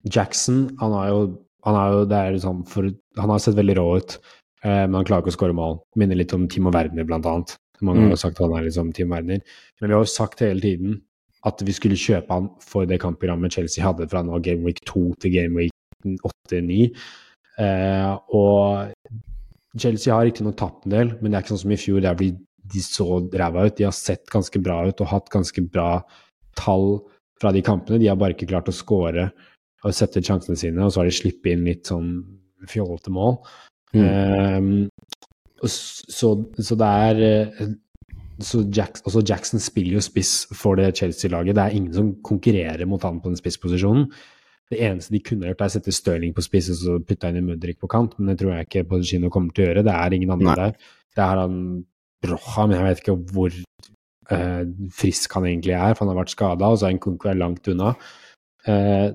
Jackson, 0.06 0.68
han 0.80 0.94
har 0.96 1.10
jo, 1.10 1.20
han 1.66 1.80
har 1.80 1.98
jo 1.98 2.06
det 2.12 2.22
er 2.22 2.40
sånn 2.44 2.64
for, 2.70 2.88
Han 3.20 3.32
har 3.34 3.42
sett 3.42 3.58
veldig 3.58 3.76
rå 3.80 3.88
ut, 4.00 4.18
men 4.64 4.94
han 4.96 5.06
klarer 5.06 5.24
ikke 5.24 5.34
å 5.34 5.38
skåre 5.38 5.56
mål. 5.58 5.80
Minner 6.00 6.16
litt 6.16 6.34
om 6.34 6.48
Timo 6.48 6.72
Werner, 6.72 7.04
blant 7.04 7.26
annet. 7.28 7.56
Mange 7.82 8.00
Mm. 8.06 8.10
har 8.14 8.16
sagt 8.22 8.40
at 8.40 8.48
han 8.48 8.58
er 8.60 8.70
liksom 8.70 8.94
Timo 8.96 9.16
Werner. 9.16 9.42
Men 9.82 9.90
vi 9.90 9.94
har 9.94 10.04
jo 10.06 10.08
sagt 10.08 10.40
hele 10.40 10.62
tiden 10.62 11.02
at 11.46 11.60
vi 11.60 11.74
skulle 11.76 12.00
kjøpe 12.00 12.30
han 12.32 12.50
for 12.64 12.86
det 12.86 13.02
kampprogrammet 13.02 13.52
Chelsea 13.52 13.84
hadde 13.84 14.08
fra 14.10 14.22
nå 14.24 14.42
Game 14.42 14.64
Week 14.64 14.80
2 14.86 15.16
til 15.20 15.32
Game 15.34 15.56
Week 15.60 15.72
8-9. 16.50 16.94
Eh, 17.60 18.18
og 18.34 18.88
Chelsea 19.78 20.14
har 20.14 20.26
riktignok 20.26 20.56
tapt 20.56 20.86
en 20.86 20.92
del, 20.96 21.12
men 21.22 21.32
det 21.32 21.38
er 21.38 21.44
ikke 21.44 21.54
sånn 21.56 21.64
som 21.66 21.72
i 21.76 21.80
fjor 21.82 22.02
der 22.06 22.16
de, 22.16 22.32
de 22.74 22.80
så 22.80 23.08
ræva 23.34 23.66
ut. 23.68 23.76
De 23.76 23.84
har 23.88 23.92
sett 23.98 24.26
ganske 24.32 24.62
bra 24.64 24.88
ut 24.88 25.02
og 25.02 25.08
hatt 25.12 25.30
ganske 25.34 25.66
bra 25.70 26.02
tall 26.56 27.02
fra 27.42 27.52
de 27.52 27.62
kampene. 27.66 28.00
De 28.00 28.08
har 28.08 28.16
bare 28.16 28.36
ikke 28.38 28.48
klart 28.54 28.70
å 28.72 28.76
skåre 28.76 29.32
og 29.84 29.92
sette 29.94 30.24
sjansene 30.24 30.56
sine, 30.56 30.80
og 30.86 30.94
så 30.94 31.02
har 31.02 31.10
de 31.10 31.18
sluppet 31.18 31.52
inn 31.52 31.66
litt 31.68 31.90
sånn 31.92 32.14
fjollete 32.72 33.12
mål. 33.12 33.42
Mm. 33.94 34.90
Um, 34.90 35.70
så, 35.70 36.34
så 36.60 36.76
det 36.76 36.88
er 37.08 37.20
eh, 37.24 37.74
så 38.42 38.64
Jackson, 38.76 39.06
også 39.06 39.22
Jackson 39.30 39.62
spiller 39.62 39.98
jo 39.98 40.04
spiss 40.04 40.48
for 40.58 40.76
det 40.76 40.96
Chelsea-laget. 40.98 41.56
Det 41.56 41.64
er 41.64 41.76
ingen 41.78 41.94
som 41.94 42.16
konkurrerer 42.26 42.86
mot 42.90 43.04
han 43.04 43.22
på 43.22 43.30
den 43.30 43.38
spissposisjonen. 43.38 44.08
Det 44.72 44.80
eneste 44.82 45.14
de 45.14 45.22
kunne 45.22 45.48
gjort, 45.48 45.62
er 45.62 45.70
å 45.70 45.74
sette 45.76 45.94
Stirling 45.94 46.34
på 46.34 46.44
spiss 46.46 46.72
og 46.74 46.80
så 46.80 46.98
putte 47.06 47.30
inn 47.30 47.42
en 47.42 47.50
Mudrik 47.52 47.80
på 47.82 47.90
kant, 47.92 48.16
men 48.18 48.32
det 48.32 48.40
tror 48.42 48.56
jeg 48.56 48.68
ikke 48.68 48.86
Pochettino 48.90 49.30
kommer 49.34 49.54
til 49.54 49.66
å 49.66 49.70
gjøre. 49.70 49.86
Det 49.86 49.94
er 49.94 50.16
ingen 50.18 50.34
andre 50.34 50.50
Nei. 50.50 50.56
der. 50.64 50.98
Det 51.14 51.26
er 51.26 51.42
han 51.44 51.60
Brocha, 52.24 52.66
men 52.66 52.78
jeg 52.78 52.88
vet 52.88 53.04
ikke 53.04 53.18
hvor 53.36 53.60
eh, 54.34 54.64
frisk 54.96 55.38
han 55.38 55.48
egentlig 55.52 55.76
er, 55.78 55.94
for 55.94 56.06
han 56.06 56.14
har 56.14 56.22
vært 56.24 56.34
skada, 56.34 56.72
og 56.72 56.80
så 56.80 56.88
er 56.88 56.96
han 56.96 57.04
konkurrent 57.04 57.44
langt 57.44 57.70
unna. 57.70 57.94
Eh, 58.72 59.10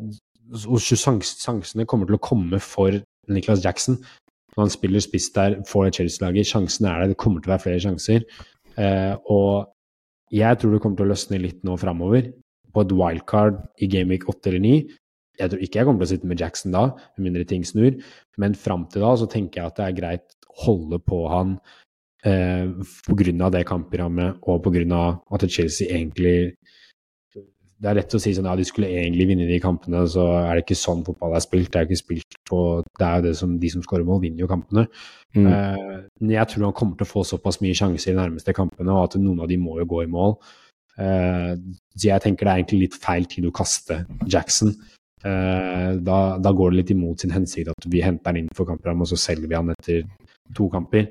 og 0.69 0.81
sjansene 0.85 1.89
kommer 1.89 2.09
til 2.09 2.19
å 2.19 2.25
komme 2.25 2.61
for 2.63 3.01
Niklas 3.29 3.65
Jackson. 3.65 3.99
Når 4.59 4.67
han 4.67 4.75
spiller 4.75 5.03
spiss 5.05 5.29
der, 5.37 5.61
får 5.71 5.85
det 5.87 5.97
Chelsea-laget, 6.01 6.49
sjansen 6.51 6.89
er 6.91 7.05
der, 7.05 7.13
det 7.13 7.21
kommer 7.23 7.39
til 7.39 7.53
å 7.53 7.55
være 7.55 7.63
flere 7.63 7.83
sjanser. 7.85 8.25
Eh, 8.75 9.15
og 9.31 9.69
jeg 10.35 10.59
tror 10.59 10.75
det 10.75 10.81
kommer 10.83 10.99
til 10.99 11.07
å 11.07 11.13
løsne 11.13 11.39
litt 11.39 11.61
nå 11.67 11.77
framover. 11.79 12.33
På 12.75 12.83
et 12.83 12.95
wildcard 12.99 13.61
i 13.79 13.89
Gameweek 13.91 14.27
8 14.29 14.51
eller 14.51 14.65
9. 14.67 14.81
Jeg 15.39 15.53
tror 15.53 15.63
ikke 15.63 15.79
jeg 15.79 15.87
kommer 15.87 16.03
til 16.03 16.09
å 16.09 16.11
sitte 16.11 16.31
med 16.33 16.43
Jackson 16.43 16.75
da, 16.75 16.85
med 17.17 17.29
mindre 17.29 17.47
ting 17.47 17.63
snur. 17.67 18.01
Men 18.43 18.59
fram 18.59 18.89
til 18.91 19.07
da 19.07 19.13
så 19.21 19.29
tenker 19.31 19.61
jeg 19.61 19.71
at 19.71 19.79
det 19.79 19.87
er 19.87 19.99
greit 20.01 20.35
å 20.51 20.59
holde 20.65 20.99
på 21.07 21.21
han 21.31 21.55
eh, 22.27 22.67
pga. 23.07 23.51
det 23.55 23.65
kampprogrammet 23.71 24.43
og 24.43 24.67
pga. 24.67 25.05
at 25.31 25.47
Chelsea 25.47 25.87
egentlig 25.87 26.57
det 27.79 27.87
er 27.87 27.99
lett 28.01 28.15
å 28.17 28.19
si 28.19 28.33
sånn 28.35 28.49
ja, 28.49 28.57
de 28.59 28.65
skulle 28.67 28.89
egentlig 28.91 29.29
vinne 29.31 29.47
de 29.47 29.59
kampene, 29.63 30.01
så 30.11 30.25
er 30.41 30.59
det 30.59 30.65
ikke 30.65 30.77
sånn 30.79 31.05
fotball 31.07 31.37
er 31.39 31.43
spilt. 31.45 31.71
Det 31.71 31.79
er 31.79 31.87
ikke 31.87 32.01
spilt 32.01 32.39
på 32.49 32.61
Det 32.99 33.07
er 33.07 33.21
jo 33.21 33.25
det 33.29 33.35
som 33.39 33.53
de 33.63 33.71
som 33.71 33.85
skårer 33.85 34.07
mål, 34.07 34.23
vinner 34.25 34.43
jo 34.43 34.51
kampene. 34.51 34.89
Mm. 35.37 35.47
Uh, 35.47 36.33
jeg 36.33 36.51
tror 36.51 36.65
han 36.67 36.75
kommer 36.79 36.99
til 36.99 37.07
å 37.07 37.13
få 37.13 37.23
såpass 37.29 37.61
mye 37.63 37.77
sjanser 37.79 38.11
i 38.11 38.15
de 38.17 38.19
nærmeste 38.19 38.55
kampene, 38.57 38.91
og 38.91 39.05
at 39.07 39.19
noen 39.23 39.45
av 39.45 39.51
de 39.51 39.61
må 39.63 39.77
jo 39.79 39.87
gå 39.93 40.01
i 40.03 40.11
mål. 40.11 40.35
Uh, 40.99 41.55
så 41.95 42.09
jeg 42.09 42.25
tenker 42.25 42.49
det 42.49 42.53
er 42.53 42.63
egentlig 42.65 42.81
litt 42.89 42.97
feil 42.99 43.29
tid 43.31 43.47
å 43.47 43.53
kaste 43.55 44.01
Jackson. 44.27 44.73
Uh, 45.23 45.95
da, 46.03 46.19
da, 46.43 46.55
går 46.55 46.73
det 46.73 46.81
litt 46.81 46.91
imot 46.97 47.23
sin 47.23 47.35
hensikt 47.35 47.71
at 47.71 47.87
vi 47.91 48.03
henter 48.03 48.33
han 48.33 48.41
inn 48.41 48.49
for 48.59 48.67
kampprogram, 48.67 49.05
og 49.07 49.13
så 49.13 49.21
selger 49.23 49.47
vi 49.47 49.59
han 49.59 49.71
etter 49.77 50.03
to 50.57 50.67
kamper. 50.73 51.07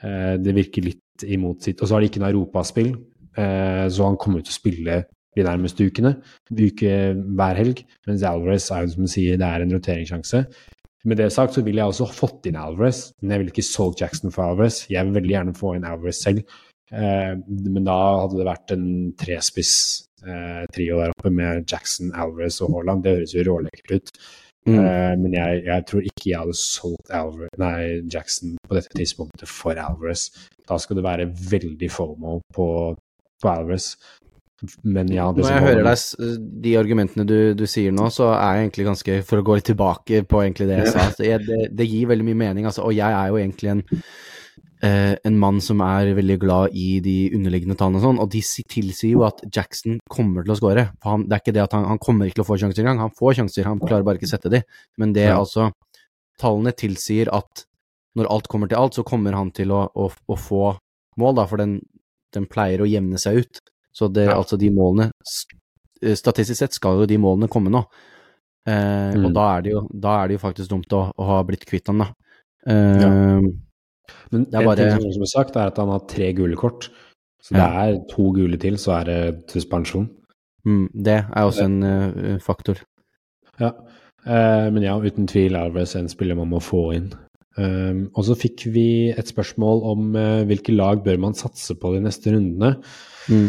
det 0.00 0.52
virker 0.56 0.84
litt 0.84 1.24
imot 1.24 1.62
sitt. 1.64 1.80
Og 1.80 1.88
så 1.88 1.94
har 1.94 2.02
de 2.02 2.08
ikke 2.08 2.20
noe 2.20 2.32
europaspill, 2.32 2.94
så 3.36 4.06
han 4.08 4.16
kommer 4.18 4.40
til 4.42 4.50
å 4.50 4.56
spille 4.56 4.96
de 5.36 5.46
nærmeste 5.46 5.86
ukene. 5.86 6.16
Uke 6.50 6.96
hver 7.14 7.60
helg. 7.60 7.84
Mens 8.08 8.26
Alvarez 8.26 8.70
er 8.70 8.84
jo 8.84 8.94
som 8.94 9.06
du 9.06 9.12
sier, 9.12 9.38
det 9.40 9.46
er 9.46 9.64
en 9.64 9.74
roteringssjanse. 9.76 10.44
Med 11.08 11.16
det 11.16 11.30
sagt 11.32 11.56
så 11.56 11.62
ville 11.64 11.80
jeg 11.80 11.94
også 11.94 12.10
fått 12.12 12.48
inn 12.50 12.58
Alvarez, 12.60 13.06
men 13.20 13.32
jeg 13.32 13.42
ville 13.42 13.54
ikke 13.54 13.64
solgt 13.64 14.02
Jackson 14.02 14.34
for 14.34 14.44
Alvarez. 14.44 14.82
Jeg 14.92 15.06
vil 15.06 15.16
veldig 15.16 15.32
gjerne 15.32 15.56
få 15.56 15.72
inn 15.76 15.86
Alvarez 15.88 16.20
selv, 16.26 16.42
eh, 16.92 17.32
men 17.46 17.86
da 17.86 17.96
hadde 18.20 18.36
det 18.36 18.48
vært 18.50 18.74
en 18.76 18.84
trespiss-trio 19.22 20.98
eh, 20.98 21.00
der 21.00 21.14
oppe 21.14 21.32
med 21.32 21.64
Jackson, 21.64 22.12
Alvarez 22.12 22.60
og 22.60 22.76
Haaland. 22.76 23.06
Det 23.06 23.16
høres 23.16 23.34
jo 23.36 23.46
rålekkert 23.48 23.96
ut. 23.96 24.14
Mm. 24.68 24.76
Uh, 24.76 25.14
men 25.16 25.32
jeg, 25.32 25.62
jeg, 25.64 25.84
tror 25.88 26.04
ikke 26.04 26.26
jeg 26.26 26.36
hadde 26.42 26.54
solgt 26.60 27.12
Alvarez, 27.16 27.54
nei, 27.62 27.76
Jackson 28.12 28.58
på 28.68 28.76
dette 28.76 28.92
tidspunktet 28.92 29.48
for 29.48 29.80
Alvarez. 29.80 30.26
Da 30.68 30.76
skal 30.78 31.00
det 31.00 31.06
være 31.06 31.30
veldig 31.32 31.88
FOMO 31.90 32.42
på, 32.52 32.66
på 33.40 33.48
Alvarez. 33.48 33.94
Men 34.84 35.08
ja 35.12 35.28
Når 35.32 35.46
jeg 35.48 35.64
hører 35.64 35.86
deg, 35.86 36.40
de 36.64 36.72
argumentene 36.76 37.24
du, 37.28 37.36
du, 37.56 37.64
sier 37.70 37.94
nå, 37.96 38.10
så 38.12 38.30
er 38.34 38.58
jeg 38.58 38.66
egentlig 38.66 38.88
ganske 38.90 39.20
For 39.28 39.40
å 39.40 39.46
gå 39.46 39.56
litt 39.56 39.68
tilbake 39.70 40.24
på 40.28 40.42
egentlig 40.42 40.68
det 40.68 40.82
jeg 40.82 40.92
sa, 40.92 41.06
jeg, 41.24 41.46
det, 41.46 41.60
det, 41.76 41.86
gir 41.88 42.10
veldig 42.10 42.26
mye 42.28 42.40
mening. 42.42 42.68
Altså, 42.68 42.84
og 42.88 42.92
jeg 42.96 43.08
er 43.08 43.30
jo 43.30 43.38
egentlig 43.40 43.70
en, 43.72 43.80
eh, 44.86 45.14
en 45.30 45.38
mann 45.40 45.62
som 45.64 45.80
er 45.86 46.12
veldig 46.18 46.36
glad 46.42 46.76
i 46.76 46.88
de 47.04 47.16
underliggende 47.38 47.78
tallene 47.80 48.02
og 48.02 48.06
sånn, 48.08 48.20
og 48.20 48.30
de 48.34 48.42
tilsier 48.74 49.14
jo 49.14 49.24
at 49.28 49.40
Jackson 49.48 50.00
kommer 50.12 50.44
til 50.44 50.54
å 50.54 50.58
skåre. 50.60 50.90
det 50.92 51.38
er 51.38 51.42
ikke 51.42 51.56
det 51.56 51.64
at 51.64 51.78
han, 51.78 51.88
han 51.88 52.02
kommer 52.02 52.28
ikke 52.28 52.40
til 52.40 52.46
å 52.46 52.50
få 52.50 52.60
sjanser 52.60 52.84
engang, 52.84 53.02
han 53.06 53.16
får 53.16 53.40
sjanser, 53.40 53.68
han 53.68 53.80
klarer 53.80 54.06
bare 54.06 54.20
ikke 54.20 54.28
å 54.28 54.34
sette 54.34 54.52
de. 54.52 54.62
Men 55.00 55.16
det 55.16 55.30
ja. 55.30 55.38
altså 55.40 55.72
Tallene 56.40 56.72
tilsier 56.72 57.28
at 57.36 57.66
når 58.16 58.30
alt 58.32 58.46
kommer 58.48 58.70
til 58.70 58.80
alt, 58.80 58.96
så 58.96 59.04
kommer 59.06 59.34
han 59.36 59.50
til 59.52 59.72
å, 59.76 59.84
å, 59.92 60.06
å 60.08 60.36
få 60.40 60.62
mål, 61.20 61.36
da, 61.36 61.44
for 61.50 61.60
den, 61.60 61.78
den 62.34 62.46
pleier 62.50 62.82
å 62.82 62.88
jevne 62.88 63.20
seg 63.20 63.42
ut. 63.44 63.60
Så 63.92 64.08
det, 64.12 64.28
ja. 64.28 64.36
altså 64.38 64.54
de 64.60 64.68
målene 64.70 65.08
eh, 65.10 66.14
Statistisk 66.14 66.60
sett 66.60 66.76
skal 66.76 67.00
jo 67.02 67.08
de 67.10 67.18
målene 67.20 67.50
komme 67.50 67.72
nå. 67.74 67.82
Eh, 68.68 69.16
mm. 69.16 69.26
Og 69.26 69.34
da 69.34 69.46
er, 69.56 69.70
jo, 69.72 69.84
da 69.90 70.20
er, 70.20 70.30
det 70.30 70.38
jo, 70.38 70.44
faktisk 70.44 70.70
dumt 70.70 70.96
å, 70.96 71.06
å 71.10 71.28
ha 71.32 71.40
blitt 71.48 71.66
kvitt 71.68 71.90
ham, 71.90 72.04
da. 72.04 72.10
Eh, 72.68 73.02
ja. 73.02 73.10
Men 74.30 74.46
det 74.50 74.58
er 74.58 74.66
bare... 74.66 74.88
en 74.90 75.04
ting 75.04 75.14
som 75.14 75.26
er 75.26 75.32
sagt, 75.32 75.58
er 75.58 75.72
at 75.72 75.78
han 75.80 75.90
har 75.92 76.04
tre 76.10 76.30
gule 76.36 76.58
kort. 76.58 76.90
Så 77.40 77.56
det 77.56 77.64
er 77.64 77.94
to 78.10 78.30
gule 78.36 78.58
til, 78.60 78.76
så 78.78 78.98
er 78.98 79.08
det 79.08 79.20
suspensjon. 79.50 80.10
Mm, 80.68 80.90
det 80.92 81.16
er 81.22 81.46
også 81.46 81.64
en 81.64 81.78
uh, 81.80 82.34
faktor. 82.44 82.82
Ja, 83.60 83.70
uh, 84.26 84.66
men 84.74 84.84
ja, 84.84 84.98
uten 85.00 85.28
tvil 85.30 85.56
er 85.56 85.72
det 85.72 85.86
en 85.96 86.10
spiller 86.12 86.36
man 86.36 86.50
må 86.52 86.60
få 86.60 86.90
inn. 86.98 87.08
Um, 87.56 88.04
og 88.14 88.26
så 88.28 88.36
fikk 88.38 88.68
vi 88.74 89.10
et 89.10 89.32
spørsmål 89.32 89.82
om 89.90 90.12
uh, 90.14 90.44
hvilke 90.48 90.74
lag 90.76 91.00
bør 91.04 91.18
man 91.24 91.38
satse 91.38 91.74
på 91.80 91.94
de 91.96 92.04
neste 92.04 92.34
rundene. 92.34 92.76
Mm. 93.32 93.48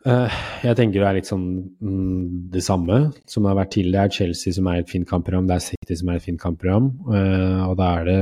Uh, 0.00 0.32
jeg 0.64 0.78
tenker 0.78 1.02
det 1.02 1.08
er 1.10 1.16
litt 1.18 1.28
sånn 1.28 1.48
mm, 1.76 2.48
det 2.54 2.62
samme 2.64 3.10
som 3.28 3.44
det 3.44 3.50
har 3.50 3.58
vært 3.58 3.74
tidligere. 3.74 4.06
Det 4.08 4.14
er 4.14 4.16
Chelsea 4.16 4.56
som 4.56 4.70
er 4.70 4.80
et 4.80 4.88
fint 4.88 5.08
kampprogram, 5.08 5.48
det 5.48 5.58
er 5.58 5.66
City 5.66 5.96
som 6.00 6.08
er 6.08 6.20
et 6.20 6.24
fint 6.24 6.40
kampprogram. 6.40 6.88
Uh, 7.04 7.66
og 7.68 7.74
da 7.80 7.90
er 7.98 8.08
det 8.08 8.20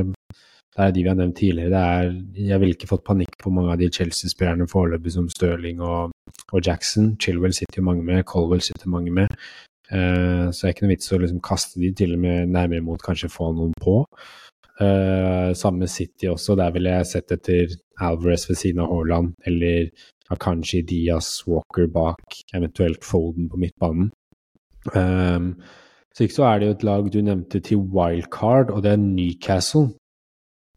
det 0.79 0.85
er 0.85 0.93
de 0.95 1.03
vi 1.03 1.11
har 1.11 1.17
nevnt 1.19 1.39
tidligere. 1.39 1.79
Er, 1.79 2.11
jeg 2.39 2.63
ville 2.63 2.75
ikke 2.77 2.91
fått 2.91 3.07
panikk 3.07 3.33
på 3.43 3.51
mange 3.51 3.73
av 3.73 3.81
de 3.81 3.89
Chelsea-spillerne 3.91 4.69
foreløpig, 4.71 5.11
som 5.11 5.25
Stirling 5.31 5.81
og, 5.83 6.13
og, 6.53 6.61
Jackson. 6.63 7.17
Chilwell 7.19 7.55
sitter 7.57 7.81
jo 7.81 7.87
mange 7.89 8.05
med, 8.07 8.27
Colwell 8.31 8.63
sitter 8.63 8.91
mange 8.91 9.15
med. 9.15 9.33
Uh, 9.91 10.51
så 10.51 10.67
det 10.67 10.69
er 10.69 10.77
ikke 10.77 10.87
noe 10.87 10.95
vits 10.97 11.15
å 11.15 11.23
liksom 11.23 11.43
kaste 11.47 11.83
de 11.83 11.91
til 11.99 12.15
og 12.15 12.23
med 12.27 12.55
nærmere 12.55 12.87
mot 12.91 13.03
kanskje 13.03 13.31
få 13.33 13.53
noen 13.55 13.75
på. 13.79 14.03
Samme 15.59 15.89
City 15.91 16.29
også, 16.31 16.55
der 16.55 16.71
ville 16.71 16.93
jeg 16.93 17.07
sett 17.11 17.33
etter 17.35 17.73
Alvarez 18.07 18.45
ved 18.47 18.61
siden 18.61 18.85
av 18.85 18.93
Haaland, 18.93 19.33
eller 19.51 19.89
Akanji, 20.35 20.83
Diaz, 20.87 21.43
Walker 21.49 21.89
bak, 21.93 22.41
eventuelt 22.55 23.05
Folden 23.05 23.49
på 23.49 23.61
midtbanen. 23.61 24.11
Um, 24.95 25.55
så 26.15 26.25
ikke 26.25 26.35
så 26.35 26.47
er 26.49 26.59
det 26.59 26.69
jo 26.69 26.75
et 26.77 26.87
lag 26.89 27.09
du 27.13 27.21
nevnte 27.23 27.61
til 27.65 27.85
wildcard, 27.95 28.71
og 28.71 28.83
det 28.85 28.93
er 28.93 29.03
Newcastle. 29.03 29.89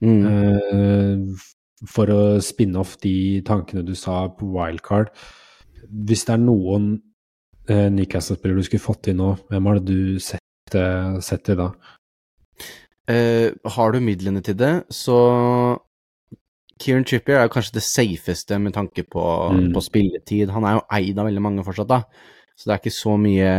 Mm. 0.01 0.25
Uh, 0.25 1.47
for 1.89 2.11
å 2.13 2.21
spinne 2.43 2.81
off 2.81 2.97
de 3.01 3.41
tankene 3.45 3.83
du 3.85 3.95
sa 3.97 4.27
på 4.37 4.47
wildcard. 4.53 5.09
Hvis 5.89 6.27
det 6.27 6.35
er 6.35 6.43
noen 6.43 6.91
uh, 7.71 7.89
Newcastle-spillere 7.93 8.61
du 8.61 8.69
skulle 8.69 8.85
fått 8.85 9.11
inn 9.11 9.19
nå, 9.21 9.33
hvem 9.49 9.69
har 9.69 9.79
det 9.79 9.87
du 9.89 10.21
sett, 10.21 10.77
uh, 10.77 11.17
sett 11.23 11.45
til 11.47 11.59
da? 11.59 11.71
Uh, 13.09 13.49
har 13.75 13.91
du 13.91 14.03
midlene 14.03 14.43
til 14.45 14.55
det, 14.59 14.75
så 14.93 15.17
Kieran 16.81 17.05
Trippier 17.05 17.43
er 17.43 17.51
kanskje 17.51 17.77
det 17.77 17.83
safeste 17.85 18.57
med 18.61 18.73
tanke 18.73 19.03
på, 19.05 19.23
mm. 19.53 19.67
på, 19.75 19.83
spilletid. 19.85 20.49
Han 20.55 20.65
er 20.65 20.79
jo 20.79 20.85
eid 20.97 21.19
av 21.19 21.27
veldig 21.29 21.43
mange 21.43 21.65
fortsatt, 21.65 21.91
da, 21.91 21.99
så 22.57 22.67
det 22.67 22.73
er 22.73 22.81
ikke 22.81 22.95
så 22.95 23.17
mye, 23.21 23.51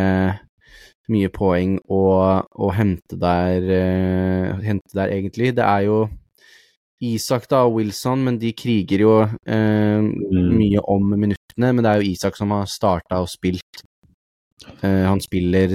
mye 1.13 1.31
poeng 1.35 1.77
å, 1.87 2.03
å 2.43 2.73
hente, 2.75 3.19
der, 3.21 3.69
uh, 3.69 4.65
hente, 4.65 4.91
der, 4.97 5.15
egentlig. 5.15 5.53
Det 5.59 5.67
er 5.67 5.87
jo 5.89 6.01
Isak 7.03 7.49
da, 7.51 7.65
og 7.67 7.79
Wilson, 7.79 8.27
men 8.27 8.41
de 8.43 8.53
kriger 8.59 9.07
jo 9.07 9.15
uh, 9.23 10.03
mm. 10.03 10.51
mye 10.59 10.83
om 10.91 11.15
minuttene. 11.15 11.73
Men 11.73 11.83
det 11.83 11.93
er 11.93 12.03
jo 12.03 12.13
Isak 12.15 12.39
som 12.39 12.55
har 12.55 12.71
starta 12.71 13.21
og 13.23 13.31
spilt. 13.31 13.85
Uh, 14.83 15.07
han 15.09 15.23
spiller 15.23 15.75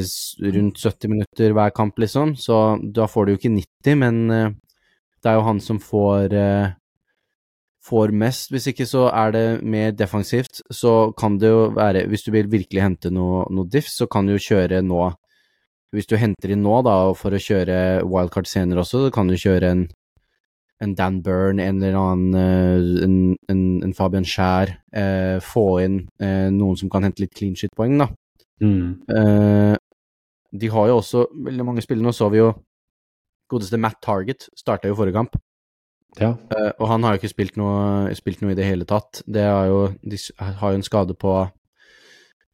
rundt 0.56 0.80
70 0.84 1.16
minutter 1.16 1.56
hver 1.56 1.76
kamp, 1.76 2.00
liksom, 2.00 2.36
så 2.40 2.78
da 2.96 3.08
får 3.12 3.28
du 3.28 3.34
jo 3.34 3.42
ikke 3.42 3.56
90, 3.56 4.00
men 4.04 4.22
det 4.28 5.32
er 5.32 5.36
jo 5.36 5.48
han 5.48 5.60
som 5.64 5.80
får 5.84 6.36
får 7.88 8.14
mest. 8.16 8.52
Hvis 8.54 8.70
ikke 8.72 8.88
så 8.88 9.08
er 9.12 9.34
det 9.36 9.46
mer 9.64 9.94
defensivt. 9.96 10.62
Så 10.74 11.14
kan 11.20 11.38
det 11.42 11.52
jo 11.52 11.70
være 11.76 12.08
Hvis 12.12 12.26
du 12.26 12.32
vil 12.36 12.52
virkelig 12.52 12.84
hente 12.84 13.12
noe, 13.14 13.46
noe 13.54 13.70
diff, 13.72 13.88
så 13.92 14.08
kan 14.08 14.28
du 14.28 14.36
jo 14.36 14.44
kjøre 14.50 14.82
nå 14.86 15.12
Hvis 15.96 16.10
du 16.10 16.18
henter 16.20 16.52
inn 16.52 16.66
nå, 16.66 16.82
da, 16.84 16.98
for 17.16 17.34
å 17.34 17.40
kjøre 17.40 18.04
wildcard 18.04 18.50
senere 18.50 18.84
også, 18.84 19.06
så 19.06 19.14
kan 19.16 19.30
du 19.32 19.38
kjøre 19.40 19.72
en, 19.72 19.86
en 20.84 20.96
Dan 21.00 21.22
Burn, 21.24 21.62
en 21.64 21.80
eller 21.80 21.96
annen 21.96 22.36
eh, 22.36 23.06
en, 23.06 23.18
en, 23.48 23.62
en 23.88 23.96
Fabian 23.96 24.28
Skjær. 24.28 24.76
Eh, 24.92 25.40
få 25.40 25.66
inn 25.86 26.02
eh, 26.20 26.50
noen 26.52 26.76
som 26.78 26.92
kan 26.92 27.08
hente 27.08 27.24
litt 27.24 27.34
clean 27.40 27.56
shit-poeng, 27.56 27.96
da. 28.04 28.10
Mm. 28.60 29.00
Eh, 29.16 29.76
de 30.60 30.72
har 30.74 30.92
jo 30.92 31.00
også 31.00 31.24
veldig 31.48 31.66
mange 31.72 31.86
spillere. 31.86 32.10
Nå 32.10 32.16
så 32.16 32.28
vi 32.34 32.44
jo 32.44 32.52
godeste 33.48 33.80
Matt 33.80 34.02
Target 34.04 34.50
starta 34.60 34.92
jo 34.92 35.00
forrige 35.00 35.22
kamp. 35.22 35.40
Ja. 36.22 36.34
Uh, 36.52 36.72
og 36.80 36.90
han 36.92 37.06
har 37.06 37.14
jo 37.14 37.22
ikke 37.22 37.34
spilt 37.34 37.60
noe, 37.60 38.10
spilt 38.18 38.42
noe, 38.42 38.54
i 38.54 38.58
det 38.58 38.68
hele 38.68 38.88
tatt. 38.90 39.22
Det 39.30 39.44
er 39.46 39.72
jo, 39.72 39.80
de 40.02 40.20
har 40.40 40.74
jo 40.74 40.80
en 40.80 40.86
skade 40.86 41.16
på, 41.20 41.34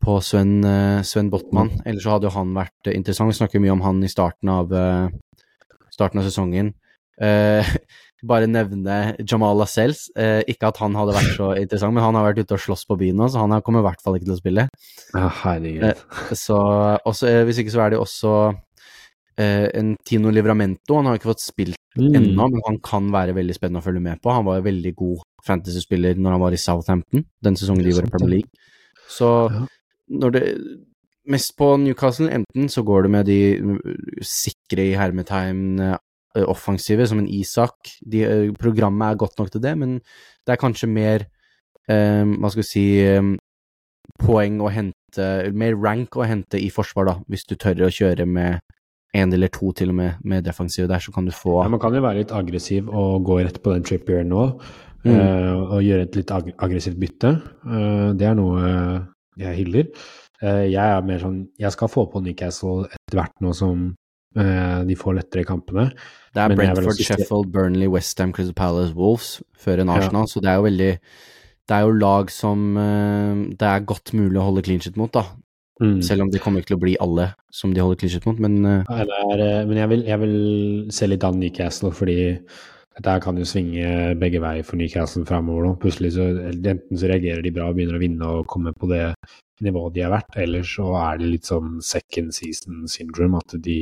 på 0.04 0.20
Sven, 0.26 0.56
uh, 0.66 1.02
Sven 1.08 1.32
Botman. 1.34 1.74
Ellers 1.86 2.06
så 2.06 2.16
hadde 2.16 2.30
jo 2.30 2.36
han 2.38 2.54
vært 2.58 2.90
uh, 2.92 2.96
interessant. 2.96 3.32
Vi 3.32 3.40
snakker 3.40 3.64
mye 3.64 3.76
om 3.76 3.84
han 3.86 4.04
i 4.04 4.12
starten 4.12 4.52
av, 4.54 4.74
starten 5.94 6.22
av 6.22 6.30
sesongen. 6.30 6.74
bare 8.24 8.48
nevne 8.50 8.96
Jamal 9.22 9.60
Lascelles. 9.60 10.08
ikke 10.50 10.72
at 10.72 10.80
han 10.82 10.96
hadde 10.98 11.14
vært 11.14 11.36
så 11.38 11.52
interessant, 11.62 11.94
men 11.94 12.04
han 12.04 12.18
har 12.18 12.26
vært 12.26 12.42
ute 12.42 12.58
og 12.58 12.64
slåss 12.64 12.88
på 12.90 12.98
byen 13.00 13.20
nå, 13.20 13.28
så 13.30 13.44
han 13.44 13.54
kommer 13.64 13.84
i 13.84 13.88
hvert 13.88 14.02
fall 14.04 14.18
ikke 14.18 14.32
til 14.32 14.36
å 14.36 14.40
spille. 14.40 14.66
Ja, 15.14 15.28
herregud. 15.44 16.02
så 16.40 16.58
også, 17.06 17.32
hvis 17.48 17.62
ikke 17.62 17.76
så 17.76 17.84
er 17.86 17.94
det 17.94 18.00
jo 18.00 18.06
også 18.08 18.34
eh, 19.38 19.70
en 19.74 19.96
Tino 20.06 20.30
Livramento. 20.34 20.96
Han 21.00 21.06
har 21.10 21.18
ikke 21.20 21.32
fått 21.34 21.46
spilt 21.46 21.80
Mm. 21.94 22.16
ennå, 22.18 22.50
men 22.50 22.62
han 22.66 22.80
kan 22.82 23.12
være 23.14 23.36
veldig 23.38 23.54
spennende 23.54 23.78
å 23.78 23.86
følge 23.86 24.02
med 24.02 24.18
på. 24.20 24.32
Han 24.34 24.46
var 24.46 24.56
jo 24.58 24.64
veldig 24.66 24.96
god 24.98 25.20
fantasy-spiller 25.46 26.16
når 26.18 26.32
han 26.32 26.42
var 26.42 26.56
i 26.56 26.58
Southampton, 26.58 27.24
den 27.46 27.54
sesongen 27.56 27.84
de 27.86 27.94
var 27.94 28.08
i 28.08 28.10
Premier. 28.10 28.30
League. 28.30 28.50
Så 29.08 29.52
Ja. 29.52 29.68
når 30.10 30.32
det 30.32 30.58
Mest 31.26 31.56
på 31.56 31.78
Newcastle, 31.80 32.28
enten 32.28 32.68
så 32.68 32.84
går 32.84 33.04
det 33.04 33.12
med 33.12 33.26
de 33.26 33.80
sikre 34.22 34.90
i 34.92 34.96
hermetegn 34.98 35.80
uh, 35.80 35.98
offensive, 36.50 37.08
som 37.08 37.20
en 37.20 37.30
Isak. 37.30 37.78
De, 38.04 38.26
uh, 38.26 38.52
programmet 38.60 39.14
er 39.14 39.16
godt 39.22 39.38
nok 39.40 39.52
til 39.52 39.62
det, 39.62 39.78
men 39.78 40.02
det 40.46 40.50
er 40.52 40.58
kanskje 40.60 40.90
mer 40.90 41.24
um, 41.88 42.40
Hva 42.42 42.50
skal 42.52 42.64
vi 42.64 42.68
si 42.68 43.08
um, 43.18 43.38
Poeng 44.20 44.60
å 44.60 44.68
hente 44.70 45.54
Mer 45.54 45.76
rank 45.80 46.18
å 46.18 46.26
hente 46.28 46.60
i 46.60 46.70
forsvar, 46.70 47.06
da, 47.06 47.16
hvis 47.30 47.46
du 47.48 47.56
tør 47.56 47.86
å 47.88 47.94
kjøre 47.94 48.26
med 48.28 48.60
én 49.14 49.34
eller 49.34 49.48
to 49.54 49.72
til 49.78 49.90
og 49.90 49.96
med 49.96 50.16
med 50.24 50.44
defensive 50.44 50.88
der, 50.88 51.00
så 51.00 51.12
kan 51.14 51.26
du 51.26 51.32
få 51.32 51.62
Ja, 51.64 51.70
man 51.70 51.80
kan 51.80 51.94
jo 51.94 52.02
være 52.02 52.18
litt 52.24 52.32
aggressiv 52.32 52.90
og 52.90 53.24
gå 53.28 53.40
rett 53.44 53.62
på 53.64 53.74
den 53.74 53.84
Trippier 53.84 54.24
nå, 54.26 54.60
Mm. 55.04 55.12
eh, 55.20 55.54
og 55.76 55.82
gjøre 55.84 56.02
et 56.06 56.16
litt 56.16 56.32
ag 56.32 56.54
aggressivt 56.64 56.96
bytte. 56.98 57.30
Eh, 57.68 58.14
det 58.16 58.22
er 58.24 58.36
noe 58.36 59.08
jeg 59.38 59.58
hyller. 59.58 59.90
Eh, 60.42 60.70
jeg 60.72 60.80
er 60.80 61.02
mer 61.04 61.20
sånn 61.20 61.48
Jeg 61.60 61.72
skal 61.76 61.90
få 61.90 62.06
på 62.12 62.22
Newcastle 62.24 62.86
etter 62.88 63.18
hvert 63.20 63.36
nå 63.42 63.52
som 63.54 63.96
eh, 64.38 64.84
de 64.88 64.96
får 64.96 65.18
lettere 65.20 65.44
kampene. 65.46 65.90
Det 66.34 66.42
er 66.42 66.56
Brentford, 66.56 66.88
også 66.94 67.04
Sheffield, 67.04 67.52
Burnley, 67.52 67.88
Westham, 67.92 68.32
Crystal 68.32 68.54
Palace, 68.56 68.94
Wolves 68.96 69.42
før 69.60 69.82
en 69.82 69.88
Ja. 69.90 70.26
Så 70.26 70.40
det 70.42 70.50
er 70.50 70.56
jo 70.56 70.64
veldig 70.70 70.98
Det 71.68 71.76
er 71.78 71.82
jo 71.82 71.92
lag 71.92 72.32
som 72.32 72.78
eh, 72.78 73.36
det 73.60 73.62
er 73.68 73.86
godt 73.86 74.14
mulig 74.14 74.40
å 74.40 74.48
holde 74.48 74.64
clean 74.64 74.80
shit 74.80 74.96
mot, 74.98 75.12
da. 75.12 75.24
Mm. 75.82 76.02
Selv 76.06 76.26
om 76.26 76.30
det 76.30 76.42
kommer 76.44 76.62
ikke 76.62 76.74
til 76.74 76.78
å 76.78 76.84
bli 76.84 76.94
alle 77.02 77.32
som 77.54 77.74
de 77.74 77.82
holder 77.82 78.04
klisjet 78.04 78.28
mot, 78.30 78.38
men 78.42 78.60
uh... 78.62 78.84
Nei, 78.86 79.06
det 79.10 79.22
er, 79.24 79.42
eh, 79.42 79.64
men 79.70 79.80
jeg 79.82 79.90
vil, 79.90 80.04
jeg 80.06 80.22
vil 80.22 80.38
se 80.94 81.10
litt 81.10 81.26
an 81.26 81.40
Newcastle, 81.42 81.90
fordi 81.96 82.18
dette 82.94 83.10
her 83.10 83.24
kan 83.24 83.40
jo 83.42 83.48
svinge 83.48 84.14
begge 84.22 84.42
veier 84.44 84.68
for 84.68 84.78
Newcastle 84.78 85.26
framover 85.26 85.66
nå. 85.66 85.72
Plutselig 85.82 86.14
så 86.14 86.28
enten 86.46 87.00
så 87.00 87.10
reagerer 87.10 87.42
de 87.42 87.54
bra 87.56 87.72
og 87.72 87.80
begynner 87.80 87.98
å 87.98 88.04
vinne 88.04 88.34
og 88.38 88.46
komme 88.52 88.76
på 88.78 88.90
det 88.92 89.08
nivået 89.64 89.96
de 89.96 90.04
har 90.06 90.14
vært, 90.14 90.38
Ellers 90.44 90.76
så 90.76 90.90
er 91.00 91.20
det 91.22 91.32
litt 91.32 91.50
sånn 91.50 91.80
second 91.84 92.36
season 92.36 92.84
syndrome, 92.92 93.42
at 93.42 93.56
de 93.64 93.80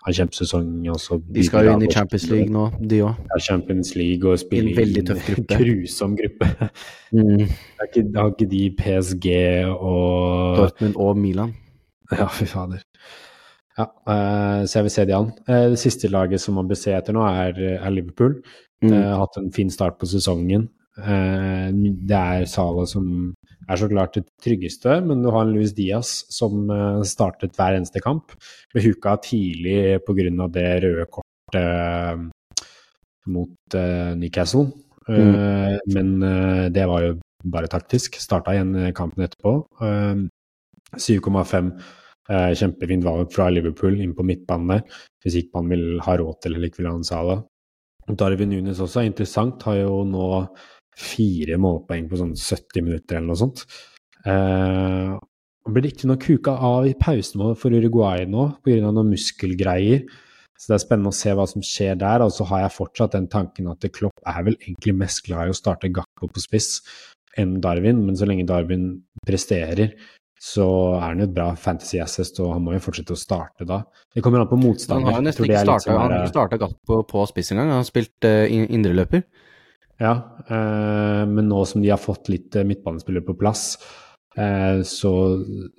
har 0.00 0.16
kjempesesong 0.16 0.68
de 0.80 1.44
skal 1.44 1.66
jo 1.68 1.76
inn 1.76 1.84
i 1.84 1.90
Champions 1.92 2.26
League 2.30 2.52
nå, 2.54 2.66
de 2.80 3.02
òg. 3.04 3.24
Ja, 3.30 3.40
Champions 3.44 3.94
League 3.98 4.28
og 4.28 4.40
spille 4.40 4.70
I 4.70 4.72
en 4.72 4.80
veldig 4.80 5.04
tøff 5.10 5.26
gruppe. 5.28 5.60
grusom 5.64 6.18
gruppe. 6.20 6.52
Mm. 7.10 7.40
Er 7.42 7.88
ikke, 7.88 8.02
har 8.14 8.28
ikke 8.30 8.46
de 8.46 8.58
PSG 8.78 9.24
og 9.72 10.60
Dortmund 10.60 10.94
og 10.94 11.16
Milan. 11.18 11.56
Ja, 12.12 12.28
fy 12.30 12.46
fader. 12.46 12.84
Ja, 13.80 13.88
eh, 14.12 14.60
så 14.62 14.78
jeg 14.78 14.86
vil 14.86 14.92
se 14.94 15.04
de 15.08 15.16
an. 15.16 15.32
Eh, 15.48 15.64
det 15.72 15.80
siste 15.82 16.06
laget 16.06 16.38
som 16.38 16.54
man 16.54 16.68
bør 16.70 16.78
se 16.78 16.94
etter 16.94 17.16
nå, 17.16 17.24
er, 17.26 17.58
er 17.80 17.90
Liverpool. 17.90 18.36
Mm. 18.84 18.92
Eh, 18.92 19.16
hatt 19.20 19.40
en 19.40 19.50
fin 19.54 19.72
start 19.74 19.98
på 19.98 20.06
sesongen. 20.06 20.68
Eh, 20.98 21.68
det 22.10 22.18
er 22.18 22.48
Sala 22.50 22.86
som 22.90 23.06
er 23.70 23.78
så 23.78 23.86
klart 23.90 24.18
det 24.18 24.26
tryggeste, 24.42 24.98
men 25.06 25.22
du 25.22 25.30
har 25.30 25.46
en 25.46 25.54
Luis 25.54 25.72
Diaz 25.76 26.24
som 26.32 26.66
eh, 26.70 27.00
startet 27.06 27.54
hver 27.58 27.78
eneste 27.78 28.02
kamp. 28.02 28.34
Ble 28.72 28.84
huka 28.88 29.16
tidlig 29.24 30.00
pga. 30.06 30.48
det 30.50 30.68
røde 30.84 31.06
kortet 31.06 31.60
eh, 31.60 32.28
mot 33.30 33.80
Newcastle. 34.16 34.70
mm. 35.06 35.78
Men 35.94 36.08
det 36.72 36.86
var 36.88 37.02
jo 37.04 37.10
bare 37.44 37.68
taktisk. 37.70 38.16
Starta 38.20 38.54
igjen 38.54 38.92
kampen 38.96 39.24
etterpå. 39.24 39.54
Eh, 39.84 40.26
7,5 40.96 41.70
eh, 42.30 42.52
kjempefint 42.58 43.06
valg 43.06 43.30
fra 43.34 43.48
Liverpool 43.50 44.00
inn 44.00 44.14
på 44.16 44.26
midtbanen 44.26 44.74
der, 44.74 44.98
hvis 45.22 45.38
ikke 45.40 45.60
man 45.60 45.70
vil 45.70 45.86
ha 46.04 46.16
råd 46.18 46.40
til 46.42 46.56
eller 46.56 46.70
ikke 46.70 46.82
vil 46.82 46.90
ha 46.90 46.98
en 46.98 47.06
Sala. 47.06 47.40
Darwin 48.10 48.50
Nunes 48.50 48.80
også, 48.82 49.04
interessant, 49.06 49.62
har 49.68 49.84
jo 49.84 50.02
nå 50.08 50.26
fire 51.00 51.58
målpoeng 51.60 52.08
på 52.10 52.20
sånn 52.20 52.36
70 52.36 52.86
minutter 52.86 53.18
eller 53.18 53.32
noe 53.32 53.40
sånt. 53.40 53.64
Eh, 54.28 55.16
han 55.60 55.76
ble 55.76 55.84
riktignok 55.84 56.24
kuka 56.24 56.56
av 56.66 56.88
i 56.88 56.96
pausen 56.98 57.42
for 57.58 57.76
Uruguay 57.76 58.26
nå 58.28 58.50
pga. 58.64 58.90
noen 58.90 59.12
muskelgreier. 59.12 60.04
Så 60.60 60.68
det 60.68 60.76
er 60.76 60.82
spennende 60.82 61.12
å 61.12 61.16
se 61.16 61.32
hva 61.32 61.46
som 61.48 61.64
skjer 61.64 61.96
der. 62.00 62.24
Og 62.24 62.32
så 62.36 62.44
har 62.50 62.64
jeg 62.66 62.76
fortsatt 62.76 63.16
den 63.16 63.28
tanken 63.32 63.70
at 63.72 63.84
Klopp 63.96 64.24
er 64.28 64.44
vel 64.44 64.58
egentlig 64.60 64.96
mest 64.98 65.24
glad 65.24 65.48
i 65.48 65.54
å 65.54 65.56
starte 65.56 65.92
Gakko 65.92 66.28
på 66.28 66.42
spiss 66.42 66.80
enn 67.38 67.60
Darwin, 67.62 68.02
men 68.04 68.16
så 68.18 68.26
lenge 68.26 68.44
Darwin 68.48 68.88
presterer, 69.26 69.94
så 70.40 70.66
er 70.96 71.04
han 71.04 71.20
jo 71.22 71.28
et 71.28 71.34
bra 71.36 71.50
fantasy 71.54 72.00
assist, 72.02 72.40
og 72.42 72.54
han 72.56 72.64
må 72.64 72.74
jo 72.74 72.80
fortsette 72.82 73.14
å 73.14 73.20
starte 73.20 73.66
da. 73.68 73.82
Det 74.12 74.24
kommer 74.24 74.42
an 74.42 74.48
på 74.50 74.58
Han 74.58 75.06
har 75.06 75.20
jo 75.20 75.26
nesten 75.28 75.46
ikke 75.46 75.62
starta, 75.68 76.58
Gakko 76.58 76.64
Gakpo 76.64 77.02
på 77.12 77.26
spiss 77.30 77.52
engang. 77.52 77.70
Han 77.70 77.82
har 77.84 77.88
spilt 77.88 78.26
uh, 78.26 78.48
indreløper. 78.50 79.22
Ja, 80.00 80.14
eh, 80.48 81.22
men 81.28 81.50
nå 81.50 81.60
som 81.68 81.82
de 81.82 81.90
har 81.92 82.00
fått 82.00 82.30
litt 82.32 82.56
eh, 82.56 82.64
midtbanespillere 82.64 83.26
på 83.26 83.36
plass, 83.40 83.74
eh, 84.36 84.80
så, 84.88 85.12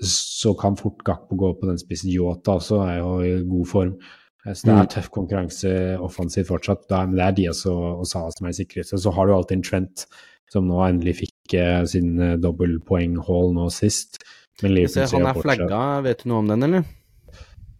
så 0.05 0.53
kan 0.59 0.77
fort 0.77 1.01
Gakpo 1.07 1.37
gå 1.39 1.53
på 1.57 1.69
den 1.71 1.79
spissen. 1.81 2.11
Yota 2.13 2.59
også 2.59 2.83
er 2.85 2.99
jo 2.99 3.15
i 3.25 3.31
god 3.49 3.71
form. 3.71 3.95
Så 4.41 4.65
det 4.65 4.73
er 4.73 4.79
Mm. 4.81 4.89
tøff 4.89 5.09
konkurranse 5.13 5.71
offensivt 6.01 6.47
fortsatt. 6.49 6.87
Da, 6.89 7.03
men 7.05 7.17
det 7.19 7.25
er 7.27 7.35
Diaz 7.37 7.65
og, 7.69 7.99
og 8.01 8.07
Salah 8.09 8.31
som 8.33 8.47
er 8.49 8.55
sikkerhet. 8.57 8.89
Så 8.89 9.11
har 9.13 9.27
du 9.29 9.33
alltid 9.35 9.59
en 9.59 9.65
Trent 9.67 10.05
som 10.49 10.65
nå 10.65 10.79
endelig 10.81 11.13
fikk 11.19 11.53
sin 11.91 12.15
dobbeltpoeng-hall 12.41 13.53
nå 13.53 13.67
sist. 13.69 14.17
Men 14.63 14.73
Liverpool 14.73 14.95
ser, 14.95 15.11
fortsatt 15.11 15.21
han 15.21 15.29
er 15.29 15.45
flagga, 15.45 15.83
vet 16.07 16.23
du 16.23 16.29
noe 16.31 16.41
om 16.41 16.49
den, 16.49 16.65
eller? 16.65 16.89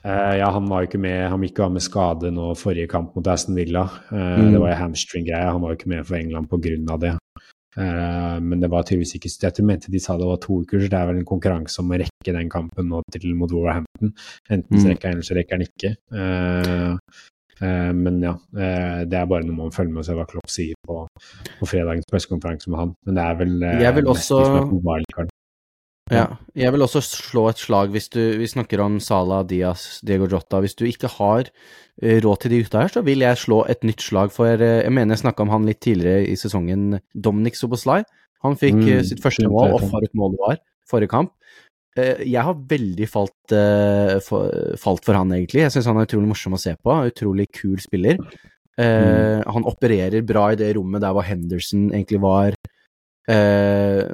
Eh, 0.03 0.35
ja, 0.39 0.49
han 0.49 0.65
var 0.69 0.81
jo 0.81 0.87
ikke 0.89 0.99
med, 1.01 1.29
han 1.29 1.43
gikk 1.45 1.59
jo 1.61 1.65
av 1.67 1.73
med 1.75 1.83
skade 1.85 2.31
nå 2.33 2.51
forrige 2.57 2.89
kamp 2.89 3.15
mot 3.15 3.27
Aston 3.29 3.55
Villa. 3.55 3.83
Uh, 4.09 4.39
Mm. 4.41 4.51
Det 4.53 4.59
var 4.61 4.71
jo 4.71 4.77
hamstring-greie, 4.79 5.51
han 5.51 5.61
var 5.61 5.69
jo 5.73 5.77
ikke 5.77 5.89
med 5.93 6.05
for 6.07 6.15
England 6.17 6.49
pga. 6.49 6.97
det. 6.97 7.17
Uh, 7.77 8.39
men 8.43 8.59
det 8.59 8.67
var 8.69 8.83
tydeligvis 8.83 9.15
ikke 9.15 9.29
Jeg 9.57 9.63
mente 9.65 9.91
de 9.91 9.99
sa 9.99 10.17
det 10.17 10.25
var 10.27 10.37
to 10.43 10.61
uker, 10.61 10.81
så 10.81 10.89
det 10.89 10.99
er 10.99 11.05
vel 11.07 11.17
en 11.21 11.25
konkurranse 11.25 11.79
om 11.79 11.91
å 11.91 11.99
rekke 12.01 12.33
den 12.33 12.49
kampen 12.49 12.89
nå 12.89 13.01
til 13.11 13.35
mot 13.35 13.51
Wolverhampton. 13.51 14.13
Enten 14.49 14.77
Mm. 14.77 14.89
rekker 14.89 15.07
han, 15.07 15.13
eller 15.13 15.23
så 15.23 15.35
rekker 15.37 15.55
han 15.55 15.67
ikke. 15.69 15.95
Men 17.61 18.21
ja, 18.23 18.33
det 19.05 19.13
er 19.13 19.25
bare 19.29 19.43
noe 19.45 19.55
man 19.55 19.71
følger 19.71 19.91
med 19.93 19.99
og 19.99 20.05
ser 20.05 20.15
hva 20.15 20.25
Klopp 20.25 20.49
sier 20.49 20.73
på, 20.87 21.07
på 21.59 21.65
fredagens 21.69 22.09
pressekonferanse 22.11 22.71
med 22.71 22.79
han. 22.79 22.93
Men 23.05 23.15
det 23.15 23.23
er 23.23 23.35
vel 23.37 23.63
uh, 23.63 23.81
Jeg 23.81 23.95
vil 23.95 24.05
også-. 24.05 25.40
Ja. 26.11 26.25
Jeg 26.57 26.73
vil 26.75 26.83
også 26.83 27.01
slå 27.05 27.45
et 27.51 27.61
slag 27.61 27.93
hvis 27.93 28.09
du 28.11 28.19
Vi 28.41 28.47
snakker 28.49 28.81
om 28.83 28.99
Salah, 29.03 29.45
Diaz, 29.47 30.01
Diego 30.05 30.27
Jota. 30.29 30.59
Hvis 30.63 30.75
du 30.75 30.83
ikke 30.89 31.09
har 31.13 31.47
eh, 31.47 32.19
råd 32.23 32.43
til 32.43 32.53
de 32.53 32.61
gutta 32.63 32.83
her, 32.83 32.91
så 32.91 33.03
vil 33.07 33.23
jeg 33.23 33.39
slå 33.39 33.61
et 33.71 33.85
nytt 33.87 34.03
slag 34.03 34.33
for 34.35 34.51
eh, 34.51 34.81
Jeg 34.83 34.91
mener 34.91 35.15
jeg 35.15 35.23
snakka 35.23 35.45
om 35.45 35.53
han 35.53 35.67
litt 35.69 35.81
tidligere 35.83 36.27
i 36.27 36.37
sesongen, 36.39 36.99
Dominic 37.15 37.59
Soboslai. 37.59 38.01
Han 38.43 38.57
fikk 38.59 38.81
Mm, 38.81 38.87
eh, 38.97 39.03
sitt 39.07 39.21
første 39.23 39.47
mål, 39.47 39.77
og 39.77 39.85
for 39.87 40.03
et 40.03 40.15
mål 40.17 40.35
det 40.35 40.41
var, 40.41 40.63
forrige 40.89 41.13
kamp. 41.13 41.35
Jeg 41.99 42.39
har 42.39 42.55
veldig 42.55 43.05
falt, 43.11 43.51
falt 43.51 45.03
for 45.03 45.17
han, 45.17 45.33
egentlig. 45.35 45.65
Jeg 45.65 45.73
syns 45.73 45.89
han 45.89 45.97
er 45.99 46.07
utrolig 46.07 46.29
morsom 46.29 46.55
å 46.55 46.59
se 46.61 46.71
på. 46.79 46.93
Utrolig 47.11 47.49
kul 47.51 47.81
spiller. 47.83 48.15
Mm. 48.79 49.43
Han 49.43 49.67
opererer 49.67 50.23
bra 50.23 50.45
i 50.53 50.55
det 50.55 50.69
rommet 50.77 51.03
der 51.03 51.11
hvor 51.11 51.27
Henderson 51.27 51.89
egentlig 51.91 52.21
var 52.23 52.55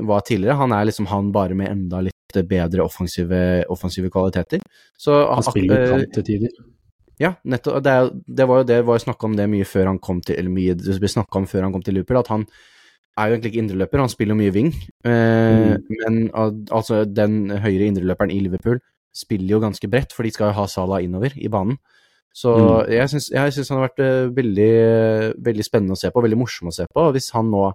var 0.07 0.21
tidligere. 0.27 0.57
Han 0.59 0.71
er 0.75 0.85
liksom 0.89 1.07
han 1.11 1.31
bare 1.35 1.55
med 1.57 1.71
enda 1.71 2.01
litt 2.05 2.13
bedre 2.47 2.83
offensive, 2.83 3.63
offensive 3.71 4.09
kvaliteter. 4.13 4.61
Så 4.99 5.15
Han 5.33 5.43
spiller 5.47 5.83
eh, 5.83 5.89
kant 5.93 6.13
til 6.17 6.23
tider. 6.27 6.49
ja, 7.19 7.31
nettopp. 7.43 7.81
Det, 7.83 7.93
det 8.27 8.47
var 8.47 8.61
jo 8.61 8.67
det 8.69 8.81
var 8.85 8.99
snakka 9.01 9.25
om 9.29 9.35
det 9.39 9.47
mye 9.49 9.65
før 9.65 9.87
han 9.93 9.99
kom 9.99 10.19
til 10.21 10.35
Eller 10.37 10.51
mye 10.53 10.75
det 10.77 10.99
ble 10.99 11.09
om 11.25 11.47
før 11.47 11.63
han 11.63 11.73
kom 11.73 11.81
til 11.85 11.95
Liverpool, 11.97 12.19
at 12.19 12.27
han 12.33 12.45
er 13.17 13.27
jo 13.31 13.33
egentlig 13.37 13.51
ikke 13.55 13.63
indreløper, 13.63 13.99
han 14.03 14.09
spiller 14.13 14.37
mye 14.37 14.51
wing. 14.53 14.67
Eh, 15.03 15.77
Men 16.03 16.29
altså, 16.35 17.05
den 17.05 17.49
høyre 17.49 17.87
indreløperen 17.89 18.31
i 18.31 18.39
Liverpool 18.45 18.77
spiller 19.15 19.55
jo 19.55 19.59
ganske 19.63 19.87
bredt, 19.89 20.13
for 20.13 20.21
de 20.27 20.29
skal 20.35 20.51
jo 20.51 20.59
ha 20.59 20.67
Salah 20.69 21.01
innover 21.01 21.33
i 21.35 21.47
banen. 21.49 21.79
Så 22.37 22.51
Mm. 22.53 22.91
jeg 22.91 23.09
syns 23.09 23.69
han 23.71 23.79
har 23.79 23.87
vært 23.87 24.03
eh, 24.05 24.27
veldig, 24.29 24.73
veldig 25.41 25.65
spennende 25.65 25.95
å 25.95 25.97
se 25.97 26.11
på, 26.13 26.21
veldig 26.21 26.37
morsom 26.37 26.67
å 26.69 26.73
se 26.75 26.85
på. 26.85 27.07
Og 27.07 27.15
hvis 27.15 27.31
han 27.33 27.49
nå 27.49 27.71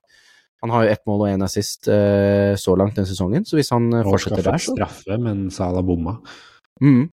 Han 0.63 0.71
har 0.71 0.85
jo 0.85 0.93
ett 0.95 1.03
mål 1.11 1.25
og 1.25 1.33
én 1.33 1.45
assist 1.45 1.89
uh, 1.91 2.53
så 2.59 2.77
langt 2.79 2.99
den 2.99 3.09
sesongen, 3.09 3.47
så 3.49 3.59
hvis 3.59 3.73
han 3.75 3.89
uh, 3.91 4.05
fortsetter 4.07 4.45
der, 4.47 4.63
så 4.63 4.77
straffe, 4.77 5.19
men 5.19 5.49
Salah 5.51 5.83
bomma. 5.87 6.19
Mm. 6.83 7.09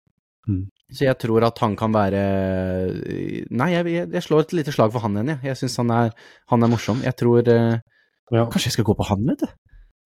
Mm. 0.48 0.62
Så 0.92 1.06
jeg 1.06 1.16
tror 1.20 1.44
at 1.48 1.58
han 1.64 1.72
kan 1.80 1.92
være 1.94 2.22
Nei, 3.56 3.68
jeg, 3.72 3.92
jeg, 4.12 4.22
slår 4.22 4.44
et 4.44 4.52
lite 4.58 4.74
slag 4.74 4.92
for 4.92 5.04
han 5.04 5.16
igjen, 5.16 5.34
jeg. 5.34 5.50
Jeg 5.50 5.60
syns 5.62 5.78
han, 5.80 5.92
han 6.52 6.66
er 6.66 6.72
morsom. 6.72 7.04
Jeg 7.04 7.16
tror 7.20 7.44
uh, 7.48 7.76
Ja. 8.32 8.46
Kanskje 8.48 8.70
jeg 8.70 8.78
skal 8.78 8.88
gå 8.88 8.96
på 8.96 9.06
han, 9.08 9.24
vet 9.28 9.44
du. 9.44 9.48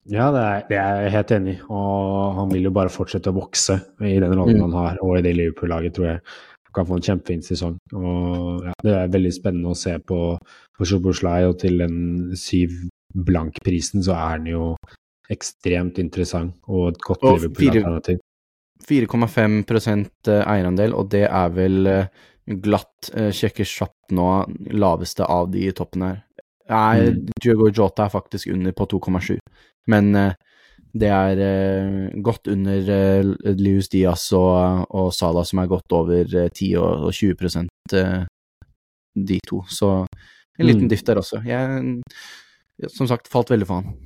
Ja, 0.09 0.29
det 0.33 0.41
er, 0.41 0.61
det 0.69 0.77
er 0.79 1.01
jeg 1.03 1.13
helt 1.13 1.31
enig 1.35 1.55
i. 1.55 1.59
Og 1.69 2.37
han 2.39 2.53
vil 2.53 2.69
jo 2.69 2.75
bare 2.75 2.91
fortsette 2.91 3.31
å 3.31 3.35
vokse 3.35 3.77
i 4.01 4.15
den 4.19 4.33
rollen 4.33 4.57
Mm. 4.57 4.63
han 4.67 4.77
har, 4.79 5.01
og 5.05 5.17
i 5.19 5.23
det 5.25 5.35
Liverpool-laget 5.37 5.95
tror 5.95 6.07
jeg 6.07 6.21
han 6.69 6.73
kan 6.75 6.87
få 6.87 6.97
en 6.97 7.05
kjempefin 7.07 7.43
sesong. 7.45 7.77
Og 7.93 8.65
ja, 8.65 8.73
Det 8.83 8.95
er 8.95 9.13
veldig 9.15 9.33
spennende 9.33 9.73
å 9.73 9.77
se 9.77 9.97
på, 9.99 10.37
på 10.77 10.85
Szoboszlai, 10.85 11.45
og 11.49 11.59
til 11.59 11.77
den 11.81 12.35
syv 12.35 12.75
blank-prisen 13.13 14.03
så 14.05 14.15
er 14.17 14.41
den 14.41 14.51
jo 14.53 14.63
ekstremt 15.29 15.99
interessant 16.01 16.55
og 16.67 16.93
et 16.93 17.03
godt 17.03 17.25
Liverpool-alternativ. 17.25 18.19
4,5% 18.89 20.31
eierandel, 20.39 20.95
og 20.97 21.09
det 21.11 21.25
er 21.27 21.51
vel 21.53 21.89
glatt 22.63 23.09
sjekker 23.35 23.67
kjapt 23.67 24.15
nå 24.15 24.29
laveste 24.73 25.27
av 25.27 25.51
de 25.53 25.67
toppene 25.75 26.13
her. 26.13 26.23
Nei, 26.69 27.09
mm. 27.11 27.19
Diogo 27.43 27.67
Jota 27.69 28.05
er 28.05 28.13
faktisk 28.13 28.49
under 28.53 28.73
på 28.77 28.87
2,7, 28.93 29.35
men 29.91 30.09
det 30.89 31.11
er 31.13 31.43
godt 32.25 32.49
under 32.49 32.89
uh, 33.45 33.83
Diaz 33.91 34.31
og, 34.37 34.87
og 34.89 35.11
Salah, 35.13 35.45
som 35.45 35.61
er 35.61 35.69
godt 35.69 35.97
over 35.97 36.23
10 36.25 36.71
og, 36.81 37.09
og 37.09 37.13
20% 37.13 37.69
de 39.27 39.39
to. 39.47 39.63
Så 39.69 39.91
en 40.59 40.65
liten 40.67 40.87
mm. 40.87 40.89
diff 40.89 41.03
der 41.05 41.21
også. 41.21 41.41
Jeg, 41.45 41.93
som 42.87 43.09
sagt, 43.09 43.27
falt 43.31 43.51
veldig 43.51 43.67
for 43.67 43.81
han. 43.81 43.97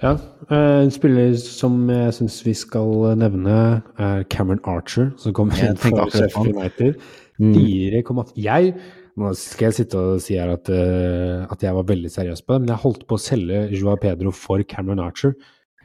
Ja. 0.00 0.14
Eh, 0.48 0.78
en 0.86 0.92
spiller 0.94 1.34
som 1.36 1.82
jeg 1.92 2.14
syns 2.16 2.38
vi 2.46 2.54
skal 2.56 3.18
nevne, 3.20 3.56
er 4.00 4.24
Cameron 4.32 4.62
Archer, 4.64 5.10
som 5.20 5.36
kommer 5.36 5.60
inn 5.60 5.76
fra 5.80 6.08
Sheffield 6.08 6.56
United. 6.56 7.02
Mm. 7.40 7.54
jeg 8.36 8.74
nå 9.20 9.30
skal 9.36 9.70
jeg 9.70 9.76
sitte 9.78 10.00
og 10.00 10.20
si 10.22 10.36
her 10.38 10.52
at, 10.52 10.68
uh, 10.70 11.46
at, 11.50 11.62
jeg 11.64 11.76
var 11.76 11.88
veldig 11.88 12.10
seriøs 12.12 12.42
på 12.44 12.54
det, 12.54 12.62
men 12.62 12.72
jeg 12.72 12.82
holdt 12.84 13.06
på 13.08 13.16
å 13.16 13.22
selge 13.22 13.66
Joa 13.74 13.96
Pedro 14.00 14.32
for 14.34 14.62
Cameron 14.68 15.02
Archer. 15.02 15.34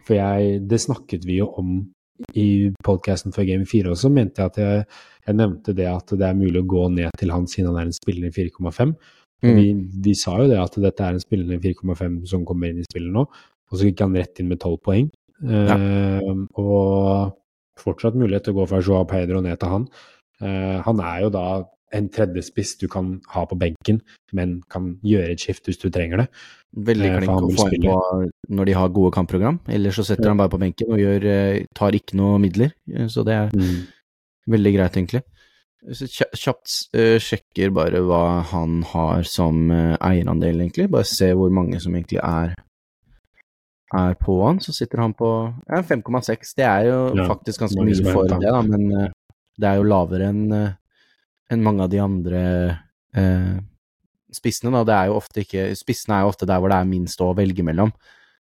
For 0.06 0.18
jeg, 0.18 0.62
det 0.70 0.80
snakket 0.84 1.26
vi 1.28 1.40
jo 1.42 1.50
om 1.60 1.78
i 2.38 2.72
podkasten 2.86 3.34
før 3.36 3.48
Game 3.50 3.68
4 3.68 3.92
også, 3.92 4.12
mente 4.14 4.40
jeg 4.40 4.54
at 4.54 4.60
jeg, 4.62 4.84
jeg, 5.26 5.36
nevnte 5.36 5.76
det 5.76 5.90
at 5.92 6.14
det 6.16 6.28
er 6.30 6.38
mulig 6.38 6.62
å 6.62 6.70
gå 6.70 6.86
ned 6.94 7.18
til 7.20 7.34
han 7.34 7.48
siden 7.50 7.74
han 7.74 7.82
er 7.82 7.90
en 7.90 7.98
spiller 7.98 8.30
i 8.30 8.36
4,5. 8.36 8.94
Mm. 9.44 9.56
Vi, 9.58 9.66
vi, 10.08 10.14
sa 10.18 10.38
jo 10.40 10.48
det 10.50 10.58
at 10.62 10.78
dette 10.82 11.04
er 11.04 11.16
en 11.18 11.22
spiller 11.22 11.58
i 11.58 11.62
4,5 11.62 12.22
som 12.32 12.46
kommer 12.48 12.72
inn 12.72 12.82
i 12.82 12.88
spillet 12.88 13.14
nå, 13.14 13.26
og 13.26 13.78
så 13.78 13.90
gikk 13.90 14.06
han 14.06 14.16
rett 14.18 14.42
inn 14.42 14.52
med 14.52 14.62
12 14.62 14.78
poeng. 14.86 15.10
Ja. 15.44 15.76
Uh, 15.76 16.46
og 16.56 17.36
fortsatt 17.80 18.18
mulighet 18.18 18.48
til 18.48 18.56
å 18.56 18.62
gå 18.62 18.68
fra 18.72 18.82
Joao 18.84 19.08
Pedro 19.10 19.42
ned 19.44 19.60
til 19.60 19.74
han. 19.74 19.88
Eh, 20.44 20.78
han 20.84 21.02
er 21.04 21.26
jo 21.26 21.32
da 21.34 21.46
en 21.96 22.08
tredjespiss 22.12 22.76
du 22.82 22.88
kan 22.92 23.14
ha 23.32 23.46
på 23.48 23.58
benken, 23.60 24.02
men 24.36 24.58
kan 24.72 24.96
gjøre 25.06 25.36
et 25.36 25.44
skift 25.44 25.70
hvis 25.70 25.80
du 25.80 25.88
trenger 25.94 26.24
det. 26.24 26.28
Veldig 26.88 27.12
eh, 27.12 27.18
klink 27.22 27.36
å 27.36 27.52
få 27.56 27.68
inn 27.76 27.86
på 27.88 28.00
når 28.58 28.70
de 28.70 28.76
har 28.80 28.96
gode 28.96 29.14
kampprogram, 29.16 29.62
ellers 29.72 30.00
så 30.00 30.08
setter 30.10 30.28
ja. 30.28 30.34
han 30.34 30.42
bare 30.42 30.52
på 30.52 30.60
benken 30.62 30.92
og 30.92 31.00
gjør, 31.00 31.28
tar 31.78 32.00
ikke 32.00 32.20
noe 32.20 32.42
midler. 32.44 32.74
Så 33.12 33.24
det 33.28 33.38
er 33.38 33.56
mm. 33.56 33.78
veldig 34.56 34.76
greit, 34.76 35.00
egentlig. 35.00 35.24
Så 35.94 36.08
kjapt 36.10 36.72
uh, 36.98 37.18
sjekker 37.22 37.74
bare 37.76 38.02
hva 38.06 38.42
han 38.50 38.80
har 38.90 39.28
som 39.30 39.68
uh, 39.70 39.94
eierandel, 40.02 40.64
egentlig. 40.64 40.88
Bare 40.94 41.06
se 41.06 41.30
hvor 41.38 41.52
mange 41.54 41.80
som 41.84 41.94
egentlig 41.94 42.22
er, 42.24 42.56
er 43.94 44.18
på 44.22 44.40
han. 44.42 44.62
Så 44.64 44.74
sitter 44.74 45.04
han 45.04 45.14
på 45.18 45.30
ja, 45.70 45.84
5,6. 45.86 46.56
Det 46.58 46.66
er 46.66 46.90
jo 46.90 46.98
ja, 47.20 47.28
faktisk 47.30 47.66
ganske 47.66 47.86
mye 47.86 48.10
for 48.10 48.32
det, 48.32 48.42
da, 48.48 48.64
men 48.66 48.90
uh, 48.96 49.08
det 49.62 49.70
er 49.70 49.80
jo 49.80 49.88
lavere 49.88 50.34
enn 50.34 50.50
en 51.54 51.62
mange 51.62 51.86
av 51.86 51.92
de 51.94 52.02
andre 52.02 52.42
spissene. 54.34 54.74
Da. 54.74 54.82
Det 54.88 54.96
er 54.96 55.12
jo 55.12 55.20
ofte 55.20 55.44
ikke 55.46 55.70
Spissene 55.78 56.18
er 56.18 56.26
jo 56.26 56.32
ofte 56.34 56.48
der 56.50 56.60
hvor 56.60 56.74
det 56.74 56.80
er 56.82 56.90
minst 56.90 57.22
å 57.24 57.30
velge 57.38 57.64
mellom. 57.64 57.94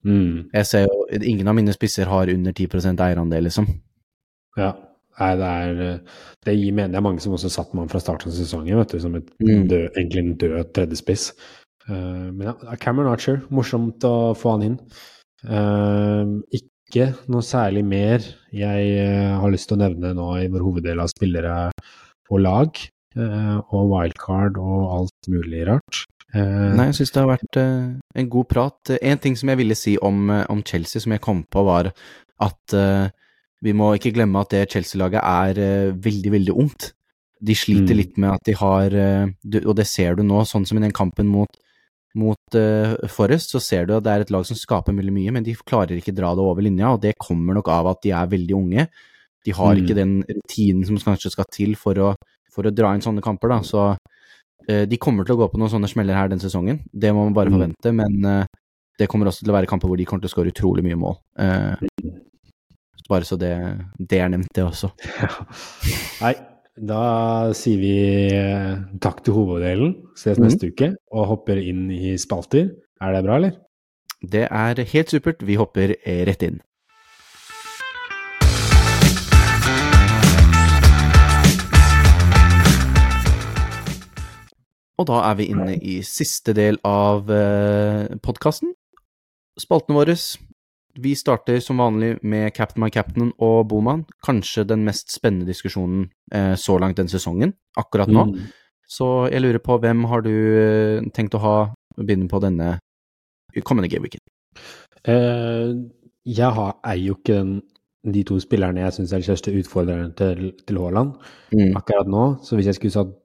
Mm. 0.05 0.51
Jeg 0.53 0.67
ser 0.67 0.85
jo 0.85 1.07
Ingen 1.17 1.49
av 1.49 1.57
mine 1.57 1.73
spisser 1.75 2.11
har 2.11 2.29
under 2.31 2.53
10% 2.53 3.01
eierandel, 3.07 3.47
liksom. 3.47 3.71
Ja. 4.59 4.73
Nei, 5.19 5.31
det 5.39 5.47
er 5.47 5.79
Det 6.45 6.55
gir 6.55 6.71
mening. 6.71 6.93
Det 6.93 6.99
er 6.99 7.05
mange 7.05 7.23
som 7.23 7.35
også 7.35 7.51
satt 7.51 7.73
med 7.73 7.83
han 7.83 7.91
fra 7.91 8.01
starten 8.01 8.31
av 8.31 8.37
sesongen, 8.37 8.79
vet 8.79 8.93
du, 8.95 8.99
som 9.03 9.15
et 9.19 9.27
mm. 9.43 9.65
død, 9.67 9.87
egentlig 9.91 10.23
en 10.23 10.35
død 10.39 10.73
tredjespiss. 10.77 11.31
Uh, 11.89 12.29
men 12.31 12.51
ja, 12.51 12.55
Cameron 12.81 13.11
Archer, 13.11 13.41
morsomt 13.53 14.05
å 14.07 14.33
få 14.37 14.55
han 14.55 14.67
inn. 14.67 14.77
Uh, 15.43 16.37
ikke 16.55 17.11
noe 17.31 17.45
særlig 17.45 17.83
mer 17.87 18.23
jeg 18.55 18.93
uh, 18.99 19.39
har 19.41 19.51
lyst 19.53 19.69
til 19.71 19.79
å 19.79 19.81
nevne 19.83 20.13
nå 20.17 20.29
i 20.39 20.47
vår 20.51 20.65
hoveddel 20.65 21.03
av 21.03 21.11
spillere 21.11 21.57
og 22.29 22.45
lag. 22.45 22.87
og 23.19 23.89
wildcard 23.89 24.59
og 24.61 24.81
alt 24.93 25.27
mulig 25.33 25.63
rart. 25.67 26.03
Nei, 26.31 26.85
jeg 26.91 26.99
syns 26.99 27.11
det 27.11 27.19
har 27.23 27.31
vært 27.31 27.57
en 27.59 28.27
god 28.31 28.47
prat. 28.47 28.91
En 29.01 29.19
ting 29.19 29.35
som 29.35 29.49
jeg 29.49 29.59
ville 29.59 29.75
si 29.75 29.95
om, 29.97 30.29
om 30.29 30.61
Chelsea, 30.61 31.01
som 31.01 31.15
jeg 31.15 31.23
kom 31.25 31.41
på, 31.49 31.63
var 31.65 31.89
at 32.45 32.75
vi 33.65 33.75
må 33.75 33.91
ikke 33.95 34.13
glemme 34.15 34.41
at 34.41 34.53
det 34.53 34.67
Chelsea-laget 34.71 35.19
er 35.19 35.59
uh, 35.59 35.97
veldig, 35.99 36.31
veldig 36.37 36.55
ungt. 36.63 36.91
De 37.39 37.55
sliter 37.55 37.95
mm. 37.95 37.99
litt 37.99 38.19
med 38.19 38.33
at 38.33 38.45
de 38.47 38.55
har 38.59 38.95
uh, 38.95 39.59
Og 39.61 39.73
det 39.79 39.87
ser 39.87 40.17
du 40.17 40.25
nå, 40.27 40.43
sånn 40.47 40.65
som 40.67 40.79
i 40.79 40.83
den 40.83 40.95
kampen 40.95 41.29
mot, 41.31 41.59
mot 42.19 42.59
uh, 42.59 42.95
Forest, 43.11 43.55
så 43.55 43.63
ser 43.63 43.87
du 43.87 43.95
at 43.97 44.05
det 44.05 44.13
er 44.13 44.25
et 44.25 44.33
lag 44.35 44.47
som 44.47 44.59
skaper 44.59 44.95
veldig 44.95 45.15
mye, 45.15 45.35
men 45.35 45.47
de 45.47 45.57
klarer 45.59 45.99
ikke 45.99 46.15
dra 46.15 46.33
det 46.35 46.45
over 46.45 46.65
linja, 46.65 46.93
og 46.95 47.03
det 47.03 47.17
kommer 47.19 47.59
nok 47.59 47.71
av 47.75 47.93
at 47.93 48.03
de 48.05 48.13
er 48.15 48.31
veldig 48.31 48.55
unge. 48.57 48.87
De 49.47 49.55
har 49.55 49.75
mm. 49.75 49.83
ikke 49.83 49.97
den 49.97 50.15
rutinen 50.27 50.87
som 50.87 50.99
kanskje 51.11 51.33
skal 51.35 51.47
til 51.51 51.75
for 51.79 51.99
å, 52.03 52.13
for 52.51 52.67
å 52.67 52.75
dra 52.75 52.93
inn 52.95 53.03
sånne 53.03 53.23
kamper, 53.23 53.53
da. 53.55 53.61
Så 53.63 53.91
de 54.69 54.97
kommer 55.01 55.25
til 55.25 55.33
å 55.33 55.39
gå 55.39 55.45
på 55.49 55.57
noen 55.57 55.71
sånne 55.71 55.87
smeller 55.89 56.13
her 56.13 56.27
den 56.29 56.41
sesongen, 56.43 56.83
det 56.93 57.09
må 57.15 57.23
man 57.25 57.33
bare 57.33 57.49
mm. 57.49 57.55
forvente, 57.55 57.93
men 57.95 58.43
det 58.99 59.07
kommer 59.09 59.31
også 59.31 59.41
til 59.41 59.49
å 59.49 59.55
være 59.55 59.69
kamper 59.71 59.89
hvor 59.89 59.97
de 59.97 60.05
kommer 60.05 60.21
til 60.21 60.29
å 60.29 60.33
skåre 60.35 60.51
utrolig 60.51 60.83
mye 60.85 60.99
mål. 60.99 61.15
Bare 63.09 63.25
så 63.25 63.39
det, 63.41 63.55
det 63.97 64.19
er 64.21 64.29
nevnt, 64.29 64.51
det 64.53 64.63
også. 64.67 64.91
Ja. 65.17 65.29
Nei, 66.21 66.35
da 66.77 67.01
sier 67.57 67.79
vi 67.81 67.95
eh, 68.37 68.75
takk 69.01 69.23
til 69.25 69.33
hoveddelen, 69.33 69.95
ses 70.19 70.37
mm. 70.37 70.45
neste 70.45 70.69
uke, 70.69 70.91
og 71.09 71.25
hopper 71.31 71.57
inn 71.57 71.87
i 71.89 72.13
spalter. 72.21 72.69
Er 73.01 73.15
det 73.15 73.23
bra, 73.25 73.39
eller? 73.39 73.57
Det 74.21 74.45
er 74.45 74.83
helt 74.93 75.09
supert. 75.09 75.41
Vi 75.47 75.57
hopper 75.57 75.95
eh, 75.97 76.21
rett 76.27 76.45
inn. 76.45 76.59
Og 84.99 85.07
da 85.07 85.23
er 85.29 85.37
vi 85.39 85.47
inne 85.49 85.77
i 85.79 86.01
siste 86.03 86.53
del 86.53 86.77
av 86.85 87.31
eh, 87.31 88.19
podkasten. 88.21 88.75
Spaltene 89.59 89.97
våre 89.97 90.15
vi 90.97 91.13
starter 91.15 91.59
som 91.63 91.77
vanlig 91.77 92.17
med 92.21 92.53
Captain 92.55 92.83
My 92.83 92.89
Captain 92.89 93.31
og 93.37 93.67
Boman. 93.69 94.05
Kanskje 94.25 94.65
den 94.67 94.85
mest 94.87 95.13
spennende 95.13 95.47
diskusjonen 95.49 96.07
eh, 96.33 96.55
så 96.55 96.77
langt 96.81 96.97
den 96.97 97.11
sesongen, 97.11 97.53
akkurat 97.77 98.09
nå. 98.11 98.25
Mm. 98.31 98.49
Så 98.89 99.29
jeg 99.29 99.43
lurer 99.43 99.61
på, 99.61 99.77
hvem 99.77 100.05
har 100.09 100.25
du 100.25 100.33
eh, 100.33 101.09
tenkt 101.13 101.37
å 101.37 101.43
ha 101.43 101.57
begynne 101.99 102.29
på 102.31 102.41
denne 102.41 102.77
kommende 103.65 103.89
gameweeken? 103.91 104.23
Uh, 105.07 105.89
jeg 106.27 106.49
har, 106.55 106.75
er 106.83 106.97
jo 106.99 107.15
ikke 107.17 107.37
den, 107.37 107.53
de 108.03 108.23
to 108.27 108.37
spillerne 108.41 108.81
jeg 108.81 108.95
syns 108.95 109.13
er 109.13 109.21
de 109.21 109.27
største 109.27 109.53
utfordreren 109.55 110.11
til, 110.17 110.53
til 110.67 110.79
Haaland 110.79 111.15
mm. 111.53 111.77
akkurat 111.77 112.09
nå. 112.09 112.25
Så 112.43 112.57
hvis 112.57 112.69
jeg 112.69 112.79
skulle 112.79 112.95
satt 112.95 113.15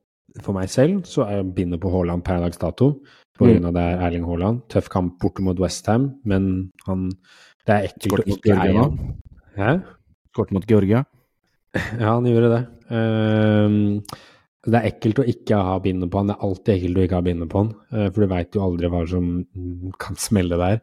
for 0.43 0.57
meg 0.57 0.71
selv, 0.73 1.05
så 1.07 1.25
er 1.27 1.39
jeg 1.39 1.53
begynner 1.55 1.81
på 1.83 1.93
Haaland 1.95 2.25
per 2.27 2.43
dags 2.43 2.59
dato. 2.59 2.97
På 3.35 3.47
grunn 3.47 3.62
mm. 3.62 3.69
av 3.71 3.77
det 3.77 3.85
er 3.87 4.05
Erling 4.09 4.27
Haaland. 4.29 4.62
Tøff 4.71 4.91
kamp 4.91 5.17
borte 5.23 5.43
mot 5.47 5.59
Westham, 5.62 6.12
men 6.27 6.71
han 6.89 7.09
det 7.65 7.75
er 7.75 7.89
ekkelt 7.89 8.21
å 8.21 8.29
ikke 8.35 8.57
eie 8.61 8.77
han. 8.77 8.99
Hæ? 9.57 9.73
Kort 10.37 10.55
mot 10.55 10.69
Georgia? 10.69 11.05
Ja, 11.99 12.12
han 12.15 12.27
gjorde 12.29 12.51
det. 12.53 12.61
Uh, 12.87 14.05
det 14.65 14.79
er 14.79 14.93
ekkelt 14.93 15.19
å 15.21 15.25
ikke 15.29 15.59
ha 15.59 15.73
bindet 15.83 16.12
på 16.12 16.21
han. 16.21 16.29
Det 16.31 16.37
er 16.37 16.45
alltid 16.47 16.75
ekkelt 16.77 17.01
å 17.01 17.07
ikke 17.09 17.19
ha 17.19 17.25
bindet 17.27 17.51
på 17.51 17.62
han, 17.62 17.73
uh, 17.91 18.07
for 18.12 18.23
du 18.23 18.31
veit 18.31 18.55
jo 18.55 18.62
aldri 18.62 18.91
hva 18.93 19.01
som 19.11 19.33
kan 20.01 20.21
smelle 20.21 20.61
der. 20.61 20.79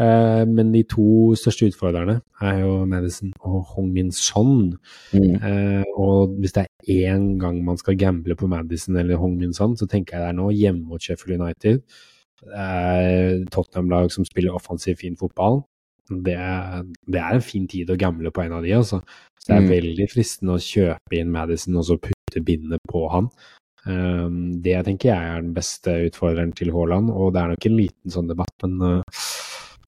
Uh, 0.00 0.44
men 0.48 0.70
de 0.72 0.84
to 0.88 1.34
største 1.36 1.66
utfordrerne 1.68 2.20
er 2.46 2.60
jo 2.62 2.76
Madison 2.88 3.32
og 3.40 3.72
Hong 3.74 3.90
Min 3.96 4.12
Son. 4.16 4.70
Mm. 5.12 5.34
Uh, 5.42 5.98
og 5.98 6.38
hvis 6.38 6.54
det 6.56 6.64
er 6.68 7.10
én 7.10 7.26
gang 7.42 7.58
man 7.66 7.80
skal 7.80 7.98
gamble 8.00 8.36
på 8.38 8.48
Madison 8.48 9.00
eller 9.00 9.20
Hong 9.20 9.34
Min 9.40 9.56
Son, 9.56 9.74
så 9.76 9.88
tenker 9.90 10.16
jeg 10.16 10.24
det 10.24 10.30
er 10.30 10.38
nå 10.38 10.52
hjemme 10.54 10.86
mot 10.92 11.02
Sheffield 11.02 11.40
United. 11.40 11.82
Det 12.40 12.62
er 12.62 13.42
Tottenham-lag 13.52 14.12
som 14.14 14.24
spiller 14.24 14.54
offensiv, 14.56 15.00
fin 15.02 15.18
fotball 15.20 15.64
det, 16.10 16.36
det, 17.06 17.20
er 17.20 17.36
en 17.36 17.44
fin 17.44 17.66
tid 17.70 17.90
å 17.92 17.98
gamble 17.98 18.32
på 18.34 18.42
en 18.44 18.56
av 18.58 18.66
de, 18.66 18.74
altså. 18.76 19.00
Så 19.38 19.48
det 19.48 19.56
er 19.56 19.64
mm. 19.64 19.70
veldig 19.70 20.06
fristende 20.12 20.56
å 20.56 20.62
kjøpe 20.62 21.16
inn 21.16 21.32
Madison 21.32 21.78
og 21.80 21.86
så 21.88 21.96
putte 22.02 22.42
bindet 22.44 22.82
på 22.90 23.06
han. 23.12 23.30
Um, 23.86 24.60
det 24.60 24.76
tenker 24.84 25.08
jeg 25.08 25.16
er 25.16 25.40
den 25.40 25.54
beste 25.56 25.94
utfordreren 26.10 26.52
til 26.56 26.72
Haaland, 26.74 27.08
og 27.14 27.32
det 27.32 27.40
er 27.40 27.54
nok 27.54 27.68
en 27.70 27.78
liten 27.78 28.12
sånn 28.12 28.28
debatt, 28.28 28.52
men 28.66 29.00
uh, 29.00 29.22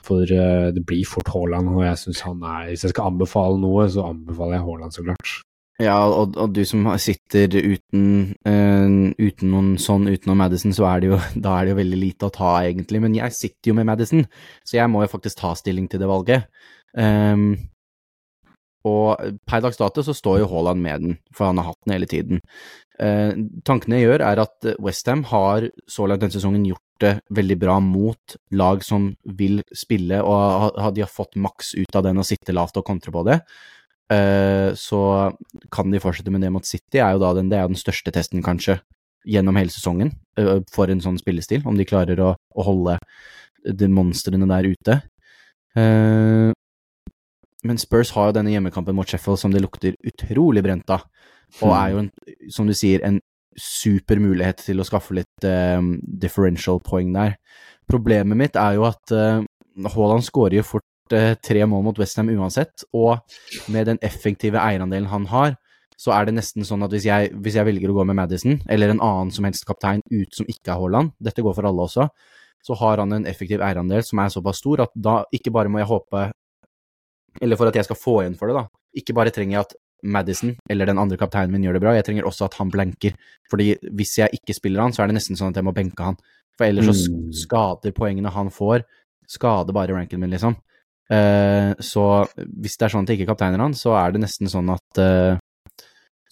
for 0.03 0.25
uh, 0.25 0.71
det 0.73 0.85
blir 0.89 1.05
fort 1.09 1.29
Haaland, 1.35 1.69
og 1.75 1.85
jeg 1.85 2.01
syns 2.01 2.23
han 2.25 2.41
er 2.41 2.71
Hvis 2.71 2.87
jeg 2.87 2.95
skal 2.95 3.13
anbefale 3.13 3.61
noe, 3.61 3.85
så 3.93 4.09
anbefaler 4.09 4.57
jeg 4.57 4.67
Haaland, 4.69 4.97
så 4.97 5.05
klart. 5.07 5.35
Ja, 5.81 5.97
og, 6.05 6.37
og, 6.37 6.53
du 6.53 6.63
som 6.69 6.85
sitter 7.01 7.49
uten, 7.57 8.05
uh, 8.45 9.09
uten 9.17 9.53
noen 9.55 9.73
sånn 9.81 10.11
utenom 10.11 10.43
Madison, 10.43 10.75
så 10.77 10.87
er 10.91 11.03
det 11.03 11.13
jo, 11.13 11.19
da 11.45 11.57
er 11.57 11.67
det 11.67 11.75
jo 11.75 11.81
veldig 11.81 12.01
lite 12.01 12.29
å 12.29 12.35
ta, 12.35 12.55
egentlig. 12.67 13.01
Men 13.05 13.17
jeg 13.17 13.37
sitter 13.39 13.73
jo 13.73 13.79
med 13.81 13.89
Madison, 13.89 14.25
så 14.69 14.79
jeg 14.79 14.93
må 14.93 15.05
jo 15.05 15.13
faktisk 15.15 15.41
ta 15.41 15.55
stilling 15.59 15.89
til 15.91 16.03
det 16.03 16.11
valget. 16.11 16.49
Um, 16.93 17.55
og 18.85 19.39
per 19.47 19.63
dags 19.63 19.79
dato 19.79 20.03
så 20.05 20.15
står 20.17 20.43
jo 20.43 20.49
Haaland 20.51 20.83
med 20.83 21.05
den, 21.07 21.19
for 21.35 21.49
han 21.49 21.61
har 21.61 21.71
hatt 21.71 21.85
den 21.87 21.97
hele 21.97 22.11
tiden. 22.11 22.43
Uh, 23.01 23.33
tankene 23.67 23.99
jeg 23.99 24.11
gjør, 24.11 24.27
er 24.29 24.45
at 24.45 24.73
Westham 24.83 25.25
har 25.33 25.71
så 25.91 26.07
langt 26.07 26.23
denne 26.23 26.37
sesongen 26.37 26.67
gjort 26.69 26.85
det 27.03 27.17
veldig 27.35 27.59
bra 27.59 27.81
mot 27.83 28.37
lag 28.55 28.83
som 28.87 29.09
vil 29.39 29.63
spille, 29.75 30.21
og 30.23 30.77
de 30.95 31.03
har 31.03 31.11
fått 31.11 31.39
maks 31.41 31.73
ut 31.81 31.99
av 31.99 32.05
den 32.07 32.21
å 32.21 32.27
sitte 32.27 32.55
lavt 32.55 32.79
og 32.79 32.87
kontre 32.87 33.15
på 33.15 33.25
det. 33.27 33.41
Så 34.79 35.03
kan 35.73 35.93
de 35.93 36.01
fortsette 36.03 36.33
med 36.35 36.43
det 36.45 36.51
mot 36.53 36.67
City, 36.67 36.99
er 37.01 37.15
jo 37.15 37.23
da 37.23 37.33
den, 37.39 37.51
det 37.53 37.59
er 37.59 37.71
den 37.71 37.79
største 37.79 38.13
testen, 38.15 38.43
kanskje, 38.45 38.79
gjennom 39.29 39.55
hele 39.55 39.71
sesongen 39.71 40.11
for 40.73 40.91
en 40.91 41.03
sånn 41.05 41.19
spillestil, 41.21 41.63
om 41.69 41.77
de 41.79 41.87
klarer 41.87 42.19
å, 42.19 42.33
å 42.35 42.65
holde 42.67 42.97
de 43.63 43.89
monstrene 43.93 44.49
der 44.51 44.67
ute. 44.73 44.97
Men 47.63 47.79
Spurs 47.79 48.11
har 48.17 48.31
jo 48.31 48.37
denne 48.41 48.51
hjemmekampen 48.51 48.97
mot 48.99 49.07
Sheffield 49.07 49.39
som 49.39 49.55
det 49.55 49.63
lukter 49.63 49.95
utrolig 50.03 50.65
brent 50.67 50.91
av, 50.91 51.07
og 51.63 51.77
er 51.77 51.93
jo, 51.93 52.03
en, 52.03 52.11
som 52.51 52.67
du 52.67 52.75
sier, 52.75 53.05
en 53.07 53.21
super 53.55 54.19
mulighet 54.19 54.65
til 54.67 54.83
å 54.83 54.87
skaffe 54.89 55.15
litt 55.15 55.47
um, 55.47 55.95
differential 56.03 56.83
poeng 56.83 57.13
der. 57.15 57.37
Problemet 57.91 58.39
mitt 58.41 58.59
er 58.59 58.79
jo 58.79 58.89
at 58.89 59.13
Haaland 59.13 60.25
skårer 60.27 60.59
jo 60.59 60.65
fort 60.67 60.89
tre 61.43 61.65
mål 61.69 61.85
mot 61.89 61.99
Westham 62.01 62.31
uansett, 62.33 62.85
og 62.95 63.21
med 63.73 63.87
den 63.91 63.99
effektive 64.03 64.61
eierandelen 64.63 65.09
han 65.13 65.27
har, 65.33 65.57
så 66.03 66.11
er 66.17 66.27
det 66.27 66.35
nesten 66.35 66.65
sånn 66.67 66.83
at 66.83 66.91
hvis 66.95 67.05
jeg, 67.07 67.31
hvis 67.45 67.55
jeg 67.59 67.67
velger 67.69 67.93
å 67.93 67.97
gå 68.01 68.05
med 68.09 68.17
Madison, 68.19 68.57
eller 68.69 68.91
en 68.91 69.03
annen 69.05 69.31
som 69.35 69.45
helst 69.47 69.67
kaptein 69.69 70.03
ut 70.11 70.35
som 70.35 70.49
ikke 70.51 70.73
er 70.73 70.81
Haaland, 70.81 71.13
dette 71.23 71.45
går 71.45 71.55
for 71.55 71.69
alle 71.69 71.85
også, 71.87 72.09
så 72.63 72.77
har 72.79 72.99
han 73.03 73.13
en 73.13 73.27
effektiv 73.27 73.63
eierandel 73.63 74.03
som 74.07 74.19
er 74.23 74.31
såpass 74.31 74.59
stor 74.63 74.85
at 74.87 74.93
da 74.95 75.21
ikke 75.35 75.53
bare 75.55 75.71
må 75.71 75.81
jeg 75.83 75.91
håpe 75.91 76.31
Eller 77.41 77.57
for 77.57 77.71
at 77.71 77.75
jeg 77.79 77.87
skal 77.87 77.97
få 77.97 78.15
igjen 78.23 78.35
for 78.39 78.51
det, 78.51 78.59
da. 78.61 78.67
Ikke 79.01 79.15
bare 79.17 79.33
trenger 79.33 79.57
jeg 79.57 79.67
at 79.67 79.73
Madison 80.05 80.51
eller 80.71 80.91
den 80.91 80.99
andre 81.01 81.17
kapteinen 81.17 81.53
min 81.55 81.63
gjør 81.65 81.79
det 81.79 81.83
bra, 81.85 81.95
jeg 81.97 82.05
trenger 82.05 82.27
også 82.29 82.45
at 82.49 82.59
han 82.59 82.71
blanker. 82.71 83.15
Fordi 83.51 83.71
hvis 83.95 84.19
jeg 84.19 84.35
ikke 84.37 84.55
spiller 84.59 84.83
han, 84.83 84.93
så 84.93 85.03
er 85.05 85.09
det 85.11 85.17
nesten 85.17 85.39
sånn 85.39 85.55
at 85.55 85.61
jeg 85.61 85.65
må 85.65 85.73
benke 85.75 86.05
han. 86.05 86.19
For 86.59 86.67
ellers 86.67 86.91
så 86.91 87.09
Mm. 87.09 87.33
skader 87.33 87.95
poengene 87.97 88.31
han 88.35 88.51
får, 88.51 88.85
skader 89.27 89.73
bare 89.73 89.95
ranken 89.97 90.21
min, 90.21 90.31
liksom. 90.31 90.57
Eh, 91.13 91.71
så 91.85 92.05
hvis 92.37 92.79
det 92.79 92.87
er 92.87 92.93
sånn 92.95 93.05
at 93.05 93.13
jeg 93.13 93.21
ikke 93.21 93.33
kapteiner 93.35 93.61
han, 93.61 93.75
så 93.77 93.97
er 93.99 94.15
det 94.15 94.23
nesten 94.25 94.51
sånn 94.51 94.73
at 94.75 95.03
eh, 95.03 95.41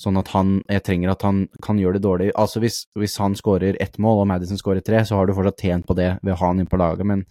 Sånn 0.00 0.16
at 0.16 0.30
han 0.32 0.54
Jeg 0.64 0.80
trenger 0.86 1.10
at 1.12 1.24
han 1.26 1.42
kan 1.60 1.76
gjøre 1.76 1.98
det 1.98 2.06
dårlig. 2.06 2.30
Altså 2.32 2.62
hvis, 2.62 2.86
hvis 2.96 3.18
han 3.20 3.34
skårer 3.36 3.76
ett 3.84 3.98
mål 4.00 4.22
og 4.22 4.30
Madison 4.30 4.56
skårer 4.56 4.80
tre, 4.80 5.02
så 5.04 5.18
har 5.18 5.28
du 5.28 5.34
fortsatt 5.36 5.60
tjent 5.60 5.84
på 5.84 5.96
det 5.98 6.14
ved 6.22 6.32
å 6.32 6.38
ha 6.40 6.48
han 6.54 6.62
inn 6.62 6.70
på 6.70 6.80
laget, 6.80 7.04
men 7.04 7.26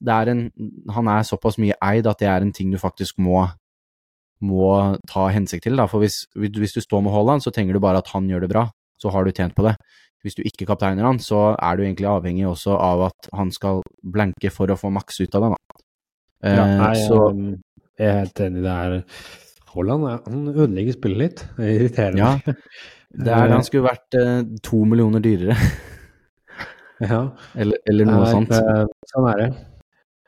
er 0.00 0.30
en 0.32 0.46
Han 0.96 1.08
er 1.12 1.28
såpass 1.28 1.58
mye 1.60 1.76
eid 1.84 2.08
at 2.08 2.18
det 2.20 2.28
er 2.28 2.40
en 2.40 2.54
ting 2.56 2.72
du 2.72 2.78
faktisk 2.80 3.18
må 3.20 3.44
må 4.44 4.96
ta 5.08 5.28
hensikt 5.32 5.64
til, 5.64 5.76
da. 5.76 5.86
For 5.88 6.02
hvis, 6.04 6.26
hvis 6.36 6.74
du 6.76 6.80
står 6.80 7.00
med 7.04 7.12
Haaland, 7.12 7.44
så 7.44 7.50
trenger 7.50 7.72
du 7.72 7.80
bare 7.80 8.02
at 8.02 8.10
han 8.12 8.28
gjør 8.28 8.44
det 8.44 8.50
bra, 8.52 8.66
så 9.00 9.08
har 9.08 9.24
du 9.24 9.32
tjent 9.32 9.54
på 9.56 9.64
det. 9.64 9.76
Hvis 10.24 10.36
du 10.36 10.42
ikke 10.44 10.66
kapteiner 10.68 11.06
han, 11.06 11.20
så 11.22 11.54
er 11.56 11.76
du 11.76 11.84
egentlig 11.84 12.08
avhengig 12.10 12.44
også 12.48 12.76
av 12.76 13.06
at 13.08 13.30
han 13.32 13.52
skal 13.54 13.80
blanke 14.02 14.50
for 14.52 14.68
å 14.68 14.76
få 14.76 14.90
maks 14.92 15.20
ut 15.22 15.34
av 15.38 15.46
det, 15.46 15.50
da. 15.54 15.85
Ja, 16.46 16.64
Eh, 16.66 16.76
nei, 16.80 16.94
så 17.06 17.20
um, 17.30 17.44
jeg 17.98 18.06
er 18.12 18.18
helt 18.22 18.40
enig. 18.46 18.62
Det 18.66 18.72
er 18.76 18.96
Haaland 19.74 20.06
er- 20.10 20.22
han 20.30 20.48
ødelegger 20.54 20.96
spillet 20.96 21.18
litt. 21.22 21.44
Det 21.56 21.66
er 21.66 21.80
irriterende. 21.80 22.18
ja, 22.18 22.32
det 23.26 23.32
er 23.32 23.46
det. 23.46 23.56
Han 23.56 23.64
skulle 23.66 23.88
vært 23.88 24.18
eh, 24.20 24.42
to 24.62 24.82
millioner 24.88 25.24
dyrere, 25.24 25.56
Ja, 27.00 27.22
eller, 27.60 27.76
eller 27.90 28.06
noe 28.08 28.28
sånt. 28.30 28.54
Sånn 29.10 29.26
er 29.34 29.40
det. 29.42 29.48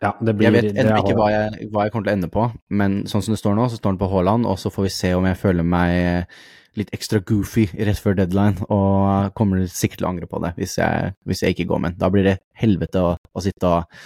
Ja, 0.04 0.10
det 0.22 0.34
blir 0.36 0.46
Jeg 0.50 0.54
vet 0.58 0.76
ennå 0.78 0.98
ikke 1.00 1.14
hva 1.18 1.30
jeg, 1.32 1.68
hva 1.72 1.86
jeg 1.86 1.92
kommer 1.94 2.06
til 2.06 2.12
å 2.12 2.16
ende 2.18 2.28
på, 2.30 2.44
men 2.70 2.98
sånn 3.10 3.24
som 3.24 3.32
det 3.34 3.40
står 3.40 3.56
nå, 3.58 3.64
så 3.72 3.78
står 3.80 3.94
den 3.96 4.00
på 4.02 4.08
Haaland, 4.12 4.46
og 4.46 4.58
så 4.60 4.70
får 4.70 4.84
vi 4.86 4.92
se 4.94 5.10
om 5.16 5.26
jeg 5.26 5.38
føler 5.40 5.66
meg 5.66 5.94
eh, 5.96 6.44
litt 6.78 6.92
ekstra 6.94 7.18
goofy 7.26 7.64
rett 7.88 7.98
før 7.98 8.14
deadline, 8.20 8.60
og 8.70 9.32
kommer 9.34 9.64
sikkert 9.66 10.02
til 10.02 10.06
å 10.06 10.12
angre 10.12 10.28
på 10.30 10.38
det 10.44 10.52
hvis 10.60 10.76
jeg, 10.78 11.14
hvis 11.26 11.42
jeg 11.42 11.56
ikke 11.56 11.66
går 11.72 11.82
med 11.82 11.96
den. 11.96 12.02
Da 12.04 12.12
blir 12.14 12.28
det 12.28 12.36
helvete 12.62 13.02
å, 13.02 13.16
å 13.18 13.42
sitte 13.42 13.72
og, 13.80 13.98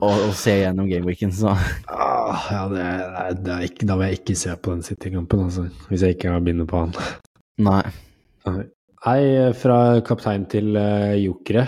og, 0.00 0.26
å 0.26 0.32
se 0.36 0.56
gjennom 0.62 0.88
gameweeken, 0.90 1.32
så 1.34 1.54
Ah, 1.90 2.46
ja, 2.52 2.62
det 2.70 2.84
det 3.44 3.54
er 3.54 3.66
ikke, 3.66 3.88
da 3.88 3.96
vil 3.98 4.10
jeg 4.10 4.20
ikke 4.20 4.36
se 4.38 4.54
på 4.56 4.74
den 4.74 4.84
City-kampen, 4.86 5.46
altså. 5.48 5.66
Hvis 5.90 6.04
jeg 6.06 6.16
ikke 6.16 6.34
har 6.34 6.44
bindet 6.46 6.70
på 6.70 6.84
han. 6.84 6.94
nei. 7.60 7.82
Nei, 8.48 8.62
Nei, 9.00 9.20
fra 9.56 10.00
kaptein 10.04 10.46
til 10.48 10.74
uh, 10.76 11.16
jokere, 11.16 11.66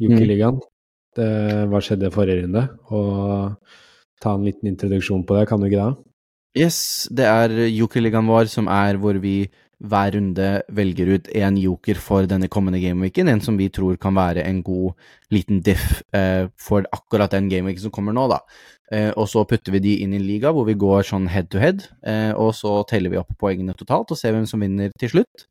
Jokerligaen. 0.00 0.58
Mm. 0.60 1.70
Hva 1.72 1.80
skjedde 1.80 2.10
forrige 2.12 2.42
runde? 2.42 2.66
Og 2.92 3.54
ta 4.20 4.34
en 4.36 4.44
liten 4.44 4.68
introduksjon 4.68 5.22
på 5.24 5.38
det, 5.38 5.46
kan 5.48 5.62
du 5.62 5.70
ikke 5.70 5.86
det? 5.86 6.02
Yes, 6.56 6.78
det 7.12 7.24
er 7.28 7.54
jokerligaen 7.68 8.28
vår, 8.28 8.50
som 8.52 8.68
er 8.72 9.00
hvor 9.00 9.16
vi 9.20 9.46
hver 9.84 10.14
runde 10.16 10.46
velger 10.72 11.10
ut 11.16 11.28
en 11.36 11.58
joker 11.60 11.98
for 12.00 12.28
denne 12.28 12.48
kommende 12.52 12.80
gameweeken, 12.80 13.28
en 13.28 13.42
som 13.44 13.58
vi 13.60 13.68
tror 13.68 13.98
kan 14.00 14.16
være 14.16 14.44
en 14.46 14.62
god 14.64 14.94
liten 15.34 15.60
diff 15.64 16.00
eh, 16.16 16.48
for 16.56 16.86
akkurat 16.96 17.34
den 17.34 17.50
gameweeken 17.52 17.84
som 17.84 17.94
kommer 17.94 18.16
nå, 18.16 18.26
da. 18.32 18.40
Eh, 18.92 19.10
og 19.18 19.28
så 19.28 19.44
putter 19.48 19.74
vi 19.74 19.82
de 19.84 19.94
inn 20.04 20.14
i 20.16 20.22
liga 20.22 20.52
hvor 20.54 20.66
vi 20.68 20.78
går 20.78 21.04
sånn 21.08 21.28
head 21.28 21.50
to 21.52 21.60
head, 21.60 21.84
eh, 22.06 22.32
og 22.32 22.54
så 22.56 22.78
teller 22.88 23.12
vi 23.12 23.20
opp 23.20 23.36
poengene 23.40 23.76
totalt 23.76 24.14
og 24.14 24.20
ser 24.20 24.36
hvem 24.36 24.48
som 24.48 24.64
vinner 24.64 24.94
til 25.00 25.16
slutt. 25.16 25.46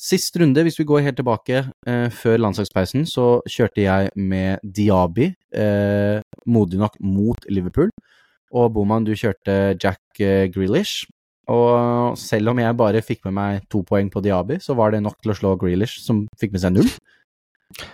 Sist 0.00 0.36
runde, 0.40 0.62
hvis 0.64 0.78
vi 0.80 0.86
går 0.88 1.02
helt 1.04 1.18
tilbake 1.20 1.58
eh, 1.60 2.06
før 2.08 2.40
landslagspausen, 2.40 3.04
så 3.04 3.42
kjørte 3.44 3.84
jeg 3.84 4.08
med 4.16 4.62
Diaby, 4.64 5.34
eh, 5.52 6.22
modig 6.48 6.80
nok, 6.80 6.96
mot 7.04 7.44
Liverpool. 7.52 7.92
Og 8.56 8.72
Boman, 8.72 9.04
du 9.04 9.12
kjørte 9.12 9.76
Jack 9.76 10.22
eh, 10.24 10.48
Grealish. 10.48 11.04
Og 11.50 12.18
selv 12.20 12.52
om 12.52 12.60
jeg 12.62 12.78
bare 12.78 13.02
fikk 13.04 13.24
med 13.26 13.36
meg 13.36 13.64
to 13.72 13.82
poeng 13.86 14.10
på 14.12 14.22
Diaby, 14.24 14.60
så 14.62 14.76
var 14.78 14.94
det 14.94 15.02
nok 15.04 15.18
til 15.18 15.32
å 15.32 15.38
slå 15.38 15.54
Grealish, 15.60 15.98
som 16.04 16.24
fikk 16.40 16.54
med 16.54 16.62
seg 16.62 16.76
null. 16.76 16.90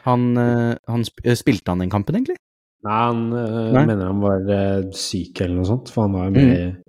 Han, 0.07 0.29
eh, 0.41 0.75
han 0.89 1.05
eh, 1.25 1.37
Spilte 1.37 1.73
han 1.73 1.85
den 1.85 1.93
kampen, 1.93 2.19
egentlig? 2.19 2.39
Nei, 2.87 2.97
han 2.97 3.23
eh, 3.33 3.73
Nei. 3.75 3.85
mener 3.89 4.11
han 4.11 4.23
var 4.23 4.91
syk 4.97 5.43
eller 5.45 5.59
noe 5.59 5.69
sånt, 5.69 5.93
for 5.93 6.07
han 6.07 6.17
var 6.17 6.29
jo 6.31 6.37
med 6.37 6.83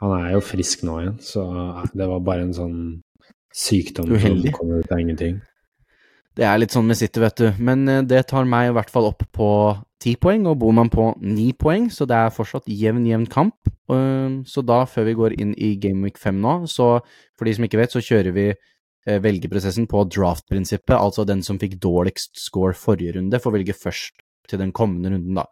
Han 0.00 0.12
er 0.18 0.32
jo 0.34 0.44
frisk 0.44 0.82
nå 0.84 0.98
igjen, 1.00 1.18
så 1.24 1.42
det 1.96 2.06
var 2.08 2.24
bare 2.24 2.44
en 2.44 2.56
sånn 2.56 2.80
sykdom 3.56 4.10
Uheldig. 4.12 4.50
som 4.50 4.58
kommer 4.58 4.82
ut 4.84 4.90
av 4.92 5.00
ingenting. 5.00 5.38
Det 6.36 6.44
er 6.44 6.58
litt 6.60 6.74
sånn 6.74 6.84
med 6.84 6.98
City, 7.00 7.22
vet 7.22 7.40
du. 7.40 7.46
Men 7.64 8.04
det 8.04 8.26
tar 8.28 8.44
meg 8.44 8.68
i 8.68 8.74
hvert 8.76 8.92
fall 8.92 9.08
opp 9.08 9.24
på 9.32 9.48
ti 10.02 10.14
poeng, 10.20 10.46
og 10.50 10.58
Boman 10.60 10.90
på 10.92 11.08
ni 11.24 11.50
poeng, 11.56 11.88
så 11.92 12.06
det 12.08 12.16
er 12.16 12.34
fortsatt 12.34 12.68
jevn, 12.68 13.06
jevn 13.08 13.26
kamp. 13.32 13.56
Um, 13.88 14.42
Så 14.44 14.64
da, 14.66 14.84
før 14.84 15.06
vi 15.08 15.14
går 15.14 15.36
inn 15.40 15.54
i 15.56 15.76
Game 15.80 16.02
Week 16.04 16.18
5 16.18 16.40
nå, 16.42 16.54
så 16.70 17.00
for 17.36 17.46
de 17.46 17.54
som 17.54 17.64
ikke 17.64 17.80
vet, 17.80 17.94
så 17.94 18.02
kjører 18.04 18.34
vi 18.34 18.50
velgeprosessen 19.06 19.22
velgerprosessen 19.22 19.86
på 19.86 20.02
draft-prinsippet, 20.10 20.96
altså 20.98 21.24
den 21.24 21.42
som 21.46 21.60
fikk 21.62 21.78
dårligst 21.78 22.40
score 22.42 22.74
forrige 22.74 23.14
runde, 23.14 23.38
får 23.38 23.54
velge 23.54 23.76
først 23.78 24.18
til 24.50 24.58
den 24.58 24.72
kommende 24.74 25.12
runden, 25.14 25.38
da. 25.38 25.46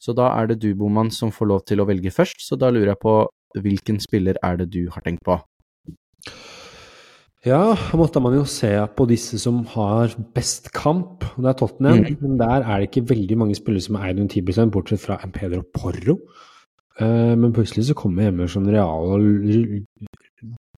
Så 0.00 0.14
da 0.16 0.30
er 0.38 0.48
det 0.48 0.62
du, 0.62 0.70
Boman, 0.74 1.10
som 1.12 1.32
får 1.32 1.50
lov 1.50 1.64
til 1.68 1.80
å 1.80 1.88
velge 1.88 2.12
først, 2.12 2.40
så 2.40 2.56
da 2.56 2.72
lurer 2.72 2.94
jeg 2.94 3.02
på 3.04 3.16
hvilken 3.60 4.00
spiller 4.00 4.40
er 4.42 4.56
det 4.60 4.70
du 4.72 4.88
har 4.92 5.04
tenkt 5.04 5.24
på? 5.24 5.36
Ja, 7.44 7.74
da 7.76 7.98
måtte 8.00 8.22
man 8.24 8.32
jo 8.38 8.46
se 8.48 8.70
på 8.96 9.04
disse 9.10 9.36
som 9.42 9.66
har 9.74 10.14
best 10.36 10.70
kamp. 10.72 11.26
Det 11.36 11.50
er 11.50 11.58
Tottenham, 11.60 11.98
Mm. 12.00 12.16
men 12.22 12.38
der 12.38 12.62
er 12.64 12.80
det 12.80 12.88
ikke 12.88 13.08
veldig 13.10 13.36
mange 13.38 13.54
spillere 13.54 13.82
som 13.84 13.96
er 13.96 14.06
eid 14.08 14.20
under 14.20 14.32
10 14.32 14.70
bortsett 14.72 15.00
fra 15.00 15.18
Pedro 15.32 15.60
Porro. 15.60 16.18
Uh, 17.00 17.34
men 17.36 17.52
plutselig 17.52 17.84
så 17.90 17.94
kommer 17.94 18.22
hjemme 18.22 18.48
som 18.48 18.64
Real 18.64 19.12
og 19.12 19.20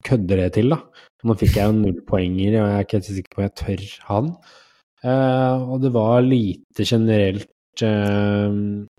kødder 0.02 0.36
det 0.42 0.52
til, 0.54 0.70
da. 0.70 0.78
Nå 1.24 1.34
fikk 1.38 1.56
jeg 1.56 1.66
jo 1.66 1.72
null 1.72 2.00
poenger, 2.08 2.56
og 2.62 2.68
jeg 2.68 2.76
er 2.76 2.84
ikke 2.84 2.96
helt 2.96 3.04
sikker 3.04 3.30
på 3.34 3.40
om 3.40 3.46
jeg 3.46 3.54
tør 3.62 3.82
han. 4.08 4.30
Uh, 5.04 5.70
og 5.72 5.82
det 5.82 5.92
var 5.94 6.20
lite 6.24 6.82
generelt 6.82 7.82
uh, 7.82 8.50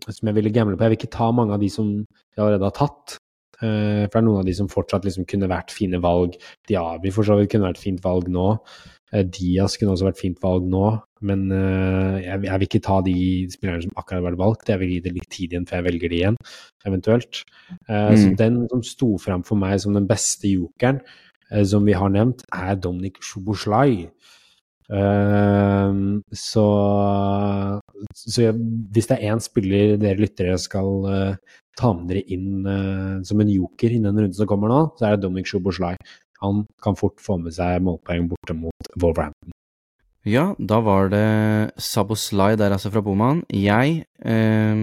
som 0.08 0.28
jeg 0.28 0.36
ville 0.36 0.54
gamble 0.56 0.78
på. 0.78 0.84
Jeg 0.84 0.90
vil 0.94 1.00
ikke 1.02 1.18
ta 1.18 1.32
mange 1.32 1.54
av 1.54 1.60
de 1.60 1.70
som 1.70 1.92
jeg 1.98 2.38
allerede 2.46 2.64
har 2.70 2.78
tatt. 2.80 3.18
Eh, 3.64 4.06
for 4.06 4.14
det 4.14 4.22
er 4.22 4.28
noen 4.28 4.44
av 4.44 4.48
de 4.48 4.54
som 4.58 4.70
fortsatt 4.70 5.08
liksom 5.08 5.26
kunne 5.30 5.50
vært 5.50 5.74
fine 5.74 6.00
valg. 6.04 6.38
Diaby 6.70 7.12
for 7.14 7.28
så 7.28 7.40
vidt 7.40 7.52
kunne 7.54 7.70
vært 7.72 7.82
fint 7.82 8.04
valg 8.04 8.30
nå. 8.32 8.48
Eh, 9.14 9.24
Diaz 9.24 9.78
kunne 9.80 9.96
også 9.96 10.10
vært 10.10 10.22
fint 10.22 10.42
valg 10.44 10.68
nå. 10.70 10.86
Men 11.28 11.48
eh, 11.54 12.18
jeg, 12.28 12.44
jeg 12.46 12.62
vil 12.62 12.68
ikke 12.68 12.84
ta 12.86 13.00
de 13.06 13.18
spillerne 13.54 13.86
som 13.88 13.96
akkurat 13.96 14.20
har 14.20 14.28
vært 14.30 14.42
valgt. 14.44 14.74
Jeg 14.74 14.84
vil 14.84 14.96
gi 14.96 15.04
det 15.08 15.16
litt 15.18 15.30
tid 15.34 15.56
igjen 15.56 15.70
før 15.70 15.82
jeg 15.82 15.88
velger 15.90 16.14
de 16.14 16.20
igjen, 16.22 16.42
eventuelt. 16.86 17.44
Mm. 17.90 18.18
Så 18.22 18.34
den 18.40 18.60
som 18.72 18.84
sto 18.86 19.16
fram 19.22 19.46
for 19.48 19.60
meg 19.60 19.80
som 19.82 19.98
den 19.98 20.10
beste 20.10 20.52
jokeren, 20.52 21.02
som 21.68 21.86
vi 21.88 21.96
har 21.96 22.12
nevnt, 22.12 22.44
er 22.54 22.76
Dominic 22.76 23.22
Sjoboslaj. 23.24 24.06
Uh, 24.88 26.20
så 26.32 26.64
så 28.16 28.42
jeg, 28.42 28.56
hvis 28.96 29.10
det 29.10 29.18
er 29.18 29.34
én 29.34 29.42
spiller 29.44 29.98
dere 30.00 30.22
lyttere 30.22 30.56
skal 30.62 31.08
eh, 31.12 31.58
ta 31.78 31.94
med 31.96 32.10
dere 32.12 32.24
inn 32.34 32.66
uh, 32.66 33.24
som 33.28 33.42
en 33.44 33.52
joker 33.52 33.94
i 33.94 34.02
den 34.02 34.16
runden 34.16 34.36
som 34.38 34.50
kommer 34.50 34.72
nå, 34.72 34.80
så 34.98 35.08
er 35.08 35.16
det 35.16 35.26
Dominic 35.26 35.52
Shoboslai. 35.52 35.94
Han 36.44 36.66
kan 36.84 36.98
fort 36.98 37.22
få 37.24 37.40
med 37.42 37.56
seg 37.56 37.82
målpoeng 37.86 38.28
borte 38.32 38.56
mot 38.58 38.92
Wolverhampton. 39.02 39.54
Ja, 40.28 40.52
da 40.60 40.82
var 40.84 41.10
det 41.14 41.28
Saboslai 41.80 42.56
der 42.60 42.76
altså 42.76 42.92
fra 42.92 43.02
Boman. 43.02 43.46
Jeg 43.54 44.04
eh, 44.20 44.82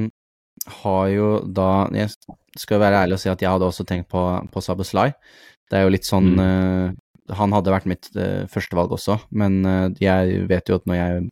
har 0.80 1.07
jo 1.12 1.28
da 1.45 1.68
Jeg 1.92 2.14
skal 2.59 2.80
være 2.80 3.03
ærlig 3.03 3.18
og 3.18 3.20
si 3.20 3.28
at 3.28 3.42
jeg 3.42 3.51
hadde 3.51 3.66
også 3.68 3.84
tenkt 3.84 4.09
på, 4.09 4.22
på 4.51 4.62
Saboslai. 4.64 5.11
Det 5.68 5.78
er 5.78 5.84
jo 5.84 5.92
litt 5.92 6.09
sånn 6.09 6.32
eh, 6.40 6.95
Han 7.36 7.55
hadde 7.57 7.74
vært 7.74 7.90
mitt 7.90 8.09
eh, 8.16 8.49
førstevalg 8.49 8.97
også, 8.97 9.18
men 9.36 9.61
eh, 9.68 9.86
jeg 10.01 10.49
vet 10.49 10.68
jo 10.70 10.80
at 10.80 10.88
når 10.88 11.01
jeg 11.01 11.22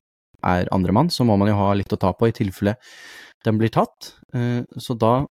er 0.43 0.71
andremann, 0.75 1.09
så 1.13 1.25
må 1.25 1.39
man 1.41 1.49
jo 1.49 1.57
ha 1.57 1.73
litt 1.79 1.93
å 1.95 2.01
ta 2.01 2.13
på 2.13 2.29
i 2.29 2.37
tilfelle 2.37 2.77
den 3.47 3.59
blir 3.59 3.73
tatt. 3.73 4.15
Eh, 4.35 4.63
så 4.77 4.97
da 4.99 5.23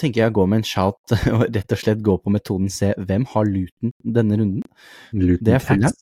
tenker 0.00 0.22
jeg 0.22 0.32
å 0.32 0.36
gå 0.40 0.46
med 0.50 0.62
en 0.62 0.68
shout 0.68 1.14
og 1.34 1.46
rett 1.48 1.74
og 1.74 1.80
slett 1.82 2.04
gå 2.06 2.16
på 2.22 2.32
metoden 2.34 2.70
se 2.72 2.92
hvem 2.98 3.26
har 3.32 3.48
Luton 3.48 3.92
denne 4.04 4.38
runden. 4.40 4.64
Luton 5.12 5.44
Det 5.48 5.58
er 5.58 5.64
Fulham. 5.64 5.98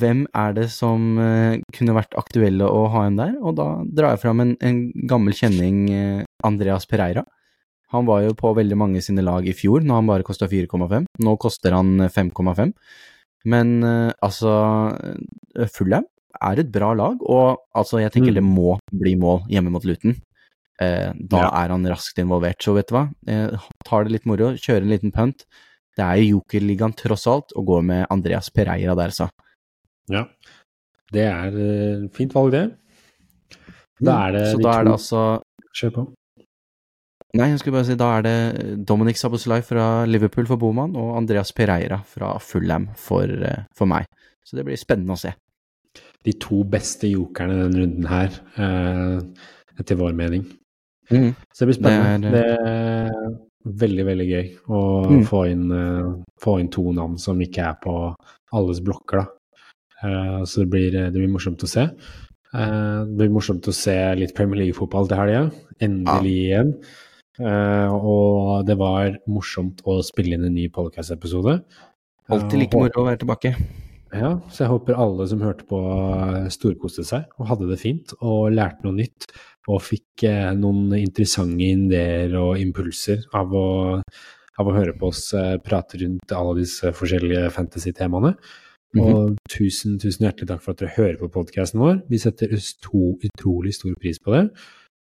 Hvem 0.00 0.26
er 0.36 0.52
det 0.58 0.66
som 0.74 1.18
eh, 1.18 1.58
kunne 1.72 1.94
vært 1.96 2.12
aktuelle 2.20 2.66
å 2.68 2.82
ha 2.92 3.06
en 3.08 3.16
der? 3.16 3.32
Og 3.40 3.56
da 3.56 3.68
drar 3.88 4.12
jeg 4.14 4.22
fram 4.26 4.42
en, 4.44 4.52
en 4.60 4.80
gammel 5.08 5.34
kjenning, 5.34 5.78
eh, 5.94 6.24
Andreas 6.44 6.84
Pereira. 6.86 7.24
Han 7.90 8.04
var 8.06 8.22
jo 8.22 8.36
på 8.38 8.52
veldig 8.54 8.76
mange 8.78 9.00
sine 9.02 9.24
lag 9.26 9.48
i 9.48 9.56
fjor, 9.56 9.80
når 9.82 10.02
han 10.02 10.10
bare 10.12 10.26
kosta 10.28 10.46
4,5. 10.52 11.08
Nå 11.24 11.36
koster 11.42 11.74
han 11.74 11.96
eh, 12.04 12.12
5,5. 12.12 12.74
Men 13.50 13.72
eh, 13.82 14.12
altså, 14.20 14.52
Fullham 15.72 16.04
er 16.40 16.60
et 16.62 16.70
bra 16.72 16.92
lag, 16.94 17.16
og 17.24 17.64
altså, 17.76 17.98
jeg 18.04 18.12
tenker 18.14 18.30
Mm. 18.30 18.36
det 18.36 18.44
må 18.46 18.76
bli 18.92 19.16
mål 19.18 19.46
hjemme 19.50 19.72
mot 19.72 19.84
Luton. 19.88 20.14
Eh, 20.80 21.12
da 21.12 21.42
Ja. 21.42 21.50
er 21.64 21.68
han 21.74 21.84
raskt 21.84 22.18
involvert, 22.18 22.62
så 22.62 22.74
vet 22.74 22.88
du 22.88 22.94
hva. 22.94 23.10
Eh, 23.28 23.58
tar 23.84 24.04
det 24.04 24.12
litt 24.12 24.26
moro, 24.26 24.54
kjører 24.56 24.82
en 24.82 24.94
liten 24.94 25.12
punt. 25.12 25.44
Det 25.96 26.04
er 26.06 26.16
jo 26.22 26.38
Jokerligaen 26.40 26.94
tross 26.96 27.26
alt, 27.26 27.52
og 27.56 27.66
går 27.66 27.82
med 27.84 28.06
Andreas 28.10 28.48
Pereira 28.48 28.94
der, 28.96 29.10
så. 29.10 29.28
Ja. 30.08 30.24
Det 31.12 31.26
er 31.26 31.50
uh, 31.50 32.08
fint 32.14 32.32
valg, 32.32 32.52
det. 32.54 32.76
Da 34.00 34.28
er 34.28 34.32
det 34.32 34.46
så 34.54 34.62
da 34.62 34.78
er 34.78 34.84
det 34.86 34.92
altså 34.94 35.22
Kjør 35.76 35.92
på. 35.94 36.04
Nei, 37.34 37.48
jeg 37.50 37.60
skulle 37.60 37.76
bare 37.76 37.86
si 37.86 37.94
da 37.98 38.08
er 38.18 38.22
det 38.26 38.86
Dominic 38.86 39.20
Saboslai 39.20 39.60
fra 39.62 40.04
Liverpool 40.08 40.48
for 40.48 40.58
Boman 40.58 40.96
og 40.98 41.12
Andreas 41.18 41.52
Pereira 41.54 42.00
fra 42.02 42.32
Fulham 42.42 42.88
for, 42.98 43.26
uh, 43.26 43.66
for 43.76 43.90
meg. 43.90 44.08
Så 44.46 44.56
det 44.56 44.64
blir 44.66 44.80
spennende 44.80 45.14
å 45.14 45.20
se. 45.20 45.34
De 46.24 46.32
to 46.42 46.64
beste 46.64 47.10
jokerne 47.10 47.58
denne 47.60 47.84
runden 47.84 48.08
her, 48.10 48.40
uh, 48.56 49.20
etter 49.78 49.98
vår 50.00 50.16
mening. 50.16 50.46
Så 51.10 51.64
det 51.64 51.68
blir 51.70 51.78
spennende. 51.78 52.30
Det 52.30 52.32
Det 52.32 52.56
er, 52.70 53.36
veldig, 53.66 54.04
veldig 54.06 54.28
gøy 54.30 54.46
å 54.68 54.80
Mm. 55.10 55.24
få, 55.28 55.40
inn, 55.50 55.66
eh, 55.72 56.24
få 56.40 56.60
inn 56.60 56.68
to 56.70 56.92
navn 56.92 57.18
som 57.18 57.38
ikke 57.40 57.58
er 57.68 57.74
på 57.82 58.14
alles 58.52 58.80
blokker. 58.80 59.26
Eh, 60.02 60.40
så 60.48 60.60
det 60.64 60.70
blir, 60.70 60.90
det 60.92 61.12
blir 61.12 61.28
morsomt 61.28 61.60
å 61.62 61.68
se. 61.68 61.90
Uh, 62.52 63.04
det 63.06 63.16
blir 63.16 63.30
morsomt 63.30 63.62
å 63.68 63.72
se 63.72 63.94
litt 64.18 64.34
Premier 64.34 64.58
League-fotball 64.64 65.06
til 65.06 65.16
helga. 65.20 65.52
Endelig 65.80 66.32
igjen. 66.48 66.72
Uh, 67.38 67.86
og 67.94 68.66
det 68.66 68.76
var 68.76 69.14
morsomt 69.28 69.80
å 69.86 70.00
spille 70.02 70.34
inn 70.34 70.44
en 70.44 70.54
ny 70.54 70.68
podcast-episode. 70.68 71.60
Alltid 72.28 72.54
Eh, 72.54 72.58
like 72.64 72.74
moro 72.74 73.04
å 73.04 73.06
være 73.06 73.18
tilbake. 73.22 73.54
ja, 74.12 74.40
så 74.50 74.64
jeg 74.64 74.68
håper 74.68 74.98
alle 74.98 75.28
som 75.28 75.40
hørte 75.40 75.64
på, 75.68 75.78
storkoste 76.50 77.04
seg 77.06 77.24
og 77.38 77.46
hadde 77.46 77.68
det 77.70 77.78
fint 77.78 78.12
og 78.20 78.50
lærte 78.52 78.82
noe 78.82 78.94
nytt. 78.98 79.28
Og 79.68 79.82
fikk 79.84 80.24
eh, 80.28 80.50
noen 80.56 80.94
interessante 80.96 81.66
ideer 81.66 82.32
og 82.40 82.60
impulser 82.62 83.26
av 83.36 83.52
å, 83.52 83.68
av 84.00 84.70
å 84.70 84.74
høre 84.76 84.96
på 84.96 85.10
oss 85.12 85.28
eh, 85.36 85.58
prate 85.60 86.00
rundt 86.00 86.32
alle 86.36 86.56
disse 86.62 86.94
forskjellige 86.96 87.52
fantasy-temaene. 87.56 88.34
Mhm. 88.96 89.02
Og 89.04 89.36
tusen, 89.52 89.98
tusen 90.02 90.26
hjertelig 90.26 90.48
takk 90.50 90.64
for 90.64 90.74
at 90.74 90.82
dere 90.82 90.96
hører 90.96 91.18
på 91.20 91.30
podkasten 91.36 91.82
vår. 91.82 92.00
Vi 92.10 92.18
setter 92.18 92.56
to, 92.82 93.14
utrolig 93.22 93.76
stor 93.76 93.94
pris 94.00 94.18
på 94.18 94.34
det. 94.34 94.48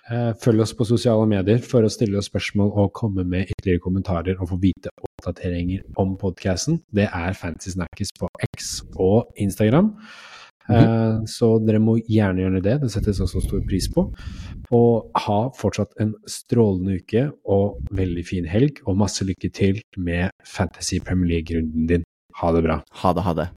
Eh, 0.09 0.31
Følg 0.41 0.63
oss 0.63 0.73
på 0.73 0.87
sosiale 0.89 1.25
medier 1.29 1.61
for 1.61 1.85
å 1.85 1.91
stille 1.91 2.17
oss 2.17 2.29
spørsmål 2.31 2.71
og 2.81 2.93
komme 2.97 3.25
med 3.25 3.49
ytterligere 3.51 3.83
kommentarer 3.83 4.39
og 4.39 4.49
få 4.51 4.59
vite 4.61 4.89
oppdateringer 5.05 5.83
om 6.01 6.15
podkasten. 6.17 6.81
Det 6.93 7.05
er 7.05 7.37
Fantasy 7.37 7.75
Snackers 7.75 8.13
på 8.17 8.29
X 8.51 8.71
og 8.95 9.29
Instagram. 9.37 9.93
Eh, 10.69 11.25
Så 11.25 11.51
dere 11.65 11.81
må 11.81 11.97
gjerne 12.05 12.43
gjøre 12.43 12.61
det. 12.63 12.75
Det 12.83 12.91
settes 12.93 13.21
også 13.23 13.41
stor 13.45 13.61
pris 13.67 13.89
på. 13.91 14.05
Og 14.75 15.11
ha 15.25 15.39
fortsatt 15.57 15.95
en 15.99 16.13
strålende 16.29 16.99
uke 17.01 17.31
og 17.49 17.79
veldig 17.95 18.25
fin 18.27 18.45
helg, 18.45 18.81
og 18.85 18.97
masse 19.01 19.25
lykke 19.25 19.51
til 19.53 19.81
med 19.97 20.29
Fantasy 20.45 20.99
Premier 21.03 21.39
League-runden 21.39 21.87
din. 21.89 22.03
Ha 22.39 22.51
det 22.55 22.63
bra. 22.63 22.81
Ha 23.01 23.13
det, 23.13 23.23
ha 23.25 23.33
det. 23.33 23.49